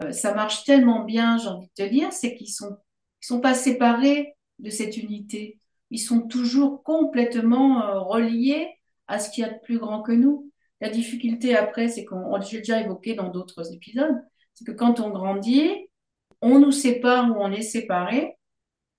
euh, 0.02 0.12
ça 0.12 0.34
marche 0.34 0.64
tellement 0.64 1.04
bien, 1.04 1.36
j'ai 1.38 1.48
envie 1.48 1.68
de 1.76 1.84
te 1.84 1.88
dire, 1.88 2.12
c'est 2.12 2.34
qu'ils 2.34 2.50
sont, 2.50 2.76
ils 3.22 3.26
sont 3.26 3.40
pas 3.40 3.54
séparés 3.54 4.34
de 4.58 4.70
cette 4.70 4.96
unité. 4.96 5.60
Ils 5.90 5.98
sont 5.98 6.22
toujours 6.22 6.82
complètement 6.82 7.82
euh, 7.84 7.98
reliés 8.00 8.68
à 9.06 9.18
ce 9.18 9.30
qu'il 9.30 9.42
y 9.44 9.46
a 9.46 9.50
de 9.52 9.58
plus 9.60 9.78
grand 9.78 10.02
que 10.02 10.12
nous. 10.12 10.50
La 10.80 10.88
difficulté 10.88 11.56
après, 11.56 11.88
c'est 11.88 12.04
qu'on, 12.06 12.16
on- 12.34 12.40
j'ai 12.40 12.58
déjà 12.58 12.80
évoqué 12.80 13.14
dans 13.14 13.28
d'autres 13.28 13.72
épisodes, 13.74 14.16
c'est 14.54 14.64
que 14.64 14.72
quand 14.72 15.00
on 15.00 15.10
grandit, 15.10 15.70
on 16.40 16.58
nous 16.58 16.72
sépare 16.72 17.30
ou 17.30 17.34
on 17.40 17.52
est 17.52 17.62
séparé 17.62 18.36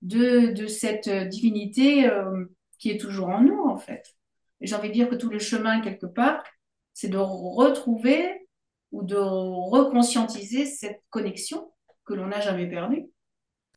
de, 0.04 0.54
de 0.54 0.68
cette 0.68 1.10
divinité 1.10 2.10
qui 2.80 2.90
est 2.92 3.00
toujours 3.00 3.30
en 3.30 3.42
nous, 3.42 3.60
en 3.68 3.78
fait. 3.78 4.04
Et 4.62 4.68
j'ai 4.68 4.76
envie 4.76 4.90
de 4.90 4.94
dire 4.94 5.10
que 5.10 5.16
tout 5.16 5.30
le 5.30 5.40
chemin, 5.40 5.82
quelque 5.82 6.06
part, 6.06 6.44
c'est 6.94 7.10
de 7.10 7.18
retrouver 7.18 8.48
ou 8.92 9.04
de 9.04 9.16
reconscientiser 9.16 10.66
cette 10.66 11.02
connexion 11.10 11.72
que 12.06 12.14
l'on 12.14 12.28
n'a 12.28 12.42
jamais 12.42 12.68
perdue. 12.68 13.10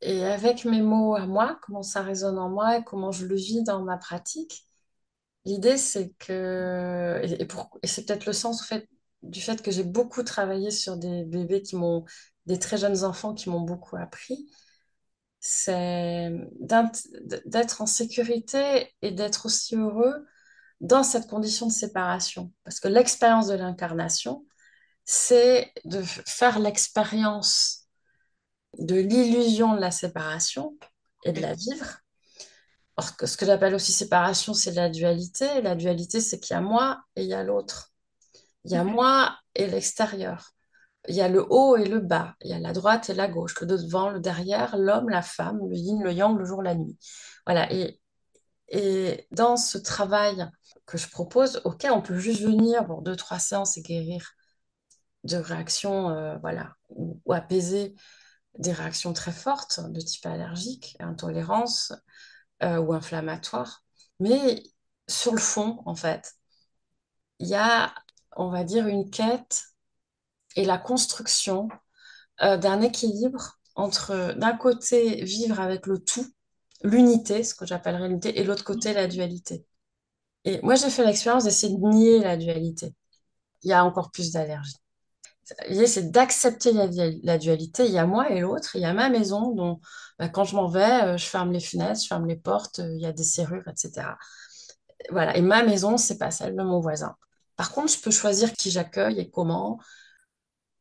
Et 0.02 0.24
avec 0.24 0.64
mes 0.64 0.82
mots 0.82 1.14
à 1.14 1.26
moi, 1.26 1.58
comment 1.62 1.82
ça 1.82 2.02
résonne 2.02 2.38
en 2.38 2.50
moi 2.50 2.78
et 2.78 2.84
comment 2.84 3.12
je 3.12 3.26
le 3.26 3.36
vis 3.36 3.62
dans 3.62 3.82
ma 3.82 3.96
pratique, 3.96 4.66
l'idée 5.44 5.76
c'est 5.76 6.12
que, 6.18 7.20
et, 7.22 7.86
c'est 7.86 8.04
peut-être 8.04 8.26
le 8.26 8.32
sens 8.32 8.70
du 9.22 9.40
fait 9.40 9.62
que 9.62 9.70
j'ai 9.70 9.84
beaucoup 9.84 10.22
travaillé 10.22 10.70
sur 10.70 10.96
des 10.96 11.24
bébés 11.24 11.62
qui 11.62 11.76
m'ont, 11.76 12.04
des 12.46 12.58
très 12.58 12.76
jeunes 12.76 13.04
enfants 13.04 13.34
qui 13.34 13.48
m'ont 13.48 13.62
beaucoup 13.62 13.96
appris, 13.96 14.50
c'est 15.40 16.30
d'être 17.46 17.80
en 17.80 17.86
sécurité 17.86 18.90
et 19.00 19.10
d'être 19.10 19.46
aussi 19.46 19.76
heureux 19.76 20.26
dans 20.84 21.02
cette 21.02 21.26
condition 21.26 21.66
de 21.66 21.72
séparation. 21.72 22.52
Parce 22.62 22.78
que 22.78 22.88
l'expérience 22.88 23.48
de 23.48 23.54
l'incarnation, 23.54 24.44
c'est 25.06 25.72
de 25.84 26.02
faire 26.02 26.58
l'expérience 26.58 27.88
de 28.78 28.96
l'illusion 28.96 29.74
de 29.74 29.80
la 29.80 29.90
séparation 29.90 30.76
et 31.24 31.32
de 31.32 31.40
la 31.40 31.54
vivre. 31.54 32.00
Or, 32.96 33.16
que 33.16 33.26
ce 33.26 33.36
que 33.36 33.46
j'appelle 33.46 33.74
aussi 33.74 33.92
séparation, 33.92 34.52
c'est 34.52 34.72
la 34.72 34.90
dualité. 34.90 35.62
La 35.62 35.74
dualité, 35.74 36.20
c'est 36.20 36.38
qu'il 36.38 36.54
y 36.54 36.58
a 36.58 36.60
moi 36.60 37.02
et 37.16 37.22
il 37.22 37.28
y 37.28 37.34
a 37.34 37.42
l'autre. 37.42 37.92
Il 38.64 38.72
y 38.72 38.76
a 38.76 38.84
moi 38.84 39.36
et 39.54 39.66
l'extérieur. 39.66 40.50
Il 41.08 41.14
y 41.14 41.22
a 41.22 41.28
le 41.28 41.44
haut 41.48 41.76
et 41.76 41.86
le 41.86 42.00
bas. 42.00 42.34
Il 42.42 42.50
y 42.50 42.54
a 42.54 42.58
la 42.58 42.72
droite 42.74 43.08
et 43.08 43.14
la 43.14 43.28
gauche, 43.28 43.58
le 43.60 43.66
devant, 43.66 44.10
le 44.10 44.20
derrière, 44.20 44.76
l'homme, 44.76 45.08
la 45.08 45.22
femme, 45.22 45.60
le 45.66 45.74
yin, 45.74 46.02
le 46.02 46.12
yang, 46.12 46.38
le 46.38 46.44
jour, 46.44 46.62
la 46.62 46.74
nuit. 46.74 46.98
Voilà. 47.46 47.72
Et, 47.72 48.00
et 48.68 49.26
dans 49.30 49.56
ce 49.56 49.78
travail 49.78 50.48
que 50.86 50.98
je 50.98 51.08
propose, 51.08 51.60
ok, 51.64 51.86
on 51.90 52.02
peut 52.02 52.18
juste 52.18 52.42
venir 52.42 52.86
pour 52.86 53.02
deux, 53.02 53.16
trois 53.16 53.38
séances 53.38 53.76
et 53.76 53.82
guérir 53.82 54.32
de 55.24 55.36
réactions, 55.36 56.10
euh, 56.10 56.36
voilà, 56.38 56.74
ou, 56.90 57.20
apaiser 57.32 57.94
des 58.58 58.72
réactions 58.72 59.12
très 59.12 59.32
fortes 59.32 59.80
de 59.80 60.00
type 60.00 60.26
allergique, 60.26 60.96
intolérance 61.00 61.92
euh, 62.62 62.78
ou 62.78 62.92
inflammatoire. 62.92 63.82
Mais 64.20 64.62
sur 65.08 65.32
le 65.34 65.40
fond, 65.40 65.82
en 65.86 65.94
fait, 65.96 66.34
il 67.38 67.48
y 67.48 67.54
a, 67.54 67.94
on 68.36 68.50
va 68.50 68.64
dire, 68.64 68.86
une 68.86 69.10
quête 69.10 69.64
et 70.56 70.64
la 70.64 70.78
construction 70.78 71.68
euh, 72.42 72.56
d'un 72.56 72.80
équilibre 72.80 73.58
entre, 73.76 74.34
d'un 74.34 74.56
côté, 74.56 75.24
vivre 75.24 75.60
avec 75.60 75.86
le 75.86 75.98
tout, 75.98 76.33
l'unité, 76.84 77.42
ce 77.42 77.54
que 77.54 77.66
j'appellerais 77.66 78.08
l'unité, 78.08 78.38
et 78.38 78.44
l'autre 78.44 78.64
côté, 78.64 78.92
la 78.92 79.08
dualité. 79.08 79.66
Et 80.44 80.60
moi, 80.62 80.76
j'ai 80.76 80.90
fait 80.90 81.04
l'expérience 81.04 81.44
d'essayer 81.44 81.74
de 81.74 81.80
nier 81.80 82.20
la 82.20 82.36
dualité. 82.36 82.94
Il 83.62 83.70
y 83.70 83.72
a 83.72 83.84
encore 83.84 84.10
plus 84.10 84.32
d'allergie. 84.32 84.76
L'idée, 85.68 85.86
c'est 85.86 86.10
d'accepter 86.10 86.72
la, 86.72 87.38
dualité. 87.38 87.86
Il 87.86 87.92
y 87.92 87.98
a 87.98 88.06
moi 88.06 88.30
et 88.30 88.40
l'autre. 88.40 88.76
Il 88.76 88.82
y 88.82 88.84
a 88.84 88.92
ma 88.94 89.08
maison 89.10 89.52
dont, 89.52 89.80
bah, 90.18 90.28
quand 90.28 90.44
je 90.44 90.56
m'en 90.56 90.68
vais, 90.68 91.04
euh, 91.04 91.16
je 91.18 91.26
ferme 91.26 91.52
les 91.52 91.60
fenêtres, 91.60 92.00
je 92.02 92.06
ferme 92.06 92.26
les 92.26 92.36
portes, 92.36 92.78
euh, 92.80 92.94
il 92.94 93.00
y 93.02 93.06
a 93.06 93.12
des 93.12 93.24
serrures, 93.24 93.66
etc. 93.68 94.16
Voilà. 95.10 95.36
Et 95.36 95.42
ma 95.42 95.62
maison, 95.62 95.96
c'est 95.96 96.18
pas 96.18 96.30
celle 96.30 96.56
de 96.56 96.62
mon 96.62 96.80
voisin. 96.80 97.16
Par 97.56 97.72
contre, 97.72 97.92
je 97.92 98.00
peux 98.00 98.10
choisir 98.10 98.52
qui 98.52 98.70
j'accueille 98.70 99.20
et 99.20 99.30
comment. 99.30 99.78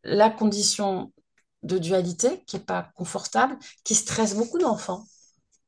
La 0.04 0.30
condition 0.30 1.14
de 1.64 1.78
dualité 1.78 2.43
qui 2.45 2.58
est 2.58 2.60
pas 2.66 2.91
confortable, 2.95 3.58
qui 3.86 3.95
stresse 3.95 4.36
beaucoup 4.36 4.60
d'enfants, 4.60 5.06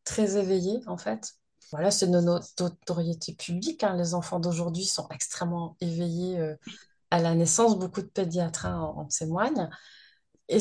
très 0.05 0.37
éveillés 0.37 0.81
en 0.87 0.97
fait. 0.97 1.33
Voilà, 1.71 1.91
c'est 1.91 2.07
notre 2.07 2.47
notoriété 2.59 3.33
publique. 3.33 3.83
hein. 3.83 3.95
Les 3.97 4.13
enfants 4.13 4.39
d'aujourd'hui 4.39 4.85
sont 4.85 5.07
extrêmement 5.09 5.75
éveillés 5.81 6.39
euh, 6.39 6.55
à 7.11 7.19
la 7.19 7.35
naissance. 7.35 7.77
Beaucoup 7.77 8.01
de 8.01 8.07
pédiatres 8.07 8.67
hein, 8.67 8.79
en, 8.79 9.01
en 9.01 9.05
témoignent. 9.05 9.69
Et, 10.47 10.59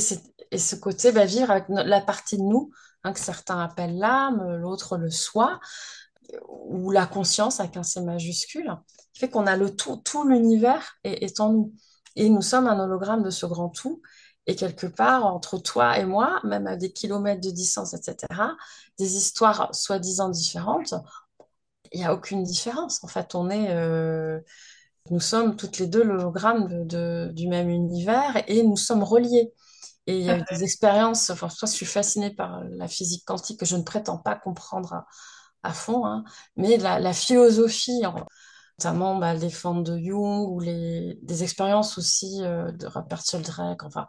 et 0.51 0.59
ce 0.59 0.77
côté, 0.77 1.13
bah, 1.13 1.27
vivre 1.27 1.51
avec 1.51 1.67
la 1.69 2.01
partie 2.01 2.39
de 2.39 2.43
nous, 2.43 2.71
hein, 3.05 3.13
que 3.13 3.21
certains 3.21 3.61
appellent 3.61 3.99
l'âme, 3.99 4.57
l'autre 4.57 4.97
le 4.97 5.11
soi, 5.11 5.61
ou 6.49 6.91
la 6.91 7.07
conscience 7.07 7.61
avec 7.61 7.77
un 7.77 7.83
C 7.83 8.01
majuscule, 8.01 8.75
qui 9.13 9.21
fait 9.21 9.29
qu'on 9.29 9.47
a 9.47 9.57
le 9.57 9.77
tout, 9.77 9.99
tout 9.99 10.27
l'univers 10.27 10.97
est 11.05 11.39
en 11.39 11.53
nous. 11.53 11.75
Et 12.17 12.31
nous 12.31 12.43
sommes 12.43 12.67
un 12.67 12.79
hologramme 12.83 13.23
de 13.23 13.31
ce 13.31 13.45
grand 13.45 13.69
tout. 13.69 14.01
Et 14.47 14.57
quelque 14.57 14.87
part, 14.87 15.25
entre 15.25 15.59
toi 15.59 15.99
et 15.99 16.05
moi, 16.05 16.41
même 16.45 16.67
à 16.67 16.77
des 16.77 16.93
kilomètres 16.93 17.41
de 17.41 17.51
distance, 17.51 17.95
etc., 17.95 18.27
des 18.99 19.17
histoires 19.17 19.75
soi-disant 19.75 20.29
différentes, 20.29 20.95
il 21.93 22.01
n'y 22.01 22.07
a 22.07 22.13
aucune 22.13 22.43
différence. 22.43 23.03
En 23.05 23.09
fait, 23.09 23.35
on 23.35 23.49
est, 23.51 23.71
euh, 23.71 24.41
nous 25.11 25.21
sommes 25.21 25.57
toutes 25.57 25.79
les 25.79 25.87
deux 25.87 26.03
l'hologramme 26.03 26.87
du 26.87 27.49
même 27.49 27.71
univers 27.71 28.43
et 28.49 28.63
nous 28.63 28.77
sommes 28.77 29.03
reliés. 29.03 29.53
Et 30.07 30.19
il 30.19 30.25
y 30.25 30.31
a 30.31 30.41
des 30.51 30.63
expériences, 30.63 31.31
enfin, 31.31 31.49
je 31.49 31.67
suis 31.67 31.87
fascinée 31.87 32.31
par 32.31 32.63
la 32.65 32.89
physique 32.89 33.25
quantique 33.25 33.61
que 33.61 33.67
je 33.67 33.77
ne 33.77 33.83
prétends 33.83 34.19
pas 34.19 34.35
comprendre 34.35 35.05
à, 35.63 35.73
fond, 35.73 36.05
hein, 36.05 36.25
mais 36.57 36.77
la, 36.77 37.13
philosophie, 37.15 38.03
notamment 38.79 39.17
bah, 39.17 39.35
les 39.35 39.51
formes 39.51 39.85
de 39.85 39.99
Jung 39.99 40.49
ou 40.49 40.63
des 40.63 41.43
expériences 41.43 41.99
aussi 41.99 42.43
euh, 42.43 42.73
de 42.73 42.87
Rupert 42.87 43.25
Sheldrake, 43.25 43.85
enfin, 43.85 44.07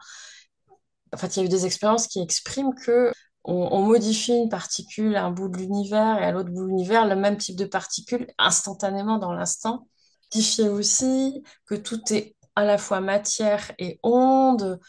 en 1.14 1.18
fait, 1.18 1.36
il 1.36 1.40
y 1.40 1.42
a 1.44 1.46
eu 1.46 1.50
des 1.50 1.66
expériences 1.66 2.08
qui 2.08 2.20
expriment 2.20 2.74
que 2.76 3.12
on, 3.48 3.84
modifie 3.84 4.34
une 4.34 4.50
particule 4.50 5.16
à 5.16 5.26
un 5.26 5.32
bout 5.32 5.50
de 5.50 5.58
l'univers 5.58 6.20
et 6.20 6.26
à 6.26 6.32
l'autre 6.32 6.50
bout 6.50 6.64
de 6.64 6.68
l'univers, 6.68 7.08
le 7.08 7.16
même 7.16 7.38
type 7.38 7.56
de 7.56 7.66
particule 7.66 8.28
instantanément 8.40 9.18
dans 9.20 9.34
l'instant. 9.34 9.88
Modifier 10.34 10.70
aussi 10.70 11.44
que 11.68 11.76
tout 11.76 12.02
est 12.12 12.36
à 12.56 12.66
la 12.66 12.78
fois 12.78 13.02
matière 13.02 13.72
et 13.78 14.00
onde, 14.04 14.80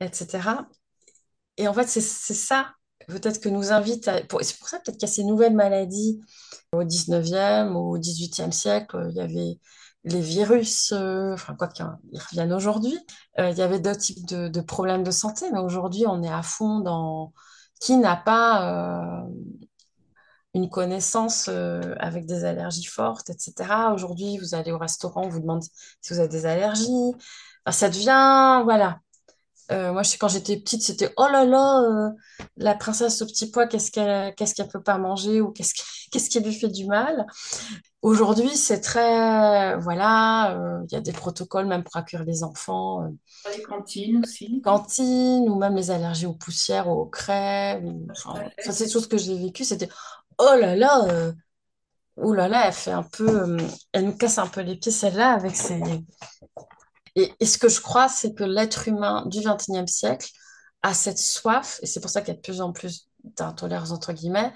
etc. 0.00 0.66
Et 1.56 1.68
en 1.68 1.74
fait, 1.74 1.86
c'est 1.86 2.00
ça, 2.00 2.74
peut-être 3.08 3.40
que 3.40 3.48
nous 3.48 3.72
invite 3.72 4.08
à... 4.08 4.18
C'est 4.40 4.58
pour 4.58 4.68
ça 4.68 4.78
peut-être 4.78 4.96
qu'il 4.96 5.08
y 5.08 5.10
a 5.10 5.14
ces 5.14 5.24
nouvelles 5.24 5.54
maladies. 5.54 6.20
Au 6.72 6.84
19e, 6.84 7.74
au 7.74 7.98
18e 7.98 8.50
siècle, 8.50 9.08
il 9.10 9.16
y 9.16 9.20
avait 9.20 9.58
les 10.04 10.20
virus, 10.20 10.92
euh, 10.92 11.34
enfin 11.34 11.54
quoi 11.54 11.68
qu'ils 11.68 11.86
reviennent 12.30 12.52
aujourd'hui. 12.52 12.98
Euh, 13.38 13.50
il 13.50 13.58
y 13.58 13.62
avait 13.62 13.80
d'autres 13.80 14.00
types 14.00 14.26
de, 14.26 14.60
problèmes 14.60 15.02
de 15.04 15.10
santé, 15.10 15.46
mais 15.52 15.60
aujourd'hui, 15.60 16.04
on 16.06 16.22
est 16.22 16.32
à 16.32 16.42
fond 16.42 16.80
dans 16.80 17.32
qui 17.80 17.96
n'a 17.96 18.16
pas 18.16 19.22
euh, 19.24 19.28
une 20.54 20.68
connaissance 20.68 21.48
euh, 21.48 21.94
avec 21.98 22.26
des 22.26 22.44
allergies 22.44 22.84
fortes, 22.84 23.30
etc. 23.30 23.92
Aujourd'hui, 23.94 24.38
vous 24.38 24.54
allez 24.54 24.72
au 24.72 24.78
restaurant, 24.78 25.22
on 25.24 25.28
vous 25.28 25.40
demande 25.40 25.62
si 26.00 26.12
vous 26.12 26.20
avez 26.20 26.28
des 26.28 26.46
allergies. 26.46 27.12
Ça 27.70 27.88
devient, 27.88 28.62
voilà, 28.64 29.00
euh, 29.72 29.92
moi, 29.92 30.02
je 30.02 30.10
sais, 30.10 30.18
quand 30.18 30.28
j'étais 30.28 30.56
petite, 30.56 30.82
c'était 30.82 31.12
oh 31.16 31.26
là 31.30 31.44
là, 31.44 31.82
euh, 31.82 32.10
la 32.56 32.74
princesse 32.74 33.22
au 33.22 33.26
petit 33.26 33.50
pois, 33.50 33.66
qu'est-ce 33.66 33.90
qu'elle 33.90 34.34
qu'est-ce 34.34 34.54
qu'elle 34.54 34.68
peut 34.68 34.82
pas 34.82 34.98
manger 34.98 35.40
ou 35.40 35.50
qu'est-ce 35.50 35.74
qui, 35.74 35.82
qu'est-ce 36.10 36.30
qui 36.30 36.40
lui 36.40 36.54
fait 36.54 36.68
du 36.68 36.86
mal? 36.86 37.26
Aujourd'hui, 38.02 38.56
c'est 38.56 38.80
très, 38.80 39.76
voilà, 39.78 40.56
euh, 40.56 40.80
il 40.88 40.94
y 40.94 40.96
a 40.96 41.00
des 41.00 41.12
protocoles 41.12 41.66
même 41.66 41.84
pour 41.84 41.96
accueillir 41.96 42.26
les 42.26 42.42
enfants, 42.42 43.08
les 43.54 43.62
cantines 43.62 44.22
aussi. 44.24 44.60
cantine 44.60 45.48
ou 45.48 45.56
même 45.56 45.76
les 45.76 45.90
allergies 45.90 46.26
aux 46.26 46.34
poussières, 46.34 46.88
aux 46.88 47.08
enfin, 47.08 48.34
ça, 48.58 48.72
c'est 48.72 48.86
des 48.86 48.90
choses 48.90 49.06
que 49.06 49.18
j'ai 49.18 49.38
vécues. 49.38 49.64
C'était 49.64 49.88
oh 50.38 50.54
là 50.58 50.74
là, 50.74 51.32
oh 52.16 52.34
là 52.34 52.48
là, 52.48 52.66
elle 52.66 52.72
fait 52.72 52.90
un 52.90 53.04
peu, 53.04 53.56
elle 53.92 54.04
nous 54.06 54.16
casse 54.16 54.38
un 54.38 54.48
peu 54.48 54.62
les 54.62 54.76
pieds 54.76 54.90
celle-là 54.90 55.32
avec 55.34 55.54
ses, 55.54 55.80
et, 57.16 57.32
et 57.40 57.46
ce 57.46 57.58
que 57.58 57.68
je 57.68 57.80
crois, 57.80 58.08
c'est 58.08 58.34
que 58.34 58.44
l'être 58.44 58.88
humain 58.88 59.24
du 59.26 59.40
XXIe 59.40 59.88
siècle 59.88 60.30
a 60.82 60.94
cette 60.94 61.18
soif, 61.18 61.78
et 61.82 61.86
c'est 61.86 62.00
pour 62.00 62.10
ça 62.10 62.20
qu'il 62.22 62.28
y 62.28 62.32
a 62.32 62.36
de 62.36 62.40
plus 62.42 62.60
en 62.60 62.72
plus 62.72 63.08
d'intolérance, 63.24 63.92
entre 63.92 64.12
guillemets, 64.12 64.52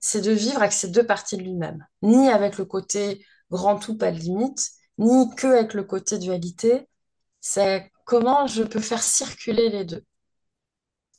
c'est 0.00 0.20
de 0.20 0.32
vivre 0.32 0.58
avec 0.58 0.72
ces 0.72 0.88
deux 0.88 1.06
parties 1.06 1.36
de 1.36 1.42
lui-même. 1.42 1.86
Ni 2.02 2.28
avec 2.30 2.58
le 2.58 2.64
côté 2.64 3.24
grand 3.50 3.78
tout, 3.78 3.96
pas 3.96 4.12
de 4.12 4.18
limite, 4.18 4.70
ni 4.98 5.34
que 5.36 5.46
avec 5.48 5.74
le 5.74 5.84
côté 5.84 6.18
dualité. 6.18 6.88
C'est 7.40 7.90
comment 8.06 8.46
je 8.46 8.62
peux 8.64 8.80
faire 8.80 9.02
circuler 9.02 9.70
les 9.70 9.84
deux. 9.84 10.04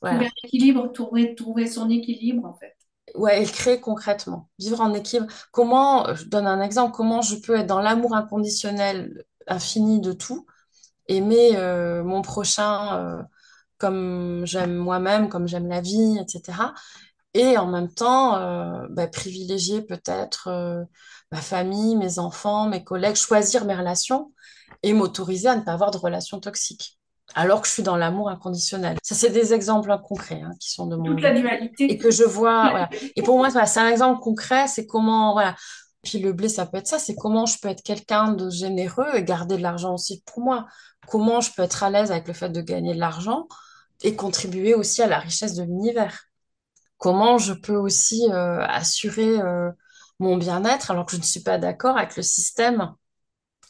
Trouver 0.04 0.26
Voilà. 0.26 0.26
un 0.28 0.32
équilibre, 0.48 0.88
trouver, 0.94 1.36
trouver 1.36 1.68
son 1.68 1.90
équilibre, 1.92 2.46
en 2.46 2.54
fait. 2.56 2.76
Ouais, 3.16 3.42
et 3.42 3.46
le 3.46 3.52
créer 3.52 3.80
concrètement. 3.80 4.50
Vivre 4.60 4.82
en 4.82 4.94
équilibre. 4.94 5.32
Comment, 5.52 6.14
je 6.16 6.26
donne 6.26 6.48
un 6.48 6.62
exemple, 6.62 6.94
comment 6.96 7.22
je 7.22 7.36
peux 7.36 7.56
être 7.56 7.68
dans 7.68 7.80
l'amour 7.82 8.16
inconditionnel 8.16 9.26
infini 9.48 10.02
de 10.02 10.12
tout 10.12 10.46
aimer 11.08 11.52
euh, 11.56 12.04
mon 12.04 12.22
prochain 12.22 12.98
euh, 12.98 13.24
comme 13.78 14.44
j'aime 14.46 14.76
moi-même, 14.76 15.30
comme 15.30 15.48
j'aime 15.48 15.68
la 15.68 15.82
vie, 15.82 16.18
etc. 16.20 16.58
Et 17.34 17.58
en 17.58 17.68
même 17.68 17.92
temps, 17.94 18.38
euh, 18.38 18.88
bah, 18.90 19.08
privilégier 19.08 19.82
peut-être 19.82 20.48
euh, 20.48 20.84
ma 21.32 21.42
famille, 21.42 21.96
mes 21.98 22.18
enfants, 22.18 22.68
mes 22.68 22.84
collègues, 22.84 23.16
choisir 23.16 23.66
mes 23.66 23.76
relations 23.76 24.32
et 24.84 24.94
m'autoriser 24.94 25.50
à 25.50 25.56
ne 25.56 25.62
pas 25.62 25.74
avoir 25.74 25.92
de 25.92 25.98
relations 25.98 26.40
toxiques. 26.40 26.98
Alors 27.34 27.62
que 27.62 27.68
je 27.68 27.74
suis 27.74 27.84
dans 27.84 27.98
l'amour 27.98 28.30
inconditionnel. 28.30 28.98
Ça, 29.04 29.16
c'est 29.16 29.32
des 29.32 29.54
exemples 29.54 29.92
hein, 29.92 29.98
concrets 29.98 30.42
hein, 30.42 30.52
qui 30.60 30.72
sont 30.72 30.86
de 30.86 30.96
mon 30.96 31.04
Toute 31.06 31.22
la 31.22 31.32
et 31.34 31.42
dualité. 31.42 31.98
que 31.98 32.12
je 32.12 32.24
vois. 32.24 32.70
Voilà. 32.70 32.90
Et 33.16 33.22
pour 33.24 33.38
moi, 33.38 33.50
c'est 33.50 33.80
un 33.80 33.90
exemple 33.90 34.22
concret. 34.22 34.68
C'est 34.68 34.86
comment, 34.86 35.34
voilà. 35.34 35.56
Puis 36.04 36.20
le 36.20 36.32
blé, 36.32 36.48
ça 36.48 36.66
peut 36.68 36.78
être 36.78 36.88
ça. 36.88 37.00
C'est 37.00 37.16
comment 37.16 37.46
je 37.46 37.58
peux 37.60 37.68
être 37.68 37.82
quelqu'un 37.82 38.32
de 38.32 38.50
généreux 38.50 39.08
et 39.16 39.24
garder 39.24 39.58
de 39.58 39.64
l'argent 39.64 39.96
aussi 39.96 40.24
pour 40.26 40.44
moi 40.44 40.68
comment 41.08 41.42
je 41.42 41.52
peux 41.54 41.64
être 41.64 41.84
à 41.84 41.90
l'aise 41.90 42.12
avec 42.12 42.28
le 42.28 42.34
fait 42.34 42.50
de 42.50 42.62
gagner 42.62 42.94
de 42.94 43.00
l'argent 43.00 43.48
et 44.04 44.16
contribuer 44.16 44.74
aussi 44.74 45.02
à 45.02 45.08
la 45.08 45.20
richesse 45.20 45.56
de 45.56 45.64
l'univers. 45.64 46.26
Comment 46.98 47.38
je 47.38 47.54
peux 47.54 47.76
aussi 47.76 48.30
euh, 48.32 48.60
assurer 48.66 49.40
euh, 49.40 49.72
mon 50.20 50.38
bien-être 50.38 50.92
alors 50.92 51.06
que 51.06 51.14
je 51.14 51.18
ne 51.18 51.24
suis 51.24 51.44
pas 51.44 51.58
d'accord 51.58 51.98
avec 51.98 52.16
le 52.16 52.24
système 52.24 52.94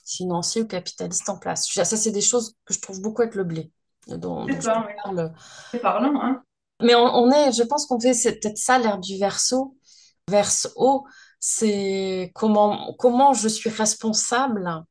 financier 0.05 0.61
ou 0.61 0.67
capitaliste 0.67 1.27
en 1.29 1.37
place. 1.37 1.67
Ça, 1.71 1.83
c'est 1.85 2.11
des 2.11 2.21
choses 2.21 2.55
que 2.65 2.73
je 2.73 2.79
trouve 2.79 3.01
beaucoup 3.01 3.23
avec 3.23 3.35
le 3.35 3.43
blé, 3.43 3.71
dont, 4.07 4.45
dont 4.45 4.47
je 4.47 5.01
parle. 5.03 5.33
C'est 5.71 5.79
parlant, 5.79 6.13
hein. 6.21 6.43
Mais 6.81 6.93
on, 6.93 7.05
on 7.05 7.31
est, 7.31 7.51
je 7.53 7.63
pense 7.63 7.85
qu'on 7.85 7.99
fait, 7.99 8.13
c'est 8.13 8.39
peut-être 8.39 8.57
ça 8.57 8.77
l'ère 8.77 8.99
du 8.99 9.17
verso. 9.17 9.77
Haut, 10.75 11.05
c'est 11.39 12.31
comment, 12.33 12.95
comment 12.97 13.33
je 13.33 13.47
suis 13.47 13.69
responsable 13.69 14.83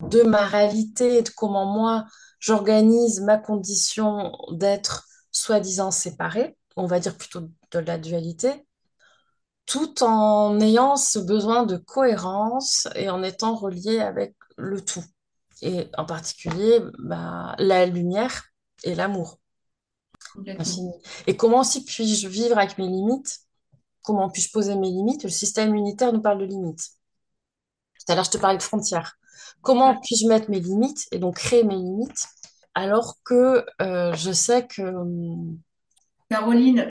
de 0.00 0.22
ma 0.22 0.44
réalité 0.46 1.18
et 1.18 1.22
de 1.22 1.30
comment 1.30 1.66
moi 1.66 2.04
j'organise 2.38 3.20
ma 3.20 3.38
condition 3.38 4.32
d'être 4.50 5.06
soi-disant 5.30 5.90
séparée, 5.90 6.56
on 6.76 6.86
va 6.86 7.00
dire 7.00 7.16
plutôt 7.16 7.40
de 7.72 7.78
la 7.78 7.98
dualité, 7.98 8.66
tout 9.66 10.02
en 10.02 10.60
ayant 10.60 10.96
ce 10.96 11.18
besoin 11.18 11.64
de 11.64 11.76
cohérence 11.76 12.88
et 12.94 13.10
en 13.10 13.22
étant 13.22 13.56
relié 13.56 14.00
avec 14.00 14.34
le 14.56 14.80
tout. 14.80 15.04
Et 15.62 15.88
en 15.96 16.04
particulier, 16.04 16.80
bah, 16.98 17.54
la 17.58 17.86
lumière 17.86 18.44
et 18.84 18.94
l'amour. 18.94 19.38
Et 21.26 21.36
comment 21.36 21.60
aussi 21.60 21.84
puis-je 21.84 22.28
vivre 22.28 22.58
avec 22.58 22.78
mes 22.78 22.86
limites? 22.86 23.40
Comment 24.02 24.30
puis-je 24.30 24.52
poser 24.52 24.76
mes 24.76 24.90
limites? 24.90 25.24
Le 25.24 25.30
système 25.30 25.70
immunitaire 25.70 26.12
nous 26.12 26.20
parle 26.20 26.38
de 26.38 26.44
limites. 26.44 26.90
Tout 27.98 28.12
à 28.12 28.14
l'heure, 28.14 28.24
je 28.24 28.30
te 28.30 28.38
parlais 28.38 28.58
de 28.58 28.62
frontières. 28.62 29.18
Comment 29.62 29.96
puis-je 30.00 30.26
mettre 30.28 30.50
mes 30.50 30.60
limites 30.60 31.06
et 31.12 31.18
donc 31.18 31.36
créer 31.36 31.64
mes 31.64 31.76
limites 31.76 32.26
alors 32.74 33.16
que 33.24 33.64
euh, 33.80 34.12
je 34.14 34.32
sais 34.32 34.66
que... 34.66 34.82
hum, 34.82 35.58
Caroline, 36.30 36.88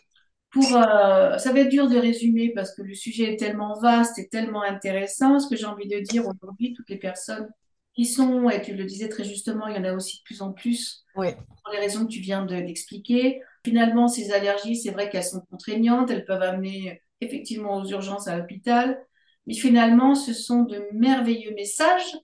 pour, 0.51 0.75
euh, 0.77 1.37
ça 1.37 1.51
va 1.53 1.59
être 1.61 1.69
dur 1.69 1.89
de 1.89 1.97
résumer 1.97 2.51
parce 2.53 2.73
que 2.75 2.81
le 2.81 2.93
sujet 2.95 3.33
est 3.33 3.37
tellement 3.37 3.79
vaste 3.79 4.19
et 4.19 4.29
tellement 4.29 4.63
intéressant. 4.63 5.39
Ce 5.39 5.49
que 5.49 5.55
j'ai 5.55 5.65
envie 5.65 5.87
de 5.87 5.99
dire 5.99 6.25
aujourd'hui, 6.27 6.73
toutes 6.73 6.89
les 6.89 6.97
personnes 6.99 7.49
qui 7.95 8.05
sont, 8.05 8.49
et 8.49 8.61
tu 8.61 8.75
le 8.75 8.85
disais 8.85 9.09
très 9.09 9.23
justement, 9.23 9.67
il 9.67 9.75
y 9.75 9.79
en 9.79 9.83
a 9.85 9.93
aussi 9.93 10.17
de 10.19 10.23
plus 10.23 10.41
en 10.41 10.53
plus 10.53 11.05
Oui, 11.15 11.35
pour 11.63 11.73
les 11.73 11.79
raisons 11.79 12.05
que 12.05 12.11
tu 12.11 12.19
viens 12.21 12.45
de- 12.45 12.55
d'expliquer. 12.61 13.41
Finalement, 13.65 14.07
ces 14.07 14.31
allergies, 14.33 14.75
c'est 14.77 14.91
vrai 14.91 15.09
qu'elles 15.09 15.23
sont 15.23 15.41
contraignantes, 15.49 16.11
elles 16.11 16.25
peuvent 16.25 16.41
amener 16.43 17.01
effectivement 17.21 17.77
aux 17.77 17.85
urgences 17.87 18.27
à 18.27 18.37
l'hôpital, 18.37 18.99
mais 19.47 19.55
finalement, 19.55 20.15
ce 20.15 20.33
sont 20.33 20.63
de 20.63 20.83
merveilleux 20.93 21.53
messages 21.55 22.15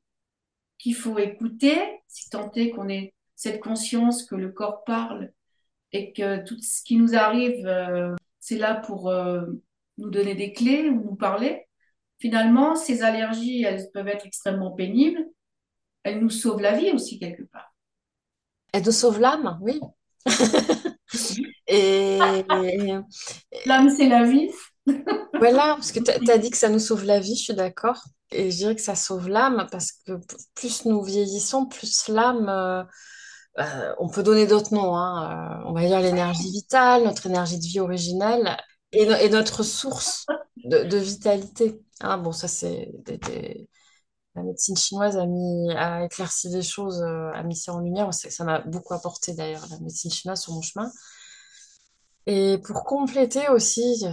qu'il 0.82 0.96
faut 0.96 1.20
écouter, 1.20 1.78
si 2.08 2.30
tant 2.30 2.52
est 2.56 2.72
qu'on 2.72 2.90
ait 2.90 3.14
cette 3.36 3.62
conscience 3.62 4.24
que 4.24 4.36
le 4.36 4.52
corps 4.52 4.84
parle 4.84 5.32
et 5.92 6.12
que 6.12 6.44
tout 6.44 6.60
ce 6.60 6.84
qui 6.84 6.98
nous 6.98 7.16
arrive, 7.16 7.66
euh, 7.68 8.16
c'est 8.40 8.58
là 8.58 8.76
pour 8.76 9.10
euh, 9.10 9.46
nous 9.98 10.10
donner 10.10 10.34
des 10.36 10.54
clés 10.54 10.90
ou 10.90 11.04
nous 11.04 11.16
parler. 11.16 11.66
Finalement, 12.20 12.76
ces 12.76 13.04
allergies, 13.04 13.64
elles 13.64 13.90
peuvent 13.94 14.08
être 14.08 14.26
extrêmement 14.26 14.72
pénibles. 14.72 15.24
Elles 16.04 16.20
nous 16.20 16.30
sauvent 16.30 16.62
la 16.62 16.78
vie 16.78 16.92
aussi 16.92 17.20
quelque 17.20 17.44
part. 17.44 17.76
elle 18.74 18.84
nous 18.84 18.92
sauve 18.92 19.20
l'âme, 19.20 19.60
oui. 19.62 19.80
Et 21.68 22.18
L'âme, 23.66 23.90
c'est 23.90 24.08
la 24.08 24.24
vie. 24.24 24.50
voilà, 25.38 25.76
parce 25.76 25.92
que 25.92 26.00
tu 26.26 26.32
as 26.32 26.38
dit 26.38 26.50
que 26.50 26.58
ça 26.58 26.70
nous 26.70 26.80
sauve 26.80 27.06
la 27.06 27.20
vie, 27.20 27.36
je 27.36 27.44
suis 27.44 27.54
d'accord. 27.54 28.04
Et 28.32 28.52
je 28.52 28.58
dirais 28.58 28.76
que 28.76 28.82
ça 28.82 28.96
sauve 28.96 29.28
l'âme 29.30 29.68
parce 29.72 29.92
que 29.92 30.14
plus 30.56 30.86
nous 30.86 31.04
vieillissons, 31.04 31.66
plus 31.66 32.08
l'âme, 32.08 32.48
euh, 32.50 32.84
euh, 33.60 33.94
on 34.00 34.10
peut 34.10 34.24
donner 34.24 34.48
d'autres 34.48 34.74
noms, 34.74 34.96
hein, 34.96 35.62
euh, 35.62 35.66
on 35.68 35.74
va 35.74 35.86
dire 35.86 36.00
l'énergie 36.02 36.52
vitale, 36.52 37.04
notre 37.04 37.28
énergie 37.28 37.60
de 37.60 37.66
vie 37.66 37.80
originelle 37.82 38.58
et, 38.94 39.06
no- 39.06 39.16
et 39.18 39.30
notre 39.30 39.64
source 39.64 40.32
de, 40.64 40.98
vitalité. 40.98 41.82
Hein, 42.02 42.18
bon, 42.20 42.32
ça, 42.32 42.48
c'est 42.48 42.92
des- 43.06 43.18
des- 43.18 43.70
la 44.36 44.44
médecine 44.44 44.78
chinoise 44.78 45.18
a 45.18 45.24
a 45.78 46.06
éclairci 46.06 46.50
les 46.50 46.62
choses, 46.64 47.02
a 47.04 47.44
mis 47.44 47.56
ça 47.56 47.74
en 47.74 47.80
lumière. 47.80 48.14
Ça 48.14 48.44
m'a 48.46 48.60
beaucoup 48.62 48.94
apporté 48.94 49.34
d'ailleurs, 49.34 49.66
la 49.70 49.80
médecine 49.80 50.12
chinoise 50.12 50.42
sur 50.42 50.54
mon 50.54 50.62
chemin. 50.62 50.92
Et 52.28 52.60
pour 52.60 52.84
compléter 52.84 53.50
aussi, 53.50 54.04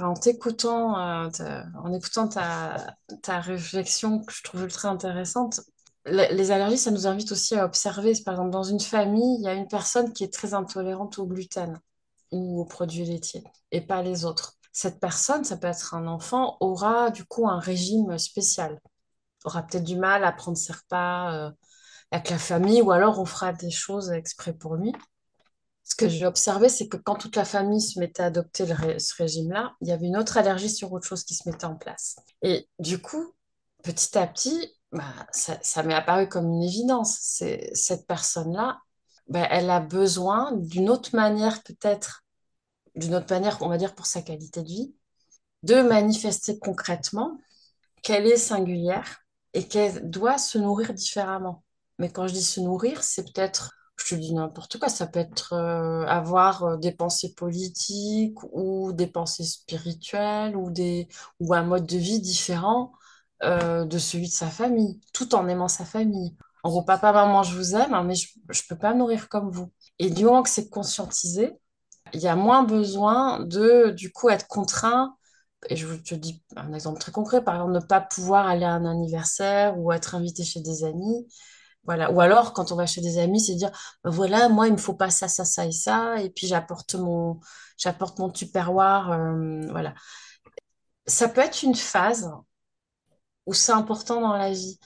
en 0.00 0.14
t'écoutant, 0.14 0.98
euh, 0.98 1.62
en 1.82 1.92
écoutant 1.92 2.28
ta, 2.28 2.96
réflexion 3.40 4.24
que 4.24 4.32
je 4.32 4.42
trouve 4.42 4.62
ultra 4.64 4.88
intéressante, 4.88 5.60
le- 6.06 6.34
les 6.34 6.50
allergies, 6.50 6.78
ça 6.78 6.90
nous 6.90 7.06
invite 7.06 7.30
aussi 7.32 7.54
à 7.54 7.64
observer. 7.64 8.12
Par 8.24 8.34
exemple, 8.34 8.50
dans 8.50 8.62
une 8.64 8.80
famille, 8.80 9.36
il 9.38 9.44
y 9.44 9.48
a 9.48 9.54
une 9.54 9.68
personne 9.68 10.12
qui 10.12 10.24
est 10.24 10.32
très 10.32 10.54
intolérante 10.54 11.18
au 11.18 11.26
gluten 11.26 11.78
ou 12.32 12.60
aux 12.60 12.64
produits 12.64 13.04
laitiers 13.04 13.44
et 13.72 13.80
pas 13.80 14.02
les 14.02 14.24
autres. 14.24 14.54
Cette 14.72 15.00
personne, 15.00 15.44
ça 15.44 15.56
peut 15.56 15.66
être 15.68 15.94
un 15.94 16.06
enfant, 16.08 16.56
aura 16.60 17.10
du 17.10 17.24
coup 17.24 17.48
un 17.48 17.58
régime 17.60 18.18
spécial, 18.18 18.80
aura 19.44 19.62
peut-être 19.64 19.84
du 19.84 19.96
mal 19.96 20.24
à 20.24 20.32
prendre 20.32 20.58
ses 20.58 20.72
repas 20.74 21.34
euh, 21.34 21.50
avec 22.12 22.30
la 22.30 22.38
famille 22.38 22.82
ou 22.82 22.92
alors 22.92 23.20
on 23.20 23.26
fera 23.26 23.52
des 23.52 23.70
choses 23.70 24.12
exprès 24.12 24.52
pour 24.54 24.76
lui. 24.76 24.92
Ce 25.90 25.96
que 25.96 26.08
j'ai 26.08 26.24
observé, 26.24 26.68
c'est 26.68 26.86
que 26.86 26.96
quand 26.96 27.16
toute 27.16 27.34
la 27.34 27.44
famille 27.44 27.80
se 27.80 27.98
mettait 27.98 28.22
à 28.22 28.26
adopter 28.26 28.64
ce 28.98 29.14
régime-là, 29.16 29.74
il 29.80 29.88
y 29.88 29.92
avait 29.92 30.06
une 30.06 30.16
autre 30.16 30.38
allergie 30.38 30.70
sur 30.70 30.92
autre 30.92 31.06
chose 31.06 31.24
qui 31.24 31.34
se 31.34 31.48
mettait 31.48 31.64
en 31.64 31.74
place. 31.74 32.16
Et 32.42 32.68
du 32.78 33.02
coup, 33.02 33.34
petit 33.82 34.16
à 34.16 34.26
petit, 34.26 34.72
bah, 34.92 35.04
ça, 35.32 35.82
m'est 35.82 35.94
apparu 35.94 36.28
comme 36.28 36.46
une 36.46 36.62
évidence. 36.62 37.42
Cette 37.74 38.06
personne-là, 38.06 38.80
bah, 39.26 39.46
elle 39.50 39.68
a 39.68 39.80
besoin 39.80 40.52
d'une 40.52 40.90
autre 40.90 41.14
manière, 41.14 41.62
peut-être, 41.64 42.24
d'une 42.94 43.16
autre 43.16 43.32
manière, 43.32 43.58
on 43.60 43.68
va 43.68 43.76
dire, 43.76 43.94
pour 43.94 44.06
sa 44.06 44.22
qualité 44.22 44.62
de 44.62 44.68
vie, 44.68 44.94
de 45.64 45.82
manifester 45.82 46.58
concrètement 46.58 47.36
qu'elle 48.02 48.26
est 48.26 48.36
singulière 48.36 49.24
et 49.54 49.66
qu'elle 49.66 50.08
doit 50.08 50.38
se 50.38 50.56
nourrir 50.56 50.94
différemment. 50.94 51.64
Mais 51.98 52.10
quand 52.10 52.28
je 52.28 52.34
dis 52.34 52.44
se 52.44 52.60
nourrir, 52.60 53.02
c'est 53.02 53.24
peut-être, 53.24 53.74
je 54.00 54.14
te 54.14 54.20
dis 54.20 54.32
n'importe 54.34 54.78
quoi, 54.78 54.88
ça 54.88 55.06
peut 55.06 55.20
être 55.20 55.52
euh, 55.52 56.04
avoir 56.06 56.64
euh, 56.64 56.76
des 56.76 56.92
pensées 56.92 57.34
politiques 57.34 58.38
ou 58.52 58.92
des 58.92 59.06
pensées 59.06 59.44
spirituelles 59.44 60.56
ou, 60.56 60.70
des, 60.70 61.08
ou 61.40 61.54
un 61.54 61.62
mode 61.62 61.86
de 61.86 61.98
vie 61.98 62.20
différent 62.20 62.92
euh, 63.42 63.84
de 63.84 63.98
celui 63.98 64.28
de 64.28 64.32
sa 64.32 64.48
famille, 64.48 65.00
tout 65.12 65.34
en 65.34 65.48
aimant 65.48 65.68
sa 65.68 65.84
famille. 65.84 66.36
En 66.62 66.70
gros, 66.70 66.82
papa, 66.82 67.12
maman, 67.12 67.42
je 67.42 67.56
vous 67.56 67.74
aime, 67.74 67.94
hein, 67.94 68.04
mais 68.04 68.14
je 68.14 68.28
ne 68.48 68.68
peux 68.68 68.78
pas 68.78 68.94
nourrir 68.94 69.28
comme 69.28 69.50
vous. 69.50 69.72
Et 69.98 70.10
du 70.10 70.24
moment 70.24 70.42
que 70.42 70.50
c'est 70.50 70.68
conscientisé, 70.68 71.58
il 72.14 72.20
y 72.20 72.28
a 72.28 72.36
moins 72.36 72.64
besoin 72.64 73.40
de, 73.40 73.90
du 73.90 74.12
coup, 74.12 74.30
être 74.30 74.46
contraint 74.48 75.16
et 75.68 75.76
je 75.76 75.86
te 75.94 76.14
dis 76.14 76.42
un 76.56 76.72
exemple 76.72 77.00
très 77.00 77.12
concret, 77.12 77.44
par 77.44 77.54
exemple, 77.56 77.72
ne 77.72 77.80
pas 77.80 78.00
pouvoir 78.00 78.46
aller 78.46 78.64
à 78.64 78.72
un 78.72 78.86
anniversaire 78.86 79.78
ou 79.78 79.92
être 79.92 80.14
invité 80.14 80.42
chez 80.44 80.60
des 80.60 80.84
amis. 80.84 81.26
Voilà. 81.84 82.10
Ou 82.12 82.20
alors, 82.20 82.52
quand 82.52 82.72
on 82.72 82.76
va 82.76 82.86
chez 82.86 83.00
des 83.00 83.18
amis, 83.18 83.40
c'est 83.40 83.54
dire, 83.54 83.70
ben 84.04 84.10
voilà, 84.10 84.48
moi, 84.48 84.68
il 84.68 84.72
me 84.74 84.78
faut 84.78 84.94
pas 84.94 85.10
ça, 85.10 85.28
ça, 85.28 85.44
ça 85.44 85.66
et 85.66 85.72
ça, 85.72 86.20
et 86.20 86.30
puis 86.30 86.46
j'apporte 86.46 86.94
mon, 86.94 87.40
j'apporte 87.78 88.18
mon 88.18 88.30
tupperware, 88.30 89.10
euh, 89.12 89.60
voilà. 89.70 89.94
Ça 91.06 91.28
peut 91.28 91.42
être 91.42 91.62
une 91.62 91.74
phase 91.74 92.30
où 93.46 93.54
c'est 93.54 93.72
important 93.72 94.20
dans 94.20 94.36
la 94.36 94.52
vie, 94.52 94.78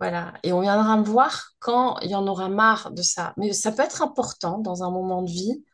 voilà. 0.00 0.34
Et 0.44 0.52
on 0.52 0.60
viendra 0.60 0.96
me 0.98 1.04
voir 1.04 1.52
quand 1.60 1.98
il 2.00 2.10
y 2.10 2.14
en 2.14 2.26
aura 2.28 2.48
marre 2.48 2.90
de 2.92 3.02
ça. 3.02 3.34
Mais 3.38 3.52
ça 3.52 3.72
peut 3.72 3.82
être 3.82 4.02
important 4.02 4.58
dans 4.58 4.84
un 4.84 4.90
moment 4.90 5.22
de 5.22 5.30
vie 5.30 5.64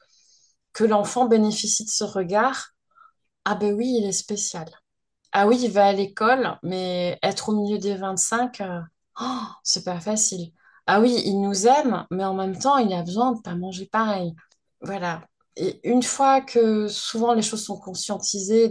que 0.74 0.84
l'enfant 0.84 1.26
bénéficie 1.26 1.84
de 1.84 1.90
ce 1.90 2.04
regard. 2.04 2.70
Ah 3.44 3.56
ben 3.56 3.74
oui, 3.74 3.98
il 4.00 4.06
est 4.06 4.12
spécial. 4.12 4.68
Ah 5.32 5.46
oui, 5.48 5.58
il 5.62 5.72
va 5.72 5.86
à 5.88 5.92
l'école, 5.92 6.58
mais 6.62 7.18
être 7.22 7.50
au 7.50 7.56
milieu 7.56 7.78
des 7.78 7.96
25, 7.96 8.60
euh, 8.62 8.80
oh, 9.20 9.46
c'est 9.62 9.84
pas 9.84 10.00
facile. 10.00 10.52
Ah 10.86 11.00
oui, 11.00 11.22
il 11.24 11.40
nous 11.40 11.66
aime, 11.66 12.06
mais 12.10 12.24
en 12.24 12.34
même 12.34 12.58
temps, 12.58 12.78
il 12.78 12.92
a 12.92 13.02
besoin 13.02 13.32
de 13.32 13.40
pas 13.40 13.54
manger 13.54 13.86
pareil. 13.86 14.34
Voilà. 14.80 15.26
Et 15.56 15.80
une 15.88 16.02
fois 16.02 16.40
que 16.40 16.88
souvent 16.88 17.34
les 17.34 17.42
choses 17.42 17.64
sont 17.64 17.78
conscientisées 17.78 18.70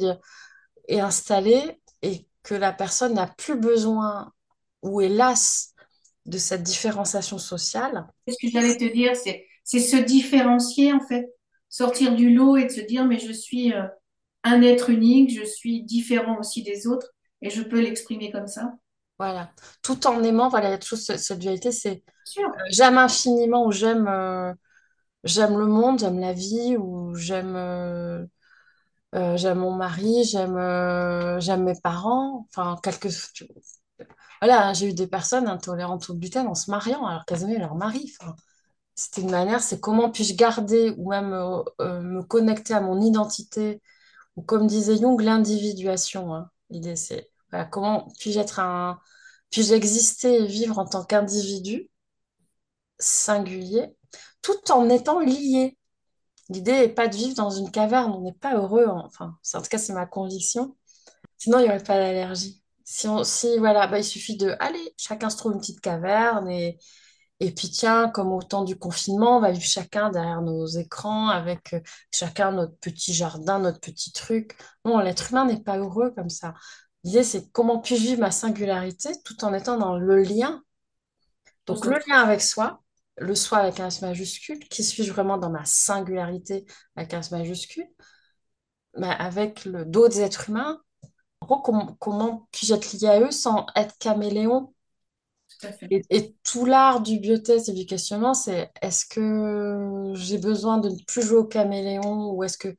et 0.87 0.99
installées, 0.99 1.79
et 2.01 2.27
que 2.43 2.55
la 2.55 2.71
personne 2.71 3.13
n'a 3.13 3.27
plus 3.27 3.59
besoin 3.59 4.31
ou 4.81 4.99
lasse 5.01 5.73
de 6.25 6.37
cette 6.37 6.63
différenciation 6.63 7.37
sociale, 7.37 8.07
Ce 8.27 8.35
que 8.41 8.51
j'allais 8.51 8.77
te 8.77 8.91
dire, 8.91 9.15
c'est, 9.15 9.45
c'est 9.63 9.79
se 9.79 9.97
différencier 9.97 10.93
en 10.93 10.99
fait, 11.01 11.25
sortir 11.69 12.15
du 12.15 12.33
lot 12.33 12.57
et 12.57 12.65
de 12.65 12.71
se 12.71 12.81
dire, 12.81 13.05
mais 13.05 13.19
je 13.19 13.31
suis 13.31 13.73
euh, 13.73 13.83
un 14.43 14.61
être 14.61 14.89
unique, 14.89 15.37
je 15.37 15.45
suis 15.45 15.83
différent 15.83 16.39
aussi 16.39 16.63
des 16.63 16.87
autres 16.87 17.13
et 17.41 17.49
je 17.49 17.61
peux 17.61 17.81
l'exprimer 17.81 18.31
comme 18.31 18.47
ça. 18.47 18.73
Voilà. 19.20 19.51
Tout 19.82 20.07
en 20.07 20.24
aimant, 20.24 20.49
voilà, 20.49 20.70
il 20.70 20.72
y 20.72 20.76
a 20.76 20.78
toujours 20.78 20.99
ce- 20.99 21.18
cette 21.18 21.39
dualité, 21.39 21.72
c'est 21.72 22.03
Sûr. 22.24 22.51
euh, 22.57 22.61
j'aime 22.72 22.97
infiniment 22.97 23.65
ou 23.68 23.72
j'aime 23.74 24.07
euh, 24.09 24.53
j'aime 25.26 25.57
le 25.59 25.68
monde, 25.68 25.99
j'aime 25.99 26.20
la 26.20 26.34
vie, 26.34 26.78
ou 26.78 27.15
j'aime 27.15 27.55
euh, 27.57 28.26
Euh, 29.15 29.38
j'aime 29.38 29.59
mon 29.59 29.74
mari, 29.74 30.24
j'aime 30.26 30.57
euh, 30.57 31.39
j'aime 31.39 31.63
mes 31.65 31.80
parents, 31.82 32.47
enfin, 32.51 32.78
quelque, 32.84 33.09
voilà, 34.41 34.74
j'ai 34.74 34.89
eu 34.89 34.93
des 34.93 35.07
personnes 35.07 35.47
intolérantes 35.47 36.09
au 36.09 36.13
gluten 36.15 36.47
en 36.47 36.55
se 36.55 36.70
mariant 36.72 37.05
alors 37.05 37.26
qu'elles 37.26 37.43
aimaient 37.43 37.57
leur 37.59 37.76
mari. 37.76 38.13
Enfin, 38.22 38.36
c'était 38.95 39.22
une 39.22 39.32
manière, 39.32 39.61
c'est 39.61 39.80
comment 39.82 40.11
puis-je 40.11 40.36
garder 40.36 40.93
ou 40.97 41.11
même 41.11 41.34
euh, 41.34 41.63
euh, 41.82 42.01
me 42.01 42.24
connecter 42.24 42.74
à 42.76 42.82
mon 42.82 43.01
identité, 43.01 43.82
ou 44.38 44.43
comme 44.43 44.68
disait 44.68 44.97
Jung, 44.97 45.22
l'individuation. 45.22 46.34
hein. 46.36 46.49
L'idée, 46.72 46.95
c'est 46.97 47.30
comment 47.71 48.07
puis-je 48.19 48.39
être 48.39 48.59
un, 48.59 48.99
puis-je 49.49 49.73
exister 49.73 50.43
et 50.43 50.45
vivre 50.47 50.79
en 50.79 50.85
tant 50.85 51.03
qu'individu 51.05 51.89
singulier, 52.99 53.95
tout 54.41 54.71
en 54.71 54.89
étant 54.89 55.19
lié? 55.19 55.77
L'idée 56.49 56.73
n'est 56.73 56.89
pas 56.89 57.07
de 57.07 57.15
vivre 57.15 57.35
dans 57.35 57.49
une 57.49 57.71
caverne, 57.71 58.11
on 58.13 58.21
n'est 58.21 58.33
pas 58.33 58.55
heureux, 58.55 58.87
hein. 58.87 59.03
enfin, 59.05 59.37
en 59.53 59.61
tout 59.61 59.67
cas, 59.69 59.77
c'est 59.77 59.93
ma 59.93 60.05
conviction. 60.05 60.77
Sinon, 61.37 61.59
il 61.59 61.63
n'y 61.63 61.69
aurait 61.69 61.83
pas 61.83 61.97
d'allergie. 61.97 62.63
Si, 62.83 63.07
on, 63.07 63.23
si 63.23 63.57
voilà, 63.59 63.87
bah, 63.87 63.99
il 63.99 64.03
suffit 64.03 64.37
de, 64.37 64.55
allez, 64.59 64.93
chacun 64.97 65.29
se 65.29 65.37
trouve 65.37 65.53
une 65.53 65.59
petite 65.59 65.81
caverne 65.81 66.49
et, 66.49 66.79
et 67.39 67.51
puis 67.53 67.69
tiens, 67.69 68.09
comme 68.09 68.31
au 68.31 68.41
temps 68.41 68.63
du 68.63 68.77
confinement, 68.79 69.37
on 69.37 69.41
va 69.41 69.51
vivre 69.51 69.65
chacun 69.65 70.09
derrière 70.09 70.41
nos 70.41 70.65
écrans 70.67 71.27
avec 71.29 71.73
euh, 71.73 71.81
chacun 72.11 72.51
notre 72.53 72.75
petit 72.77 73.13
jardin, 73.13 73.59
notre 73.59 73.79
petit 73.79 74.11
truc. 74.11 74.57
Non, 74.85 74.99
l'être 74.99 75.31
humain 75.31 75.45
n'est 75.45 75.61
pas 75.61 75.77
heureux 75.77 76.11
comme 76.15 76.29
ça. 76.29 76.53
L'idée, 77.03 77.23
c'est 77.23 77.51
comment 77.51 77.79
puis-je 77.79 78.03
vivre 78.03 78.21
ma 78.21 78.29
singularité 78.31 79.09
tout 79.25 79.43
en 79.43 79.51
étant 79.55 79.79
dans 79.79 79.97
le 79.97 80.21
lien. 80.21 80.63
Donc, 81.67 81.85
le 81.85 81.97
lien 82.07 82.19
avec 82.21 82.41
soi, 82.41 82.81
le 83.17 83.35
soi 83.35 83.59
avec 83.59 83.79
un 83.79 83.87
S 83.87 84.01
majuscule, 84.01 84.59
qui 84.69 84.83
suis-je 84.83 85.11
vraiment 85.11 85.37
dans 85.37 85.49
ma 85.49 85.65
singularité 85.65 86.65
avec 86.95 87.13
un 87.13 87.19
S 87.19 87.31
majuscule, 87.31 87.87
mais 88.97 89.07
avec 89.19 89.63
le- 89.65 89.85
d'autres 89.85 90.19
êtres 90.19 90.49
humains 90.49 90.81
en 91.41 91.47
gros, 91.47 91.61
comment, 91.61 91.95
comment 91.99 92.47
puis-je 92.53 92.73
être 92.75 92.93
lié 92.93 93.07
à 93.07 93.21
eux 93.21 93.31
sans 93.31 93.67
être 93.75 93.97
caméléon? 93.99 94.73
Tout 95.49 95.67
à 95.67 95.71
fait. 95.73 95.89
Et, 95.89 96.01
et 96.09 96.35
tout 96.43 96.65
l'art 96.65 97.01
du 97.01 97.19
biotest 97.19 97.69
et 97.69 97.73
du 97.73 97.85
questionnement, 97.85 98.33
c'est 98.33 98.71
est-ce 98.81 99.05
que 99.05 100.11
j'ai 100.15 100.37
besoin 100.37 100.77
de 100.79 100.89
ne 100.89 101.03
plus 101.07 101.21
jouer 101.21 101.37
au 101.39 101.45
caméléon 101.45 102.31
ou 102.33 102.43
est-ce 102.43 102.57
que 102.57 102.75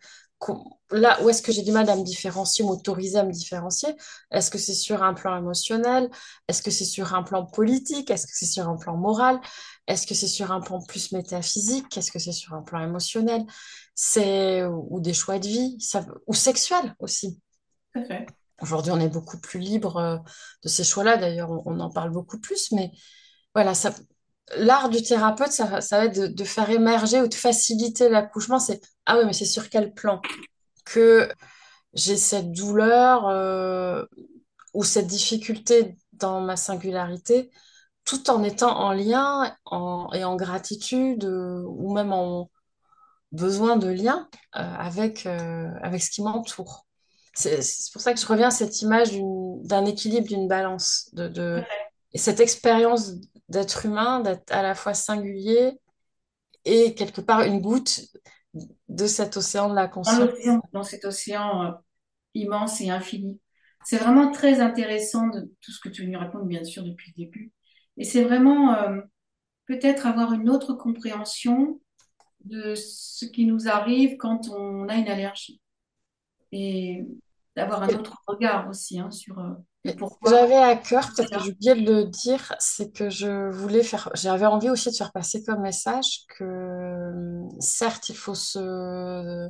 là 0.91 1.23
où 1.23 1.29
est-ce 1.29 1.43
que 1.43 1.53
j'ai 1.53 1.63
du 1.63 1.73
mal 1.73 1.89
à 1.91 1.97
me 1.97 2.05
différencier, 2.05 2.65
m'autoriser 2.65 3.19
à 3.19 3.25
me 3.25 3.33
différencier? 3.33 3.95
Est-ce 4.31 4.51
que 4.51 4.59
c'est 4.59 4.75
sur 4.75 5.03
un 5.03 5.15
plan 5.15 5.37
émotionnel? 5.37 6.09
Est-ce 6.47 6.63
que 6.63 6.71
c'est 6.71 6.85
sur 6.85 7.15
un 7.15 7.23
plan 7.23 7.45
politique? 7.45 8.11
Est-ce 8.11 8.27
que 8.27 8.33
c'est 8.35 8.47
sur 8.47 8.69
un 8.69 8.77
plan 8.77 8.97
moral? 8.97 9.41
Est-ce 9.87 10.07
que 10.07 10.15
c'est 10.15 10.29
sur 10.29 10.53
un 10.53 10.61
plan 10.61 10.81
plus 10.81 11.13
métaphysique? 11.13 11.97
Est-ce 11.97 12.13
que 12.13 12.19
c'est 12.19 12.33
sur 12.33 12.55
un 12.55 12.63
plan 12.63 12.81
émotionnel? 12.81 13.45
C'est 13.95 14.65
ou 14.65 15.01
des 15.01 15.15
choix 15.15 15.39
de 15.39 15.49
vie, 15.49 15.77
ça, 15.81 16.07
ou 16.27 16.35
sexuel 16.35 16.95
aussi. 17.01 17.41
Aujourd'hui, 18.61 18.93
on 18.93 19.01
est 19.01 19.09
beaucoup 19.09 19.39
plus 19.41 19.61
libre 19.61 19.97
euh, 19.97 20.19
de 20.63 20.69
ces 20.69 20.85
choix-là. 20.85 21.17
D'ailleurs, 21.17 21.51
on, 21.51 21.63
on 21.67 21.81
en 21.81 21.91
parle 21.91 22.11
beaucoup 22.11 22.39
plus. 22.39 22.73
Mais 22.73 22.93
voilà, 23.55 23.75
ça, 23.75 23.93
l'art 24.57 24.89
du 24.89 25.03
thérapeute, 25.03 25.53
ça, 25.53 25.65
va 25.67 26.05
être 26.05 26.35
de, 26.35 26.45
faire 26.45 26.71
émerger 26.71 27.21
ou 27.21 27.29
de 27.29 27.35
faciliter 27.35 28.09
l'accouchement. 28.09 28.59
C'est, 28.59 28.81
ah 29.07 29.19
oui, 29.19 29.25
mais 29.27 29.33
c'est 29.33 29.45
sur 29.45 29.69
quel 29.69 29.93
plan? 29.93 30.21
Que 30.85 31.29
j'ai 31.95 32.17
cette 32.17 32.53
douleur 32.53 33.29
euh, 33.29 34.05
ou 34.75 34.85
cette 34.85 35.07
difficulté 35.07 35.97
dans 36.15 36.41
ma 36.41 36.57
singularité, 36.57 37.51
tout 38.05 38.31
en 38.31 38.43
étant 38.43 38.77
en 38.79 38.93
lien 38.93 39.55
en- 39.67 40.11
et 40.13 40.25
en 40.25 40.37
gratitude 40.37 41.25
euh, 41.25 41.63
ou 41.67 41.93
même 41.95 42.13
en 42.13 42.51
besoin 43.33 43.77
de 43.77 43.89
lien 43.89 44.29
euh, 44.57 44.61
avec, 44.61 45.27
avec 45.27 46.03
ce 46.03 46.11
qui 46.11 46.23
m'entoure. 46.23 46.87
C'est 47.35 47.61
pour 47.93 48.03
ça 48.03 48.15
que 48.15 48.19
je 48.19 48.27
reviens 48.27 48.49
à 48.49 48.51
cette 48.51 48.83
image 48.83 49.11
d'un 49.63 49.85
équilibre, 49.85 50.27
d'une 50.27 50.49
balance, 50.49 51.09
et 52.13 52.19
cette 52.19 52.41
expérience 52.41 53.13
d'être 53.49 53.87
humain, 53.87 54.21
d'être 54.21 54.51
à 54.53 54.63
la 54.63 54.75
fois 54.75 54.95
singulier 54.95 55.79
et 56.65 56.95
quelque 56.95 57.21
part 57.21 57.43
une 57.43 57.61
goutte 57.61 58.01
de 58.89 59.07
cet 59.07 59.37
océan 59.37 59.69
de 59.69 59.75
la 59.75 59.89
conscience. 59.89 60.31
dans 60.73 60.83
cet 60.83 61.05
océan 61.05 61.65
euh, 61.65 61.71
immense 62.35 62.81
et 62.81 62.91
infini. 62.91 63.41
C'est 63.85 63.99
vraiment 63.99 64.31
très 64.31 64.61
intéressant 64.61 65.29
de 65.29 65.53
tout 65.61 65.71
ce 65.71 65.81
que 65.81 65.89
tu 65.89 66.07
nous 66.07 66.19
racontes, 66.19 66.49
bien 66.49 66.65
sûr, 66.65 66.83
depuis 66.83 67.13
le 67.17 67.25
début. 67.25 67.53
Et 67.97 68.05
c'est 68.05 68.25
vraiment 68.25 68.75
euh, 68.75 69.01
peut-être 69.67 70.07
avoir 70.07 70.33
une 70.33 70.51
autre 70.51 70.75
compréhension 70.75 71.81
de 72.45 72.75
ce 72.75 73.25
qui 73.25 73.47
nous 73.47 73.69
arrive 73.69 74.17
quand 74.17 74.49
on 74.49 74.89
a 74.89 74.95
une 74.95 75.09
allergie. 75.09 75.61
Et 76.53 77.07
d'avoir 77.57 77.83
un 77.83 77.89
autre 77.89 78.23
regard 78.27 78.69
aussi 78.69 78.99
hein, 78.99 79.11
sur 79.11 79.39
j'avais 80.27 80.57
à 80.57 80.77
cœur, 80.77 81.09
peut-être 81.15 81.31
que 81.31 81.39
j'ai 81.39 81.51
oublié 81.53 81.75
de 81.75 81.93
le 81.93 82.05
dire, 82.05 82.55
c'est 82.59 82.93
que 82.93 83.09
je 83.11 83.49
voulais 83.51 83.83
faire, 83.83 84.11
j'avais 84.15 84.47
envie 84.47 84.71
aussi 84.71 84.91
de 84.91 84.97
faire 84.97 85.13
passer 85.13 85.43
comme 85.45 85.63
message 85.63 86.25
que 86.39 87.13
certes, 87.61 88.09
il 88.11 88.17
faut 88.17 88.35
se, 88.35 89.49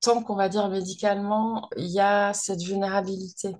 tant 0.00 0.22
qu'on 0.22 0.36
va 0.36 0.48
dire 0.48 0.68
médicalement, 0.68 1.68
il 1.76 1.86
y 1.88 2.00
a 2.00 2.32
cette 2.34 2.62
vulnérabilité. 2.62 3.56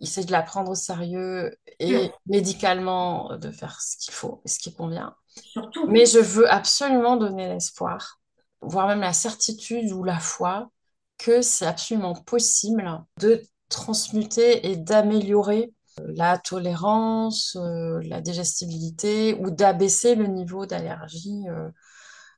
essayer 0.00 0.26
de 0.26 0.32
la 0.32 0.42
prendre 0.42 0.70
au 0.70 0.74
sérieux 0.74 1.56
et 1.80 2.12
médicalement 2.26 3.36
de 3.36 3.50
faire 3.50 3.80
ce 3.80 3.96
qu'il 3.98 4.14
faut 4.14 4.40
et 4.44 4.48
ce 4.48 4.58
qui 4.58 4.74
convient. 4.74 5.14
Surtout, 5.36 5.86
Mais 5.88 6.06
je 6.06 6.18
veux 6.18 6.50
absolument 6.50 7.16
donner 7.16 7.48
l'espoir, 7.48 8.20
voire 8.60 8.88
même 8.88 9.00
la 9.00 9.12
certitude 9.12 9.92
ou 9.92 10.04
la 10.04 10.18
foi 10.18 10.70
que 11.18 11.42
c'est 11.42 11.66
absolument 11.66 12.14
possible 12.14 13.04
de 13.20 13.42
transmuter 13.68 14.70
et 14.70 14.76
d'améliorer 14.76 15.72
euh, 16.00 16.12
la 16.16 16.38
tolérance, 16.38 17.56
euh, 17.56 18.00
la 18.04 18.20
digestibilité 18.20 19.34
ou 19.34 19.50
d'abaisser 19.50 20.14
le 20.14 20.26
niveau 20.26 20.66
d'allergie 20.66 21.44
euh, 21.48 21.70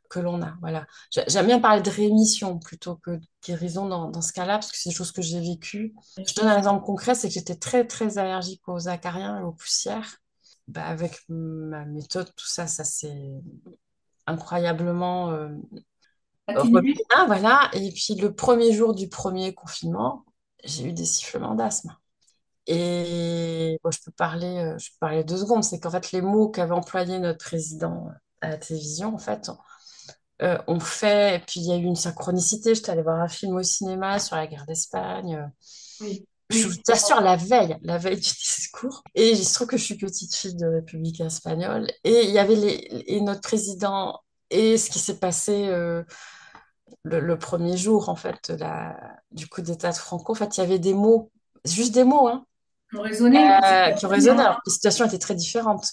que 0.09 0.18
l'on 0.20 0.43
a. 0.43 0.55
Voilà. 0.61 0.87
J'ai- 1.11 1.24
J'aime 1.28 1.47
bien 1.47 1.61
parler 1.61 1.83
de 1.83 1.91
rémission 1.91 2.59
plutôt 2.59 2.97
que 2.97 3.12
de 3.12 3.20
guérison 3.45 3.87
dans, 3.89 4.11
dans 4.11 4.22
ce 4.22 4.33
cas-là, 4.33 4.55
parce 4.55 4.72
que 4.72 4.78
c'est 4.78 4.91
des 4.91 4.95
choses 4.95 5.12
que 5.12 5.22
j'ai 5.22 5.41
vécues. 5.41 5.95
Je 6.26 6.35
donne 6.35 6.49
un 6.49 6.59
exemple 6.59 6.85
concret, 6.85 7.14
c'est 7.14 7.28
que 7.28 7.35
j'étais 7.35 7.55
très, 7.57 7.87
très 7.87 8.18
allergique 8.18 8.62
aux 8.68 8.89
acariens 8.89 9.39
et 9.41 9.43
aux 9.43 9.53
poussières. 9.53 10.16
Bah, 10.68 10.85
avec 10.87 11.20
ma 11.28 11.85
méthode, 11.85 12.33
tout 12.37 12.47
ça, 12.47 12.66
ça 12.66 12.85
s'est 12.85 13.33
incroyablement 14.26 15.31
euh. 15.33 15.49
Ah, 17.11 17.24
voilà. 17.26 17.70
Et 17.74 17.93
puis 17.93 18.14
le 18.16 18.35
premier 18.35 18.72
jour 18.72 18.95
du 18.95 19.09
premier 19.09 19.55
confinement, 19.55 20.24
j'ai 20.64 20.84
eu 20.84 20.92
des 20.92 21.04
sifflements 21.04 21.54
d'asthme. 21.54 21.96
Et 22.66 23.78
bon, 23.84 23.90
je 23.90 23.98
peux 24.04 24.12
parler, 24.12 24.58
euh, 24.58 24.78
je 24.78 24.90
peux 24.90 24.98
parler 25.00 25.24
deux 25.24 25.38
secondes. 25.38 25.64
C'est 25.64 25.80
qu'en 25.80 25.90
fait, 25.90 26.12
les 26.12 26.22
mots 26.22 26.48
qu'avait 26.50 26.72
employés 26.74 27.18
notre 27.18 27.44
président 27.44 28.08
à 28.40 28.50
la 28.50 28.58
télévision, 28.58 29.14
en 29.14 29.18
fait, 29.18 29.50
euh, 30.42 30.58
on 30.68 30.80
fait, 30.80 31.36
et 31.36 31.38
puis 31.40 31.61
il 31.61 31.66
y 31.66 31.72
a 31.72 31.76
eu 31.76 31.84
une 31.84 31.96
synchronicité. 31.96 32.74
J'étais 32.74 32.90
allée 32.90 33.02
voir 33.02 33.20
un 33.20 33.28
film 33.28 33.56
au 33.56 33.62
cinéma 33.62 34.18
sur 34.18 34.36
la 34.36 34.46
guerre 34.46 34.66
d'Espagne. 34.66 35.50
Oui, 36.00 36.26
Je 36.50 36.66
oui, 36.68 36.82
t'assure, 36.84 37.20
la 37.20 37.36
veille, 37.36 37.76
la 37.82 37.98
veille 37.98 38.16
du 38.16 38.22
discours. 38.22 39.02
Et 39.14 39.30
il 39.30 39.44
se 39.44 39.54
trouve 39.54 39.68
que 39.68 39.76
je 39.76 39.84
suis 39.84 39.96
petite 39.96 40.34
fille 40.34 40.54
de 40.56 40.66
République 40.66 41.20
espagnole. 41.20 41.88
Et 42.04 42.24
il 42.24 42.30
y 42.30 42.38
avait 42.38 42.56
les, 42.56 43.04
et 43.06 43.20
notre 43.20 43.40
président 43.42 44.18
et 44.50 44.78
ce 44.78 44.90
qui 44.90 44.98
s'est 44.98 45.18
passé 45.18 45.68
euh, 45.68 46.02
le, 47.05 47.20
le 47.20 47.38
premier 47.38 47.76
jour, 47.76 48.09
en 48.09 48.16
fait, 48.16 48.51
la, 48.59 48.97
du 49.32 49.49
coup 49.49 49.62
d'État 49.62 49.91
de 49.91 49.97
Franco. 49.97 50.32
En 50.32 50.36
fait, 50.36 50.57
il 50.57 50.61
y 50.61 50.62
avait 50.64 50.78
des 50.78 50.95
mots, 50.95 51.30
juste 51.64 51.95
des 51.95 52.05
mots, 52.05 52.28
hein, 52.28 52.47
euh, 53.36 53.93
qui 53.93 54.07
ont 54.07 54.09
résonné, 54.09 54.36
première 54.36 54.47
alors 54.47 54.61
les 54.66 54.72
situations 54.72 55.07
étaient 55.07 55.18
très 55.18 55.34
différentes. 55.34 55.86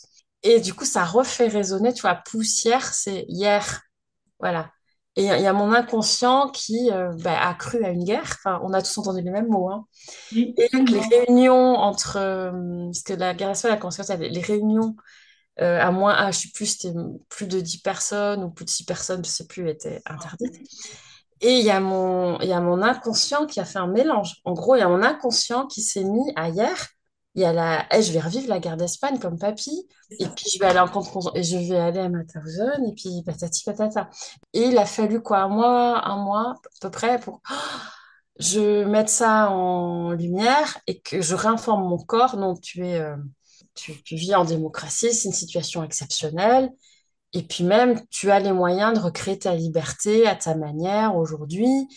Et 0.43 0.59
du 0.59 0.73
coup, 0.73 0.85
ça 0.85 1.03
refait 1.05 1.47
résonner, 1.47 1.93
tu 1.93 2.01
vois, 2.01 2.15
poussière, 2.15 2.85
c'est 2.93 3.25
hier. 3.27 3.81
Voilà. 4.39 4.71
Et 5.15 5.23
il 5.23 5.41
y 5.41 5.47
a 5.47 5.53
mon 5.53 5.73
inconscient 5.73 6.49
qui 6.49 6.91
euh, 6.91 7.11
bah, 7.23 7.39
a 7.41 7.53
cru 7.55 7.83
à 7.83 7.89
une 7.89 8.03
guerre. 8.03 8.23
Enfin, 8.37 8.59
on 8.63 8.71
a 8.73 8.81
tous 8.83 8.97
entendu 8.99 9.21
les 9.21 9.31
mêmes 9.31 9.47
mots. 9.47 9.69
hein. 9.71 9.87
Et 10.57 10.69
les 10.91 10.99
réunions 10.99 11.75
entre. 11.75 12.17
euh, 12.17 12.85
parce 12.85 13.01
que 13.03 13.13
la 13.13 13.33
guerre 13.33 13.49
a 13.65 13.77
commencé 13.77 14.03
les 14.17 14.41
réunions 14.41 14.95
euh, 15.61 15.79
à 15.81 15.91
moins, 15.91 16.13
ah, 16.17 16.31
je 16.31 16.39
sais 16.39 16.49
plus, 16.53 16.65
c'était 16.67 16.93
plus 17.29 17.47
de 17.47 17.59
10 17.59 17.79
personnes 17.79 18.43
ou 18.43 18.49
plus 18.49 18.65
de 18.65 18.69
6 18.69 18.85
personnes, 18.85 19.25
je 19.25 19.29
sais 19.29 19.47
plus, 19.47 19.69
étaient 19.69 20.01
interdites. 20.05 20.59
Et 21.41 21.59
il 21.59 21.65
y 21.65 21.71
a 21.71 21.79
mon, 21.79 22.39
y 22.41 22.51
a 22.51 22.59
mon 22.61 22.81
inconscient 22.81 23.45
qui 23.45 23.59
a 23.59 23.65
fait 23.65 23.79
un 23.79 23.87
mélange. 23.87 24.41
En 24.43 24.53
gros, 24.53 24.75
il 24.75 24.79
y 24.79 24.81
a 24.81 24.87
mon 24.87 25.03
inconscient 25.03 25.67
qui 25.67 25.81
s'est 25.81 26.03
mis 26.03 26.31
à 26.35 26.49
hier. 26.49 26.87
Il 27.35 27.41
y 27.41 27.45
a 27.45 27.53
la, 27.53 27.85
eh, 27.91 28.01
je 28.01 28.11
vais 28.11 28.19
revivre 28.19 28.49
la 28.49 28.59
guerre 28.59 28.77
d'Espagne 28.77 29.19
comme 29.19 29.37
papy. 29.37 29.87
Et 30.19 30.25
puis 30.27 30.45
je 30.51 30.59
vais 30.59 30.65
aller 30.65 30.79
en 30.79 30.87
contre 30.87 31.31
et 31.35 31.43
je 31.43 31.57
vais 31.57 31.77
aller 31.77 31.99
à 31.99 32.09
Mauthausen 32.09 32.83
et 32.87 32.93
puis 32.93 33.21
patati 33.23 33.63
patata. 33.63 34.09
Et 34.53 34.63
il 34.63 34.77
a 34.77 34.85
fallu 34.85 35.21
quoi, 35.21 35.39
un 35.39 35.49
mois, 35.49 36.07
un 36.07 36.23
mois 36.23 36.51
à 36.51 36.55
peu 36.81 36.89
près 36.89 37.19
pour 37.19 37.41
je 38.39 38.85
mette 38.85 39.09
ça 39.09 39.49
en 39.51 40.11
lumière 40.13 40.79
et 40.87 40.99
que 41.01 41.21
je 41.21 41.35
réinforme 41.35 41.87
mon 41.87 41.97
corps. 41.97 42.37
Non, 42.37 42.55
tu 42.55 42.85
es, 42.85 42.99
euh, 42.99 43.15
tu, 43.77 44.01
tu 44.03 44.15
vis 44.15 44.35
en 44.35 44.45
démocratie, 44.45 45.13
c'est 45.13 45.29
une 45.29 45.33
situation 45.33 45.83
exceptionnelle. 45.83 46.71
Et 47.33 47.43
puis 47.43 47.63
même, 47.63 48.01
tu 48.09 48.31
as 48.31 48.39
les 48.39 48.53
moyens 48.53 48.93
de 48.93 48.99
recréer 48.99 49.37
ta 49.37 49.53
liberté 49.53 50.27
à 50.27 50.35
ta 50.35 50.55
manière 50.55 51.15
aujourd'hui. 51.15 51.87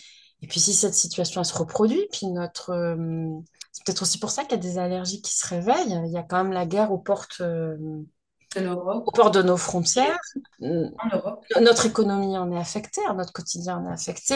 Et 0.41 0.47
puis 0.47 0.59
si 0.59 0.73
cette 0.73 0.93
situation 0.95 1.41
elle 1.41 1.47
se 1.47 1.57
reproduit, 1.57 2.07
puis 2.11 2.27
notre, 2.27 2.71
euh, 2.71 3.39
C'est 3.71 3.85
peut-être 3.85 4.01
aussi 4.01 4.19
pour 4.19 4.31
ça 4.31 4.43
qu'il 4.43 4.51
y 4.51 4.55
a 4.55 4.57
des 4.57 4.77
allergies 4.77 5.21
qui 5.21 5.33
se 5.35 5.47
réveillent. 5.47 6.01
Il 6.05 6.11
y 6.11 6.17
a 6.17 6.23
quand 6.23 6.43
même 6.43 6.51
la 6.51 6.65
guerre 6.65 6.91
aux 6.91 6.97
portes, 6.97 7.41
euh, 7.41 7.77
De 8.55 8.61
aux 8.61 8.63
l'Europe, 8.63 9.15
portes 9.15 9.33
de 9.33 9.41
nos 9.41 9.57
frontières. 9.57 10.19
En 10.61 10.91
Europe. 11.11 11.45
Notre 11.61 11.85
économie 11.85 12.37
en 12.37 12.51
est 12.51 12.59
affectée, 12.59 13.01
hein, 13.07 13.13
notre 13.13 13.33
quotidien 13.33 13.77
en 13.77 13.89
est 13.89 13.93
affecté, 13.93 14.35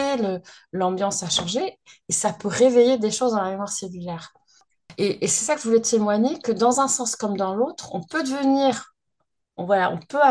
l'ambiance 0.72 1.24
a 1.24 1.30
changé 1.30 1.80
et 2.08 2.14
ça 2.14 2.32
peut 2.32 2.48
réveiller 2.48 2.98
des 2.98 3.12
choses 3.12 3.34
dans 3.34 3.44
la 3.44 3.50
mémoire 3.50 3.70
cellulaire. 3.70 4.32
Et, 4.98 5.28
c'est 5.28 5.46
ça 5.46 5.56
que 5.56 5.62
je 5.62 5.68
voulais 5.68 5.82
témoigner, 5.82 6.40
que 6.40 6.52
dans 6.52 6.80
un 6.80 6.88
sens 6.88 7.16
comme 7.16 7.38
dans 7.38 7.56
l'autre, 7.56 7.94
on 7.94 8.02
peut 8.02 8.24
devenir, 8.24 8.94
on, 9.58 9.66
voilà, 9.66 9.92
on 9.92 10.00
peut 10.00 10.22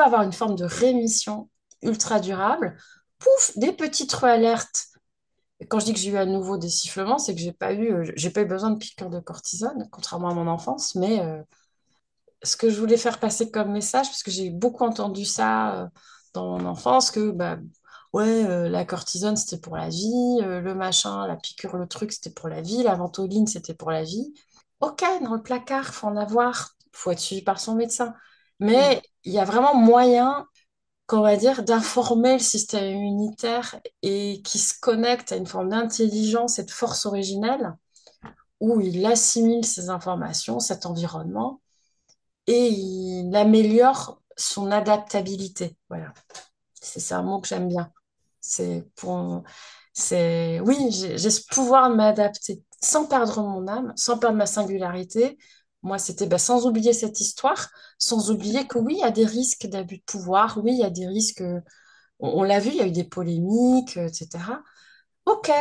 avoir, 0.00 0.22
une 0.22 0.32
forme 0.32 0.56
de 0.56 0.64
rémission 0.64 1.48
ultra 1.82 2.20
durable. 2.20 2.76
Pouf, 3.18 3.52
des 3.56 3.72
petites 3.72 4.14
alertes. 4.22 4.86
Quand 5.68 5.78
je 5.78 5.86
dis 5.86 5.92
que 5.92 5.98
j'ai 5.98 6.10
eu 6.10 6.16
à 6.16 6.26
nouveau 6.26 6.56
des 6.56 6.70
sifflements, 6.70 7.18
c'est 7.18 7.34
que 7.34 7.40
j'ai 7.40 7.52
pas 7.52 7.72
eu, 7.72 7.92
euh, 7.92 8.12
j'ai 8.16 8.30
pas 8.30 8.40
eu 8.40 8.46
besoin 8.46 8.70
de 8.70 8.78
piqûres 8.78 9.10
de 9.10 9.20
cortisone, 9.20 9.88
contrairement 9.90 10.30
à 10.30 10.34
mon 10.34 10.46
enfance. 10.46 10.94
Mais 10.94 11.20
euh, 11.20 11.42
ce 12.42 12.56
que 12.56 12.70
je 12.70 12.80
voulais 12.80 12.96
faire 12.96 13.20
passer 13.20 13.50
comme 13.50 13.72
message, 13.72 14.06
parce 14.08 14.22
que 14.22 14.30
j'ai 14.30 14.50
beaucoup 14.50 14.84
entendu 14.84 15.24
ça 15.24 15.82
euh, 15.82 15.88
dans 16.32 16.58
mon 16.58 16.66
enfance, 16.66 17.10
que 17.10 17.30
bah, 17.30 17.58
ouais, 18.12 18.44
euh, 18.46 18.68
la 18.68 18.84
cortisone 18.84 19.36
c'était 19.36 19.60
pour 19.60 19.76
la 19.76 19.88
vie, 19.88 20.40
euh, 20.42 20.60
le 20.60 20.74
machin, 20.74 21.26
la 21.26 21.36
piqûre, 21.36 21.76
le 21.76 21.86
truc 21.86 22.12
c'était 22.12 22.30
pour 22.30 22.48
la 22.48 22.60
vie, 22.60 22.82
la 22.82 22.94
ventoline 22.94 23.46
c'était 23.46 23.74
pour 23.74 23.90
la 23.90 24.02
vie. 24.04 24.34
Ok, 24.80 25.02
dans 25.22 25.34
le 25.34 25.42
placard, 25.42 25.86
faut 25.94 26.06
en 26.06 26.16
avoir, 26.16 26.70
faut 26.92 27.10
être 27.10 27.20
suivi 27.20 27.42
par 27.42 27.60
son 27.60 27.74
médecin. 27.74 28.14
Mm. 28.60 28.66
Mais 28.66 29.02
il 29.24 29.32
y 29.32 29.38
a 29.38 29.44
vraiment 29.44 29.74
moyen, 29.74 30.46
qu'on 31.06 31.20
va 31.22 31.36
dire, 31.36 31.64
d'informer 31.64 32.34
le 32.34 32.38
système 32.40 32.84
immunitaire 32.96 33.80
et 34.02 34.42
qui 34.42 34.58
se 34.58 34.74
connecte 34.80 35.32
à 35.32 35.36
une 35.36 35.46
forme 35.46 35.70
d'intelligence 35.70 36.58
et 36.58 36.64
de 36.64 36.70
force 36.70 37.06
originelle 37.06 37.76
où 38.60 38.80
il 38.80 39.04
assimile 39.06 39.64
ces 39.64 39.88
informations, 39.90 40.60
cet 40.60 40.86
environnement 40.86 41.60
et 42.46 42.68
il 42.68 43.34
améliore 43.36 44.22
son 44.36 44.70
adaptabilité. 44.70 45.76
Voilà, 45.88 46.12
c'est 46.74 47.14
un 47.14 47.22
mot 47.22 47.40
que 47.40 47.48
j'aime 47.48 47.68
bien. 47.68 47.92
C'est 48.50 48.84
pour, 48.96 49.44
c'est, 49.92 50.58
oui, 50.60 50.88
j'ai 50.90 51.30
ce 51.30 51.40
pouvoir 51.46 51.88
de 51.88 51.94
m'adapter 51.94 52.64
sans 52.82 53.06
perdre 53.06 53.42
mon 53.42 53.68
âme, 53.68 53.92
sans 53.94 54.18
perdre 54.18 54.36
ma 54.36 54.46
singularité. 54.46 55.38
Moi, 55.82 55.98
c'était 55.98 56.26
bah, 56.26 56.38
sans 56.38 56.66
oublier 56.66 56.92
cette 56.92 57.20
histoire, 57.20 57.70
sans 57.96 58.32
oublier 58.32 58.66
que 58.66 58.78
oui, 58.78 58.94
il 58.96 59.00
y 59.00 59.04
a 59.04 59.12
des 59.12 59.24
risques 59.24 59.66
d'abus 59.68 59.98
de 59.98 60.02
pouvoir, 60.02 60.58
oui, 60.64 60.72
il 60.72 60.78
y 60.78 60.84
a 60.84 60.90
des 60.90 61.06
risques, 61.06 61.44
on, 62.18 62.40
on 62.40 62.42
l'a 62.42 62.58
vu, 62.58 62.70
il 62.70 62.76
y 62.76 62.80
a 62.80 62.88
eu 62.88 62.90
des 62.90 63.04
polémiques, 63.04 63.96
etc. 63.96 64.62
Ok, 65.26 65.52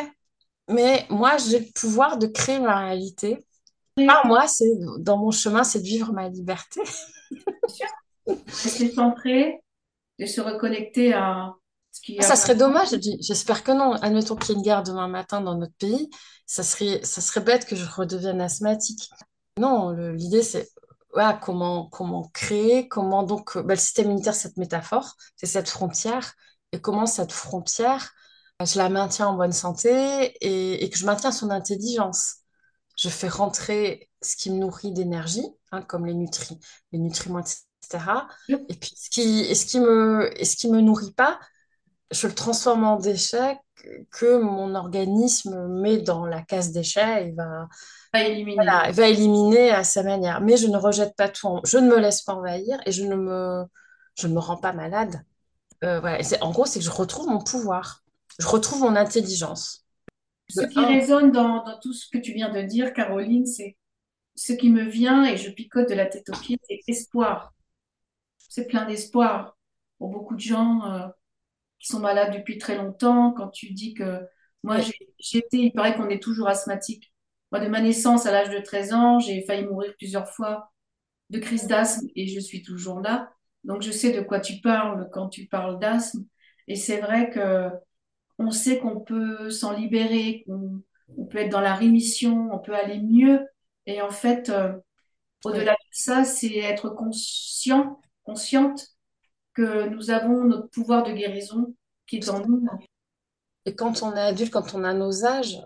mais 0.67 1.05
moi, 1.11 1.37
j'ai 1.37 1.59
le 1.59 1.71
pouvoir 1.75 2.17
de 2.17 2.25
créer 2.25 2.59
ma 2.59 2.79
réalité. 2.79 3.45
Par 3.95 4.25
moi, 4.25 4.47
c'est 4.47 4.71
dans 4.97 5.17
mon 5.17 5.29
chemin, 5.29 5.63
c'est 5.63 5.79
de 5.81 5.85
vivre 5.85 6.11
ma 6.11 6.27
liberté. 6.27 6.81
rester 8.25 8.91
centré, 8.91 9.61
de 10.17 10.25
se 10.25 10.41
reconnecter 10.41 11.13
à 11.13 11.53
Ah, 12.19 12.23
Ça 12.23 12.35
serait 12.35 12.55
dommage, 12.55 12.89
j'espère 13.19 13.63
que 13.63 13.71
non. 13.71 13.93
Admettons 13.93 14.35
qu'il 14.35 14.49
y 14.49 14.51
ait 14.53 14.55
une 14.55 14.63
guerre 14.63 14.83
demain 14.83 15.07
matin 15.07 15.41
dans 15.41 15.55
notre 15.55 15.75
pays, 15.75 16.09
ça 16.45 16.63
serait, 16.63 17.01
ça 17.03 17.21
serait 17.21 17.41
bête 17.41 17.65
que 17.65 17.75
je 17.75 17.85
redevienne 17.85 18.41
asthmatique. 18.41 19.09
Non, 19.57 19.91
l'idée 19.91 20.43
c'est 20.43 20.69
voilà, 21.13 21.33
comment, 21.33 21.87
comment 21.89 22.29
créer, 22.33 22.87
comment 22.87 23.23
donc 23.23 23.57
euh, 23.57 23.63
bah, 23.63 23.73
le 23.73 23.79
système 23.79 24.05
immunitaire, 24.05 24.35
cette 24.35 24.57
métaphore, 24.57 25.15
c'est 25.35 25.47
cette 25.47 25.69
frontière, 25.69 26.33
et 26.71 26.79
comment 26.79 27.05
cette 27.05 27.31
frontière, 27.31 28.11
euh, 28.61 28.65
je 28.65 28.77
la 28.77 28.89
maintiens 28.89 29.27
en 29.27 29.33
bonne 29.33 29.51
santé 29.51 29.89
et, 30.41 30.83
et 30.83 30.89
que 30.89 30.97
je 30.97 31.05
maintiens 31.05 31.31
son 31.31 31.49
intelligence. 31.49 32.35
Je 32.95 33.09
fais 33.09 33.29
rentrer 33.29 34.09
ce 34.21 34.35
qui 34.35 34.51
me 34.51 34.59
nourrit 34.59 34.91
d'énergie, 34.91 35.45
hein, 35.71 35.81
comme 35.81 36.05
les 36.05 36.13
nutri, 36.13 36.59
les 36.91 36.99
nutriments, 36.99 37.39
etc. 37.39 38.27
Et 38.49 38.75
puis 38.75 38.91
ce 38.95 39.09
qui, 39.09 39.39
et 39.41 39.55
ce 39.55 39.65
qui 39.65 39.79
me, 39.79 40.29
et 40.39 40.45
ce 40.45 40.55
qui 40.57 40.69
me 40.69 40.81
nourrit 40.81 41.13
pas, 41.13 41.39
je 42.11 42.27
le 42.27 42.33
transforme 42.35 42.83
en 42.83 42.97
déchet 42.97 43.57
que 44.11 44.37
mon 44.41 44.75
organisme 44.75 45.67
met 45.67 45.97
dans 45.99 46.25
la 46.25 46.41
case 46.41 46.71
déchets 46.71 47.27
et 47.29 47.31
va, 47.31 47.67
éliminer. 48.13 48.55
voilà, 48.55 48.89
il 48.89 48.93
va 48.95 49.07
éliminer 49.07 49.71
à 49.71 49.83
sa 49.83 50.03
manière. 50.03 50.41
Mais 50.41 50.57
je 50.57 50.67
ne 50.67 50.77
rejette 50.77 51.15
pas 51.15 51.29
tout, 51.29 51.47
en- 51.47 51.61
je 51.63 51.77
ne 51.77 51.89
me 51.89 51.99
laisse 51.99 52.21
pas 52.21 52.33
envahir 52.33 52.79
et 52.85 52.91
je 52.91 53.03
ne 53.05 53.15
me, 53.15 53.65
je 54.17 54.27
ne 54.27 54.33
me 54.33 54.39
rends 54.39 54.57
pas 54.57 54.73
malade. 54.73 55.21
Euh, 55.83 55.99
voilà. 55.99 56.19
En 56.41 56.51
gros, 56.51 56.65
c'est 56.65 56.79
que 56.79 56.85
je 56.85 56.91
retrouve 56.91 57.27
mon 57.29 57.43
pouvoir, 57.43 58.03
je 58.39 58.47
retrouve 58.47 58.81
mon 58.81 58.95
intelligence. 58.95 59.85
Ce 60.49 60.61
qui 60.65 60.79
un, 60.79 60.87
résonne 60.87 61.31
dans, 61.31 61.63
dans 61.63 61.79
tout 61.79 61.93
ce 61.93 62.07
que 62.11 62.17
tu 62.17 62.33
viens 62.33 62.49
de 62.49 62.61
dire, 62.61 62.93
Caroline, 62.93 63.45
c'est 63.45 63.77
ce 64.35 64.53
qui 64.53 64.69
me 64.69 64.83
vient 64.83 65.25
et 65.25 65.37
je 65.37 65.51
picote 65.51 65.89
de 65.89 65.93
la 65.93 66.05
tête 66.05 66.27
aux 66.29 66.39
pieds, 66.39 66.59
c'est 66.67 66.79
espoir. 66.87 67.53
C'est 68.37 68.65
plein 68.65 68.85
d'espoir 68.85 69.57
pour 69.99 70.09
beaucoup 70.09 70.35
de 70.35 70.39
gens 70.39 70.81
euh, 70.85 71.07
qui 71.79 71.87
sont 71.87 71.99
malades 71.99 72.33
depuis 72.33 72.57
très 72.57 72.75
longtemps. 72.75 73.31
Quand 73.33 73.49
tu 73.49 73.71
dis 73.71 73.93
que 73.93 74.21
moi, 74.63 74.79
été, 74.79 75.57
il 75.57 75.71
paraît 75.71 75.95
qu'on 75.95 76.09
est 76.09 76.21
toujours 76.21 76.47
asthmatique. 76.49 77.13
Moi, 77.51 77.61
de 77.61 77.67
ma 77.67 77.81
naissance 77.81 78.25
à 78.25 78.31
l'âge 78.31 78.49
de 78.49 78.59
13 78.59 78.93
ans, 78.93 79.19
j'ai 79.19 79.43
failli 79.45 79.65
mourir 79.65 79.93
plusieurs 79.97 80.29
fois 80.29 80.71
de 81.29 81.39
crise 81.39 81.67
d'asthme 81.67 82.07
et 82.15 82.27
je 82.27 82.39
suis 82.39 82.63
toujours 82.63 82.99
là. 83.01 83.31
Donc, 83.63 83.81
je 83.81 83.91
sais 83.91 84.11
de 84.11 84.21
quoi 84.21 84.39
tu 84.39 84.61
parles 84.61 85.09
quand 85.11 85.29
tu 85.29 85.47
parles 85.47 85.79
d'asthme. 85.79 86.25
Et 86.67 86.75
c'est 86.75 86.99
vrai 86.99 87.29
que 87.29 87.69
on 88.37 88.51
sait 88.51 88.79
qu'on 88.79 88.99
peut 89.01 89.49
s'en 89.49 89.73
libérer, 89.73 90.43
qu'on 90.45 90.81
on 91.17 91.25
peut 91.25 91.39
être 91.39 91.49
dans 91.49 91.61
la 91.61 91.75
rémission, 91.75 92.49
on 92.53 92.59
peut 92.59 92.75
aller 92.75 92.99
mieux. 92.99 93.45
Et 93.85 94.01
en 94.01 94.11
fait, 94.11 94.49
euh, 94.49 94.73
au-delà 95.43 95.73
de 95.73 95.77
ça, 95.91 96.23
c'est 96.23 96.57
être 96.57 96.89
conscient, 96.89 97.99
consciente 98.23 98.87
que 99.59 99.89
nous 99.89 100.09
avons 100.09 100.45
notre 100.45 100.69
pouvoir 100.69 101.03
de 101.03 101.11
guérison 101.11 101.75
qui 102.07 102.17
est 102.17 102.29
en 102.29 102.45
nous. 102.45 102.65
Et 103.65 103.75
quand 103.75 104.03
on 104.03 104.15
est 104.15 104.21
adulte, 104.21 104.51
quand 104.51 104.73
on 104.73 104.83
a 104.85 104.93
nos 104.93 105.25
âges, 105.25 105.59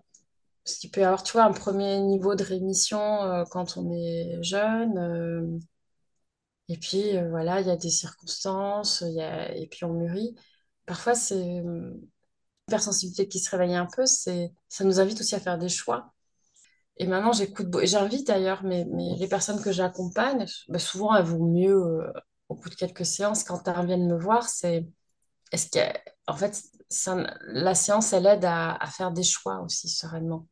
parce 0.63 0.77
qu'il 0.77 0.89
peut 0.91 1.01
y 1.01 1.03
avoir, 1.03 1.23
tu 1.23 1.33
vois, 1.33 1.43
un 1.43 1.53
premier 1.53 1.99
niveau 1.99 2.35
de 2.35 2.43
rémission 2.43 2.99
euh, 3.23 3.43
quand 3.51 3.77
on 3.77 3.91
est 3.91 4.41
jeune. 4.41 4.97
euh, 4.97 5.59
et 6.69 6.77
puis, 6.77 7.17
euh, 7.17 7.29
voilà, 7.29 7.61
il 7.61 7.67
y 7.67 7.71
a 7.71 7.75
des 7.75 7.89
circonstances, 7.89 9.01
et 9.03 9.67
puis 9.69 9.83
on 9.85 9.93
mûrit. 9.93 10.35
Parfois, 10.85 11.13
c'est 11.13 11.61
l'hypersensibilité 12.67 13.27
qui 13.27 13.39
se 13.39 13.51
réveille 13.51 13.75
un 13.75 13.85
peu, 13.85 14.05
c'est, 14.05 14.53
ça 14.69 14.83
nous 14.83 14.99
invite 14.99 15.19
aussi 15.21 15.35
à 15.35 15.39
faire 15.39 15.57
des 15.57 15.69
choix. 15.69 16.13
Et 16.97 17.07
maintenant, 17.07 17.33
j'écoute, 17.33 17.67
j'invite 17.83 18.27
d'ailleurs 18.27 18.63
mes, 18.63 18.85
mes- 18.85 19.15
les 19.17 19.27
personnes 19.27 19.61
que 19.61 19.71
j'accompagne, 19.71 20.45
bah, 20.69 20.79
souvent 20.79 21.15
elles 21.15 21.25
vont 21.25 21.45
mieux 21.45 22.01
au 22.53 22.55
bout 22.55 22.69
de 22.69 22.75
quelques 22.75 23.05
séances 23.05 23.43
quand 23.43 23.67
elles 23.67 23.85
viennent 23.85 24.07
me 24.07 24.17
voir, 24.17 24.47
c'est, 24.47 24.87
est-ce 25.51 25.69
que, 25.69 25.79
en 26.27 26.35
fait, 26.35 26.61
la 27.47 27.75
séance, 27.75 28.13
elle 28.13 28.27
aide 28.27 28.45
à, 28.45 28.79
faire 28.87 29.11
des 29.11 29.23
choix 29.23 29.61
aussi 29.61 29.89
sereinement. 29.89 30.47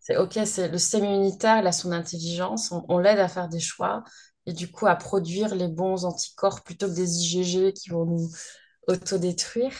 C'est 0.00 0.16
OK, 0.16 0.38
c'est 0.46 0.68
le 0.68 0.78
système 0.78 1.04
immunitaire, 1.04 1.58
il 1.60 1.66
a 1.66 1.72
son 1.72 1.92
intelligence, 1.92 2.72
on, 2.72 2.84
on 2.88 2.98
l'aide 2.98 3.18
à 3.18 3.28
faire 3.28 3.48
des 3.48 3.60
choix 3.60 4.04
et 4.46 4.52
du 4.52 4.70
coup 4.70 4.86
à 4.86 4.96
produire 4.96 5.54
les 5.54 5.68
bons 5.68 6.04
anticorps 6.04 6.62
plutôt 6.64 6.88
que 6.88 6.94
des 6.94 7.18
IgG 7.24 7.72
qui 7.74 7.90
vont 7.90 8.06
nous 8.06 8.30
autodétruire. 8.88 9.74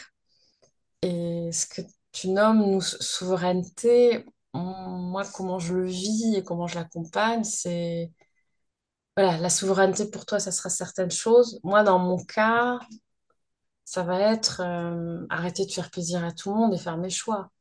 Et 1.01 1.51
ce 1.51 1.65
que 1.67 1.81
tu 2.11 2.29
nommes, 2.29 2.59
nous, 2.71 2.81
sou- 2.81 3.01
souveraineté, 3.01 4.25
moi, 4.53 5.23
comment 5.33 5.59
je 5.59 5.73
le 5.75 5.85
vis 5.85 6.35
et 6.35 6.43
comment 6.43 6.67
je 6.67 6.75
l'accompagne, 6.75 7.43
c'est, 7.43 8.11
voilà, 9.17 9.37
la 9.37 9.49
souveraineté 9.49 10.09
pour 10.09 10.25
toi, 10.25 10.39
ça 10.39 10.51
sera 10.51 10.69
certaines 10.69 11.11
choses. 11.11 11.59
Moi, 11.63 11.83
dans 11.83 11.99
mon 11.99 12.17
cas, 12.23 12.79
ça 13.85 14.03
va 14.03 14.19
être 14.33 14.61
euh, 14.61 15.25
arrêter 15.29 15.65
de 15.65 15.71
faire 15.71 15.89
plaisir 15.91 16.23
à 16.23 16.31
tout 16.31 16.51
le 16.51 16.55
monde 16.59 16.73
et 16.73 16.77
faire 16.77 16.97
mes 16.97 17.09
choix. 17.09 17.51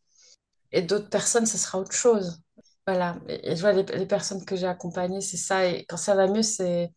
Et 0.72 0.82
d'autres 0.82 1.10
personnes, 1.10 1.46
ça 1.46 1.58
sera 1.58 1.78
autre 1.78 1.92
chose. 1.94 2.42
Voilà. 2.86 3.18
Et, 3.28 3.52
et 3.52 3.56
je 3.56 3.62
vois 3.62 3.72
les, 3.72 3.84
les 3.84 4.06
personnes 4.06 4.44
que 4.44 4.56
j'ai 4.56 4.66
accompagnées, 4.68 5.20
c'est 5.22 5.36
ça. 5.38 5.66
Et 5.66 5.86
quand 5.86 5.98
ça 5.98 6.14
va 6.16 6.28
mieux, 6.28 6.42
c'est 6.42 6.92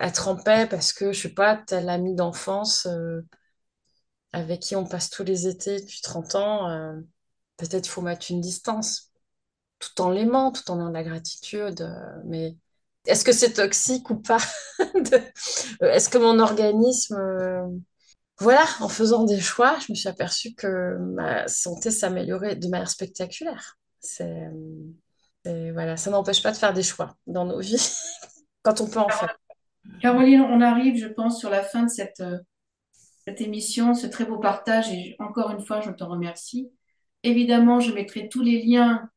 être 0.00 0.28
en 0.28 0.36
paix 0.36 0.66
parce 0.70 0.92
que, 0.92 1.12
je 1.12 1.22
sais 1.22 1.34
pas, 1.34 1.56
tel 1.56 1.88
ami 1.90 2.14
d'enfance 2.14 2.86
euh, 2.86 3.22
avec 4.32 4.60
qui 4.60 4.76
on 4.76 4.86
passe 4.86 5.10
tous 5.10 5.24
les 5.24 5.46
étés 5.48 5.80
depuis 5.80 6.00
30 6.02 6.34
ans, 6.34 6.68
euh, 6.70 7.00
peut-être 7.56 7.86
faut 7.88 8.02
mettre 8.02 8.30
une 8.30 8.40
distance, 8.40 9.12
tout 9.80 10.00
en 10.02 10.10
l'aimant, 10.10 10.52
tout 10.52 10.70
en 10.70 10.78
ayant 10.80 10.88
de 10.90 10.94
la 10.94 11.04
gratitude. 11.04 11.88
mais 12.26 12.56
est-ce 13.10 13.24
que 13.24 13.32
c'est 13.32 13.52
toxique 13.54 14.10
ou 14.10 14.16
pas? 14.16 14.38
Euh, 15.82 15.92
Est-ce 15.92 16.08
que 16.08 16.18
mon 16.18 16.38
organisme... 16.38 17.16
euh, 17.16 17.66
Voilà, 18.38 18.64
en 18.80 18.88
faisant 18.88 19.24
des 19.24 19.40
choix, 19.40 19.76
je 19.86 19.92
me 19.92 19.96
suis 19.96 20.08
aperçue 20.08 20.54
que 20.54 20.96
ma 20.98 21.46
santé 21.48 21.90
s'améliorait 21.90 22.56
de 22.56 22.68
manière 22.68 22.90
spectaculaire. 22.90 23.78
C'est... 24.00 24.48
euh, 25.46 25.70
voilà, 25.72 25.96
ça 25.96 26.10
n'empêche 26.10 26.42
pas 26.42 26.52
de 26.52 26.56
faire 26.56 26.72
des 26.72 26.82
choix 26.82 27.16
dans 27.26 27.44
nos 27.44 27.60
vies 27.60 27.94
quand 28.62 28.80
on 28.80 28.88
peut 28.88 29.00
en 29.00 29.08
faire. 29.08 29.36
Caroline, 30.00 30.40
on 30.42 30.60
arrive, 30.60 30.96
je 30.96 31.08
pense, 31.08 31.38
sur 31.38 31.50
la 31.50 31.62
fin 31.62 31.84
de 31.84 31.90
cette, 31.90 32.22
cette 33.26 33.40
émission, 33.40 33.94
ce 33.94 34.06
très 34.06 34.24
beau 34.24 34.38
partage 34.38 34.90
et 34.92 35.16
encore 35.18 35.50
une 35.50 35.64
fois, 35.64 35.80
je 35.80 35.90
te 35.90 36.04
remercie. 36.04 36.70
Évidemment, 37.22 37.80
je 37.80 37.92
mettrai 37.92 38.28
tous 38.28 38.42
les 38.42 38.62
liens 38.62 39.08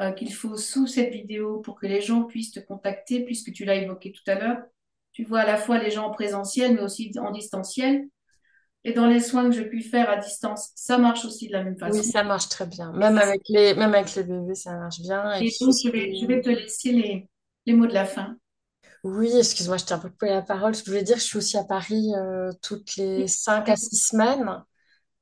euh, 0.00 0.12
qu'il 0.12 0.32
faut 0.32 0.56
sous 0.56 0.86
cette 0.86 1.12
vidéo 1.12 1.58
pour 1.58 1.78
que 1.78 1.86
les 1.86 2.00
gens 2.00 2.22
puissent 2.22 2.52
te 2.52 2.60
contacter, 2.60 3.24
puisque 3.24 3.52
tu 3.52 3.64
l'as 3.64 3.74
évoqué 3.74 4.12
tout 4.12 4.22
à 4.30 4.36
l'heure. 4.36 4.58
Tu 5.12 5.24
vois 5.24 5.40
à 5.40 5.46
la 5.46 5.56
fois 5.56 5.78
les 5.78 5.90
gens 5.90 6.06
en 6.06 6.10
présentiel, 6.10 6.74
mais 6.74 6.82
aussi 6.82 7.12
en 7.18 7.32
distanciel. 7.32 8.06
Et 8.84 8.92
dans 8.92 9.06
les 9.06 9.18
soins 9.18 9.50
que 9.50 9.56
je 9.56 9.62
puis 9.62 9.82
faire 9.82 10.08
à 10.08 10.16
distance, 10.16 10.70
ça 10.76 10.98
marche 10.98 11.24
aussi 11.24 11.48
de 11.48 11.52
la 11.52 11.64
même 11.64 11.76
façon. 11.76 11.98
Oui, 11.98 12.04
ça 12.04 12.22
marche 12.22 12.48
très 12.48 12.66
bien. 12.66 12.92
Même 12.92 13.18
avec 13.18 13.42
les, 13.48 13.74
même 13.74 13.92
avec 13.92 14.14
les 14.14 14.22
bébés, 14.22 14.54
ça 14.54 14.76
marche 14.76 15.00
bien. 15.00 15.32
Et, 15.34 15.50
donc, 15.60 15.74
je 15.82 15.90
vais, 15.90 16.14
je 16.14 16.26
vais 16.26 16.40
te 16.40 16.48
laisser 16.48 16.92
les, 16.92 17.28
les 17.66 17.72
mots 17.72 17.88
de 17.88 17.94
la 17.94 18.04
fin. 18.04 18.36
Oui, 19.02 19.32
excuse-moi, 19.36 19.78
je 19.78 19.84
t'ai 19.84 19.94
un 19.94 19.98
peu 19.98 20.10
coupé 20.10 20.28
la 20.28 20.42
parole. 20.42 20.74
Je 20.74 20.84
voulais 20.84 21.02
dire 21.02 21.16
que 21.16 21.22
je 21.22 21.26
suis 21.26 21.38
aussi 21.38 21.56
à 21.56 21.64
Paris 21.64 22.14
euh, 22.14 22.52
toutes 22.62 22.94
les 22.96 23.26
5 23.26 23.68
à 23.68 23.74
6 23.74 23.96
semaines. 23.96 24.62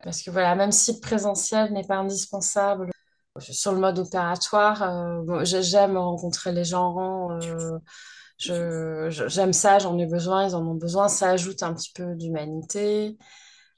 Parce 0.02 0.22
que 0.22 0.30
voilà, 0.30 0.54
même 0.54 0.72
si 0.72 0.92
le 0.92 1.00
présentiel 1.00 1.72
n'est 1.72 1.86
pas 1.86 1.96
indispensable 1.96 2.90
sur 3.40 3.72
le 3.72 3.80
mode 3.80 3.98
opératoire, 3.98 4.82
euh, 4.82 5.44
j'aime 5.44 5.96
rencontrer 5.96 6.52
les 6.52 6.64
gens. 6.64 7.30
Euh, 7.30 7.78
je, 8.38 9.08
j'aime 9.28 9.52
ça, 9.52 9.78
j'en 9.78 9.96
ai 9.98 10.06
besoin, 10.06 10.48
ils 10.48 10.54
en 10.54 10.66
ont 10.66 10.74
besoin. 10.74 11.08
Ça 11.08 11.30
ajoute 11.30 11.62
un 11.62 11.74
petit 11.74 11.92
peu 11.92 12.14
d'humanité. 12.14 13.16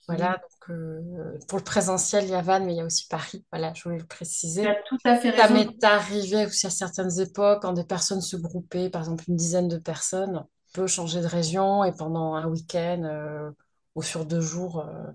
Voilà, 0.09 0.39
donc 0.39 0.71
euh, 0.71 1.39
pour 1.49 1.59
le 1.59 1.65
présentiel, 1.65 2.25
il 2.25 2.31
y 2.31 2.35
a 2.35 2.41
Vannes, 2.41 2.65
mais 2.65 2.73
il 2.73 2.79
y 2.79 2.81
a 2.81 2.85
aussi 2.87 3.07
Paris. 3.09 3.45
Voilà, 3.53 3.75
je 3.75 3.83
voulais 3.83 3.99
le 3.99 4.07
préciser. 4.07 4.63
Tu 4.63 4.69
as 4.69 4.77
tout 4.89 4.99
à 5.05 5.17
fait 5.17 5.37
Ça 5.37 5.51
m'est 5.51 5.85
arrivé 5.85 6.47
aussi 6.47 6.67
à 6.67 6.71
certaines 6.71 7.21
époques, 7.21 7.61
quand 7.61 7.75
des 7.75 7.85
personnes 7.85 8.23
se 8.23 8.37
groupaient, 8.37 8.89
par 8.89 9.03
exemple 9.03 9.25
une 9.29 9.37
dizaine 9.37 9.69
de 9.69 9.77
personnes, 9.77 10.37
on 10.37 10.73
peut 10.73 10.87
changer 10.87 11.21
de 11.21 11.27
région 11.27 11.85
et 11.85 11.93
pendant 11.93 12.35
un 12.35 12.47
week-end 12.47 13.03
euh, 13.05 13.51
ou 13.97 14.03
sur 14.03 14.25
deux 14.25 14.41
jours, 14.41 14.81
euh, 14.81 15.11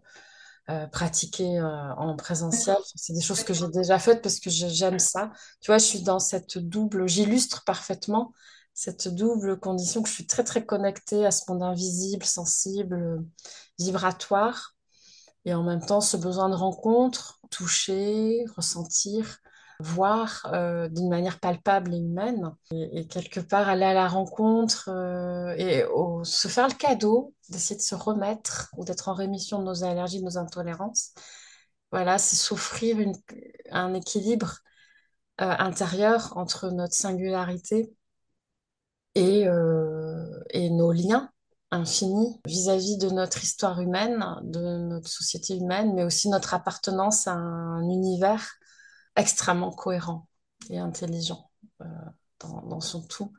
euh, 0.69 0.87
pratiquer 0.87 1.59
euh, 1.59 1.93
en 1.95 2.15
présentiel. 2.15 2.77
C'est 2.95 3.13
des 3.13 3.21
choses 3.21 3.43
que 3.43 3.53
j'ai 3.53 3.67
déjà 3.67 3.99
faites 3.99 4.21
parce 4.21 4.39
que 4.39 4.49
j'aime 4.49 4.99
ça. 4.99 5.31
Tu 5.61 5.71
vois, 5.71 5.77
je 5.77 5.85
suis 5.85 6.01
dans 6.01 6.19
cette 6.19 6.57
double, 6.57 7.07
j'illustre 7.07 7.63
parfaitement 7.65 8.33
cette 8.75 9.07
double 9.07 9.59
condition 9.59 10.01
que 10.01 10.09
je 10.09 10.13
suis 10.15 10.25
très 10.25 10.43
très 10.43 10.65
connectée 10.65 11.27
à 11.27 11.31
ce 11.31 11.43
monde 11.47 11.61
invisible, 11.61 12.25
sensible, 12.25 13.23
vibratoire 13.77 14.73
et 15.45 15.53
en 15.53 15.63
même 15.63 15.85
temps, 15.85 16.01
ce 16.01 16.17
besoin 16.17 16.49
de 16.49 16.55
rencontre, 16.55 17.39
toucher, 17.51 18.45
ressentir, 18.55 19.39
voir 19.83 20.49
euh, 20.53 20.87
d'une 20.89 21.09
manière 21.09 21.39
palpable 21.39 21.93
et 21.93 21.97
humaine. 21.97 22.55
Et, 22.71 23.07
quelque 23.07 23.39
part, 23.39 23.69
aller 23.69 23.85
à 23.85 23.93
la 23.93 24.07
rencontre 24.07 24.89
euh, 24.89 25.53
et 25.57 25.83
se 26.23 26.47
faire 26.47 26.67
le 26.67 26.73
cadeau 26.73 27.33
d'essayer 27.49 27.75
de 27.75 27.81
se 27.81 27.95
remettre 27.95 28.69
ou 28.77 28.85
d'être 28.85 29.09
en 29.09 29.13
rémission 29.13 29.59
de 29.59 29.65
nos 29.65 29.83
allergies, 29.83 30.19
de 30.19 30.25
nos 30.25 30.37
intolérances. 30.37 31.13
Voilà, 31.91 32.17
c'est 32.17 32.35
s'offrir 32.35 32.97
un 33.71 33.93
équilibre 33.93 34.59
euh, 35.41 35.55
intérieur 35.59 36.33
entre 36.37 36.69
notre 36.69 36.93
singularité 36.95 37.93
et, 39.15 39.45
et 40.49 40.69
nos 40.71 40.91
liens 40.91 41.29
infinis 41.69 42.39
vis-à-vis 42.45 42.97
de 42.97 43.09
notre 43.09 43.43
histoire 43.43 43.79
humaine, 43.79 44.25
de 44.43 44.77
notre 44.77 45.07
société 45.07 45.55
humaine, 45.55 45.93
mais 45.93 46.03
aussi 46.03 46.29
notre 46.29 46.53
appartenance 46.55 47.27
à 47.27 47.33
un 47.33 47.83
univers 47.89 48.57
extrêmement 49.15 49.71
cohérent 49.71 50.27
et 50.69 50.79
intelligent 50.79 51.49
euh, 51.81 51.85
dans, 52.39 52.79
son 52.81 53.01
tout. 53.01 53.31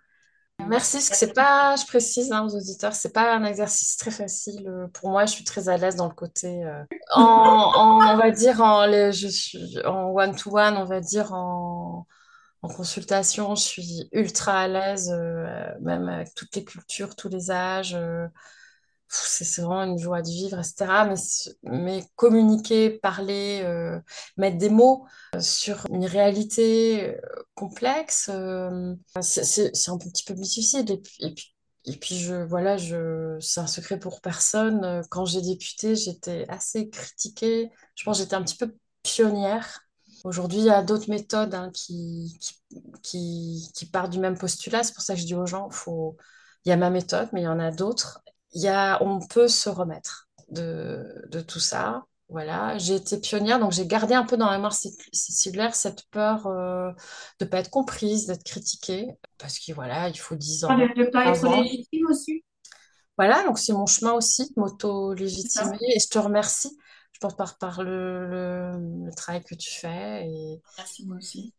Merci, 0.66 0.98
parce 0.98 1.20
que 1.20 1.32
pas, 1.32 1.74
je 1.76 1.84
précise 1.84 2.30
hein, 2.32 2.46
aux 2.46 2.56
auditeurs, 2.56 2.94
c'est 2.94 3.12
pas 3.12 3.34
un 3.34 3.44
exercice 3.44 3.96
très 3.96 4.12
facile. 4.12 4.70
Pour 4.94 5.10
moi, 5.10 5.26
je 5.26 5.32
suis 5.32 5.44
très 5.44 5.68
à 5.68 5.76
l'aise 5.76 5.96
dans 5.96 6.08
le 6.08 6.14
côté, 6.14 6.64
euh, 6.64 6.84
en, 7.12 8.12
on 8.12 8.16
va 8.16 8.30
dire, 8.30 8.60
en, 8.62 8.86
suis 9.12 9.78
en 9.84 10.10
one-to-one, 10.14 10.76
on 10.76 10.84
va 10.84 11.00
dire, 11.00 11.34
en, 11.34 12.06
en 12.62 12.68
consultation, 12.68 13.56
je 13.56 13.62
suis 13.62 14.08
ultra 14.12 14.60
à 14.60 14.68
l'aise, 14.68 15.10
euh, 15.12 15.66
même 15.80 16.08
avec 16.08 16.34
toutes 16.34 16.54
les 16.54 16.64
cultures, 16.64 17.16
tous 17.16 17.28
les 17.28 17.50
âges. 17.50 17.98
C'est 19.08 19.62
vraiment 19.62 19.84
une 19.84 19.98
joie 19.98 20.22
de 20.22 20.28
vivre, 20.28 20.58
etc. 20.58 21.04
Mais, 21.06 21.14
mais 21.62 22.04
communiquer, 22.16 22.90
parler, 22.90 23.60
euh, 23.64 23.98
mettre 24.36 24.58
des 24.58 24.70
mots 24.70 25.06
euh, 25.34 25.40
sur 25.40 25.86
une 25.90 26.06
réalité 26.06 27.10
euh, 27.10 27.20
complexe, 27.54 28.30
c'est 29.20 29.88
un 29.88 29.98
petit 29.98 30.24
peu 30.24 30.34
difficile. 30.34 30.90
Et 30.90 30.98
puis, 30.98 31.16
et 31.20 31.34
puis, 31.34 31.54
et 31.86 31.96
puis 31.96 32.18
je, 32.18 32.34
voilà, 32.34 32.76
je, 32.76 33.38
c'est 33.40 33.60
un 33.60 33.66
secret 33.66 33.98
pour 33.98 34.20
personne. 34.20 35.02
Quand 35.10 35.26
j'ai 35.26 35.42
débuté, 35.42 35.94
j'étais 35.96 36.46
assez 36.48 36.88
critiquée. 36.88 37.70
Je 37.94 38.04
pense 38.04 38.18
que 38.18 38.24
j'étais 38.24 38.36
un 38.36 38.42
petit 38.42 38.56
peu 38.56 38.74
pionnière. 39.02 39.80
Aujourd'hui, 40.24 40.60
il 40.60 40.64
y 40.64 40.70
a 40.70 40.82
d'autres 40.82 41.10
méthodes 41.10 41.54
hein, 41.54 41.70
qui, 41.74 42.38
qui, 43.02 43.70
qui, 43.74 43.86
partent 43.86 44.10
du 44.10 44.18
même 44.18 44.38
postulat. 44.38 44.82
C'est 44.82 44.94
pour 44.94 45.02
ça 45.02 45.14
que 45.14 45.20
je 45.20 45.26
dis 45.26 45.34
aux 45.34 45.46
gens, 45.46 45.68
il 46.64 46.70
y 46.70 46.72
a 46.72 46.76
ma 46.76 46.90
méthode, 46.90 47.28
mais 47.32 47.42
il 47.42 47.44
y 47.44 47.48
en 47.48 47.60
a 47.60 47.70
d'autres. 47.70 48.22
Y 48.54 48.68
a, 48.68 49.02
on 49.02 49.20
peut 49.20 49.48
se 49.48 49.68
remettre 49.68 50.28
de, 50.50 51.24
de 51.30 51.40
tout 51.40 51.60
ça. 51.60 52.04
Voilà, 52.30 52.78
j'ai 52.78 52.94
été 52.94 53.20
pionnière, 53.20 53.60
donc 53.60 53.72
j'ai 53.72 53.86
gardé 53.86 54.14
un 54.14 54.24
peu 54.24 54.36
dans 54.36 54.46
la 54.46 54.52
mémoire 54.52 54.74
cellulaire 55.12 55.74
cette 55.74 56.04
peur 56.10 56.46
euh, 56.46 56.90
de 57.38 57.44
ne 57.44 57.50
pas 57.50 57.58
être 57.58 57.70
comprise, 57.70 58.26
d'être 58.26 58.42
critiquée, 58.44 59.08
parce 59.38 59.58
que 59.58 59.72
voilà, 59.72 60.08
il 60.08 60.18
faut 60.18 60.34
10 60.34 60.64
ans, 60.64 60.74
De 60.76 61.00
ne 61.00 61.10
pas 61.10 61.24
15 61.24 61.44
être 61.44 61.62
légitime 61.62 62.06
aussi, 62.08 62.42
Voilà, 63.18 63.44
donc 63.44 63.58
c'est 63.58 63.72
mon 63.72 63.86
chemin 63.86 64.12
aussi, 64.12 64.52
m'auto-légitimer, 64.56 65.76
et 65.94 66.00
je 66.00 66.08
te 66.08 66.18
remercie, 66.18 66.76
je 67.12 67.18
pense, 67.20 67.36
par, 67.36 67.58
par 67.58 67.82
le, 67.82 68.26
le, 68.26 69.04
le 69.06 69.14
travail 69.14 69.44
que 69.44 69.54
tu 69.54 69.70
fais, 69.70 70.26
et, 70.26 70.60
Merci 70.78 71.06
moi 71.06 71.16
aussi. 71.18 71.54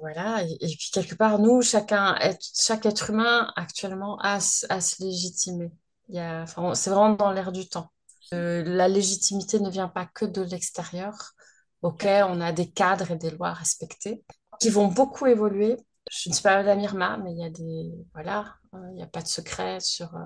Voilà, 0.00 0.42
et, 0.44 0.52
et 0.60 0.76
puis 0.76 0.90
quelque 0.92 1.14
part, 1.14 1.38
nous, 1.38 1.62
chacun, 1.62 2.16
chaque 2.54 2.86
être 2.86 3.10
humain 3.10 3.52
actuellement 3.56 4.18
a, 4.20 4.34
à 4.36 4.80
se 4.80 5.02
légitimer. 5.02 5.70
Enfin, 6.12 6.74
c'est 6.74 6.90
vraiment 6.90 7.14
dans 7.14 7.32
l'air 7.32 7.52
du 7.52 7.68
temps. 7.68 7.90
Euh, 8.34 8.62
la 8.64 8.88
légitimité 8.88 9.60
ne 9.60 9.70
vient 9.70 9.88
pas 9.88 10.06
que 10.06 10.24
de 10.24 10.42
l'extérieur. 10.42 11.32
Ok, 11.82 12.04
on 12.06 12.40
a 12.40 12.52
des 12.52 12.70
cadres 12.70 13.10
et 13.10 13.16
des 13.16 13.30
lois 13.30 13.48
à 13.48 13.54
respecter 13.54 14.24
qui 14.60 14.70
vont 14.70 14.88
beaucoup 14.88 15.26
évoluer. 15.26 15.76
Je 16.10 16.30
ne 16.30 16.34
suis 16.34 16.42
pas 16.42 16.56
Madame 16.56 16.80
Irma, 16.80 17.18
mais 17.18 17.32
il 17.32 17.38
y 17.38 17.44
a 17.44 17.50
des, 17.50 17.92
voilà, 18.14 18.56
euh, 18.74 18.78
il 18.90 18.96
n'y 18.96 19.02
a 19.02 19.06
pas 19.06 19.22
de 19.22 19.28
secret 19.28 19.78
sur 19.80 20.14
euh, 20.16 20.24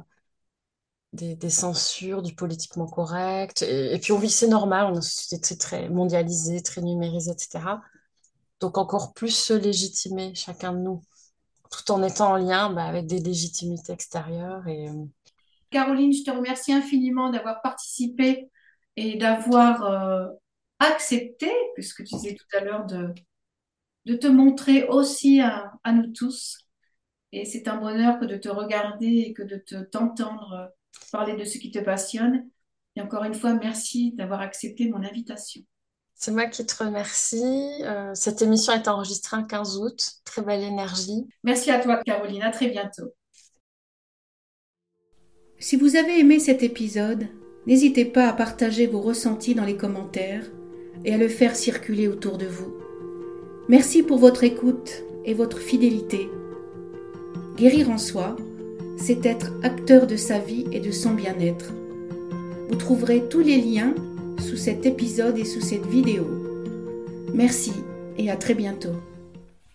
des, 1.13 1.51
censures, 1.51 2.23
du 2.23 2.35
politiquement 2.35 2.87
correct. 2.87 3.63
Et, 3.63 3.95
et 3.95 3.99
puis 3.99 4.13
on 4.13 4.19
vit, 4.19 4.31
c'est 4.31 4.49
normal, 4.49 4.87
on 4.87 4.93
est 4.93 4.97
une 4.97 5.03
société 5.03 5.59
très 5.59 5.89
mondialisée, 5.89 6.63
très 6.63 6.81
numérisée, 6.81 7.33
etc. 7.33 7.81
Donc 8.61 8.79
encore 8.79 9.13
plus 9.13 9.31
se 9.37 9.53
légitimer 9.53 10.35
chacun 10.35 10.73
de 10.73 10.79
nous, 10.79 11.03
tout 11.71 11.91
en 11.91 12.03
étant 12.03 12.33
en 12.33 12.37
lien 12.37 12.71
bah, 12.73 12.85
avec 12.85 13.07
des 13.07 13.19
légitimités 13.19 13.93
extérieures. 13.93 14.67
Et 14.69 14.89
euh, 14.89 15.05
Caroline, 15.73 16.13
je 16.15 16.25
te 16.25 16.33
remercie 16.33 16.73
infiniment 16.75 17.31
d'avoir 17.31 17.63
participé 17.63 18.51
et 18.97 19.17
d'avoir 19.19 19.85
euh, 19.85 20.29
accepté, 20.81 21.51
puisque 21.75 22.05
tu 22.05 22.15
disais 22.17 22.37
tout 22.37 22.59
à 22.59 22.63
l'heure, 22.63 22.87
de, 22.87 23.15
de 24.07 24.15
te 24.17 24.27
montrer 24.27 24.85
aussi 24.89 25.41
à, 25.41 25.73
à 25.85 25.93
nous 25.93 26.13
tous. 26.13 26.59
Et 27.33 27.45
c'est 27.47 27.69
un 27.69 27.79
bonheur 27.79 28.21
que 28.21 28.27
de 28.27 28.37
te 28.37 28.49
regarder 28.49 29.07
et 29.29 29.35
que 29.35 29.43
de 29.43 29.57
te 29.57 29.83
t'entendre 29.85 30.53
euh, 30.55 30.67
parler 31.13 31.37
de 31.37 31.45
ce 31.45 31.59
qui 31.59 31.71
te 31.71 31.81
passionne. 31.81 32.49
Et 32.97 33.03
encore 33.03 33.25
une 33.25 33.35
fois, 33.35 33.55
merci 33.55 34.13
d'avoir 34.15 34.41
accepté 34.43 34.89
mon 34.89 35.03
invitation. 35.05 35.63
c'est 36.15 36.31
moi 36.31 36.47
qui 36.47 36.65
te 36.65 36.83
remercie. 36.83 37.83
Euh, 37.83 38.15
cette 38.15 38.41
émission 38.43 38.73
est 38.73 38.89
enregistrée 38.89 39.37
un 39.37 39.43
15 39.45 39.77
août. 39.79 40.01
Très 40.25 40.41
belle 40.43 40.63
énergie. 40.63 41.27
Merci 41.45 41.71
à 41.71 41.79
toi, 41.81 41.99
Caroline. 42.03 42.43
À 42.43 42.51
très 42.51 42.69
bientôt. 42.69 43.15
Si 45.63 45.77
vous 45.77 45.95
avez 45.95 46.19
aimé 46.19 46.41
cet 46.41 46.65
épisode, 46.65 47.29
n'hésitez 47.69 48.05
pas 48.05 48.27
à 48.27 48.33
partager 48.33 48.89
vos 48.89 49.01
ressentis 49.01 49.55
dans 49.55 49.65
les 49.65 49.77
commentaires 49.77 50.43
et 51.05 51.15
à 51.15 51.17
le 51.17 51.29
faire 51.29 51.55
circuler 51.55 52.09
autour 52.09 52.37
de 52.37 52.47
vous. 52.47 52.75
Merci 53.69 54.03
pour 54.03 54.19
votre 54.19 54.43
écoute 54.43 55.05
et 55.25 55.35
votre 55.35 55.59
fidélité. 55.59 56.29
Guérir 57.57 57.91
en 57.91 57.99
soi, 57.99 58.35
c'est 58.97 59.25
être 59.25 59.53
acteur 59.63 60.09
de 60.09 60.17
sa 60.17 60.41
vie 60.41 60.65
et 60.73 60.81
de 60.81 60.91
son 60.91 61.13
bien-être. 61.13 61.73
Vous 62.69 62.77
trouverez 62.77 63.29
tous 63.31 63.39
les 63.39 63.59
liens 63.59 63.95
sous 64.41 64.57
cet 64.57 64.85
épisode 64.85 65.39
et 65.39 65.45
sous 65.45 65.61
cette 65.61 65.87
vidéo. 65.87 66.27
Merci 67.33 67.73
et 68.19 68.33
à 68.33 68.37
très 68.37 68.55
bientôt. 68.55 68.97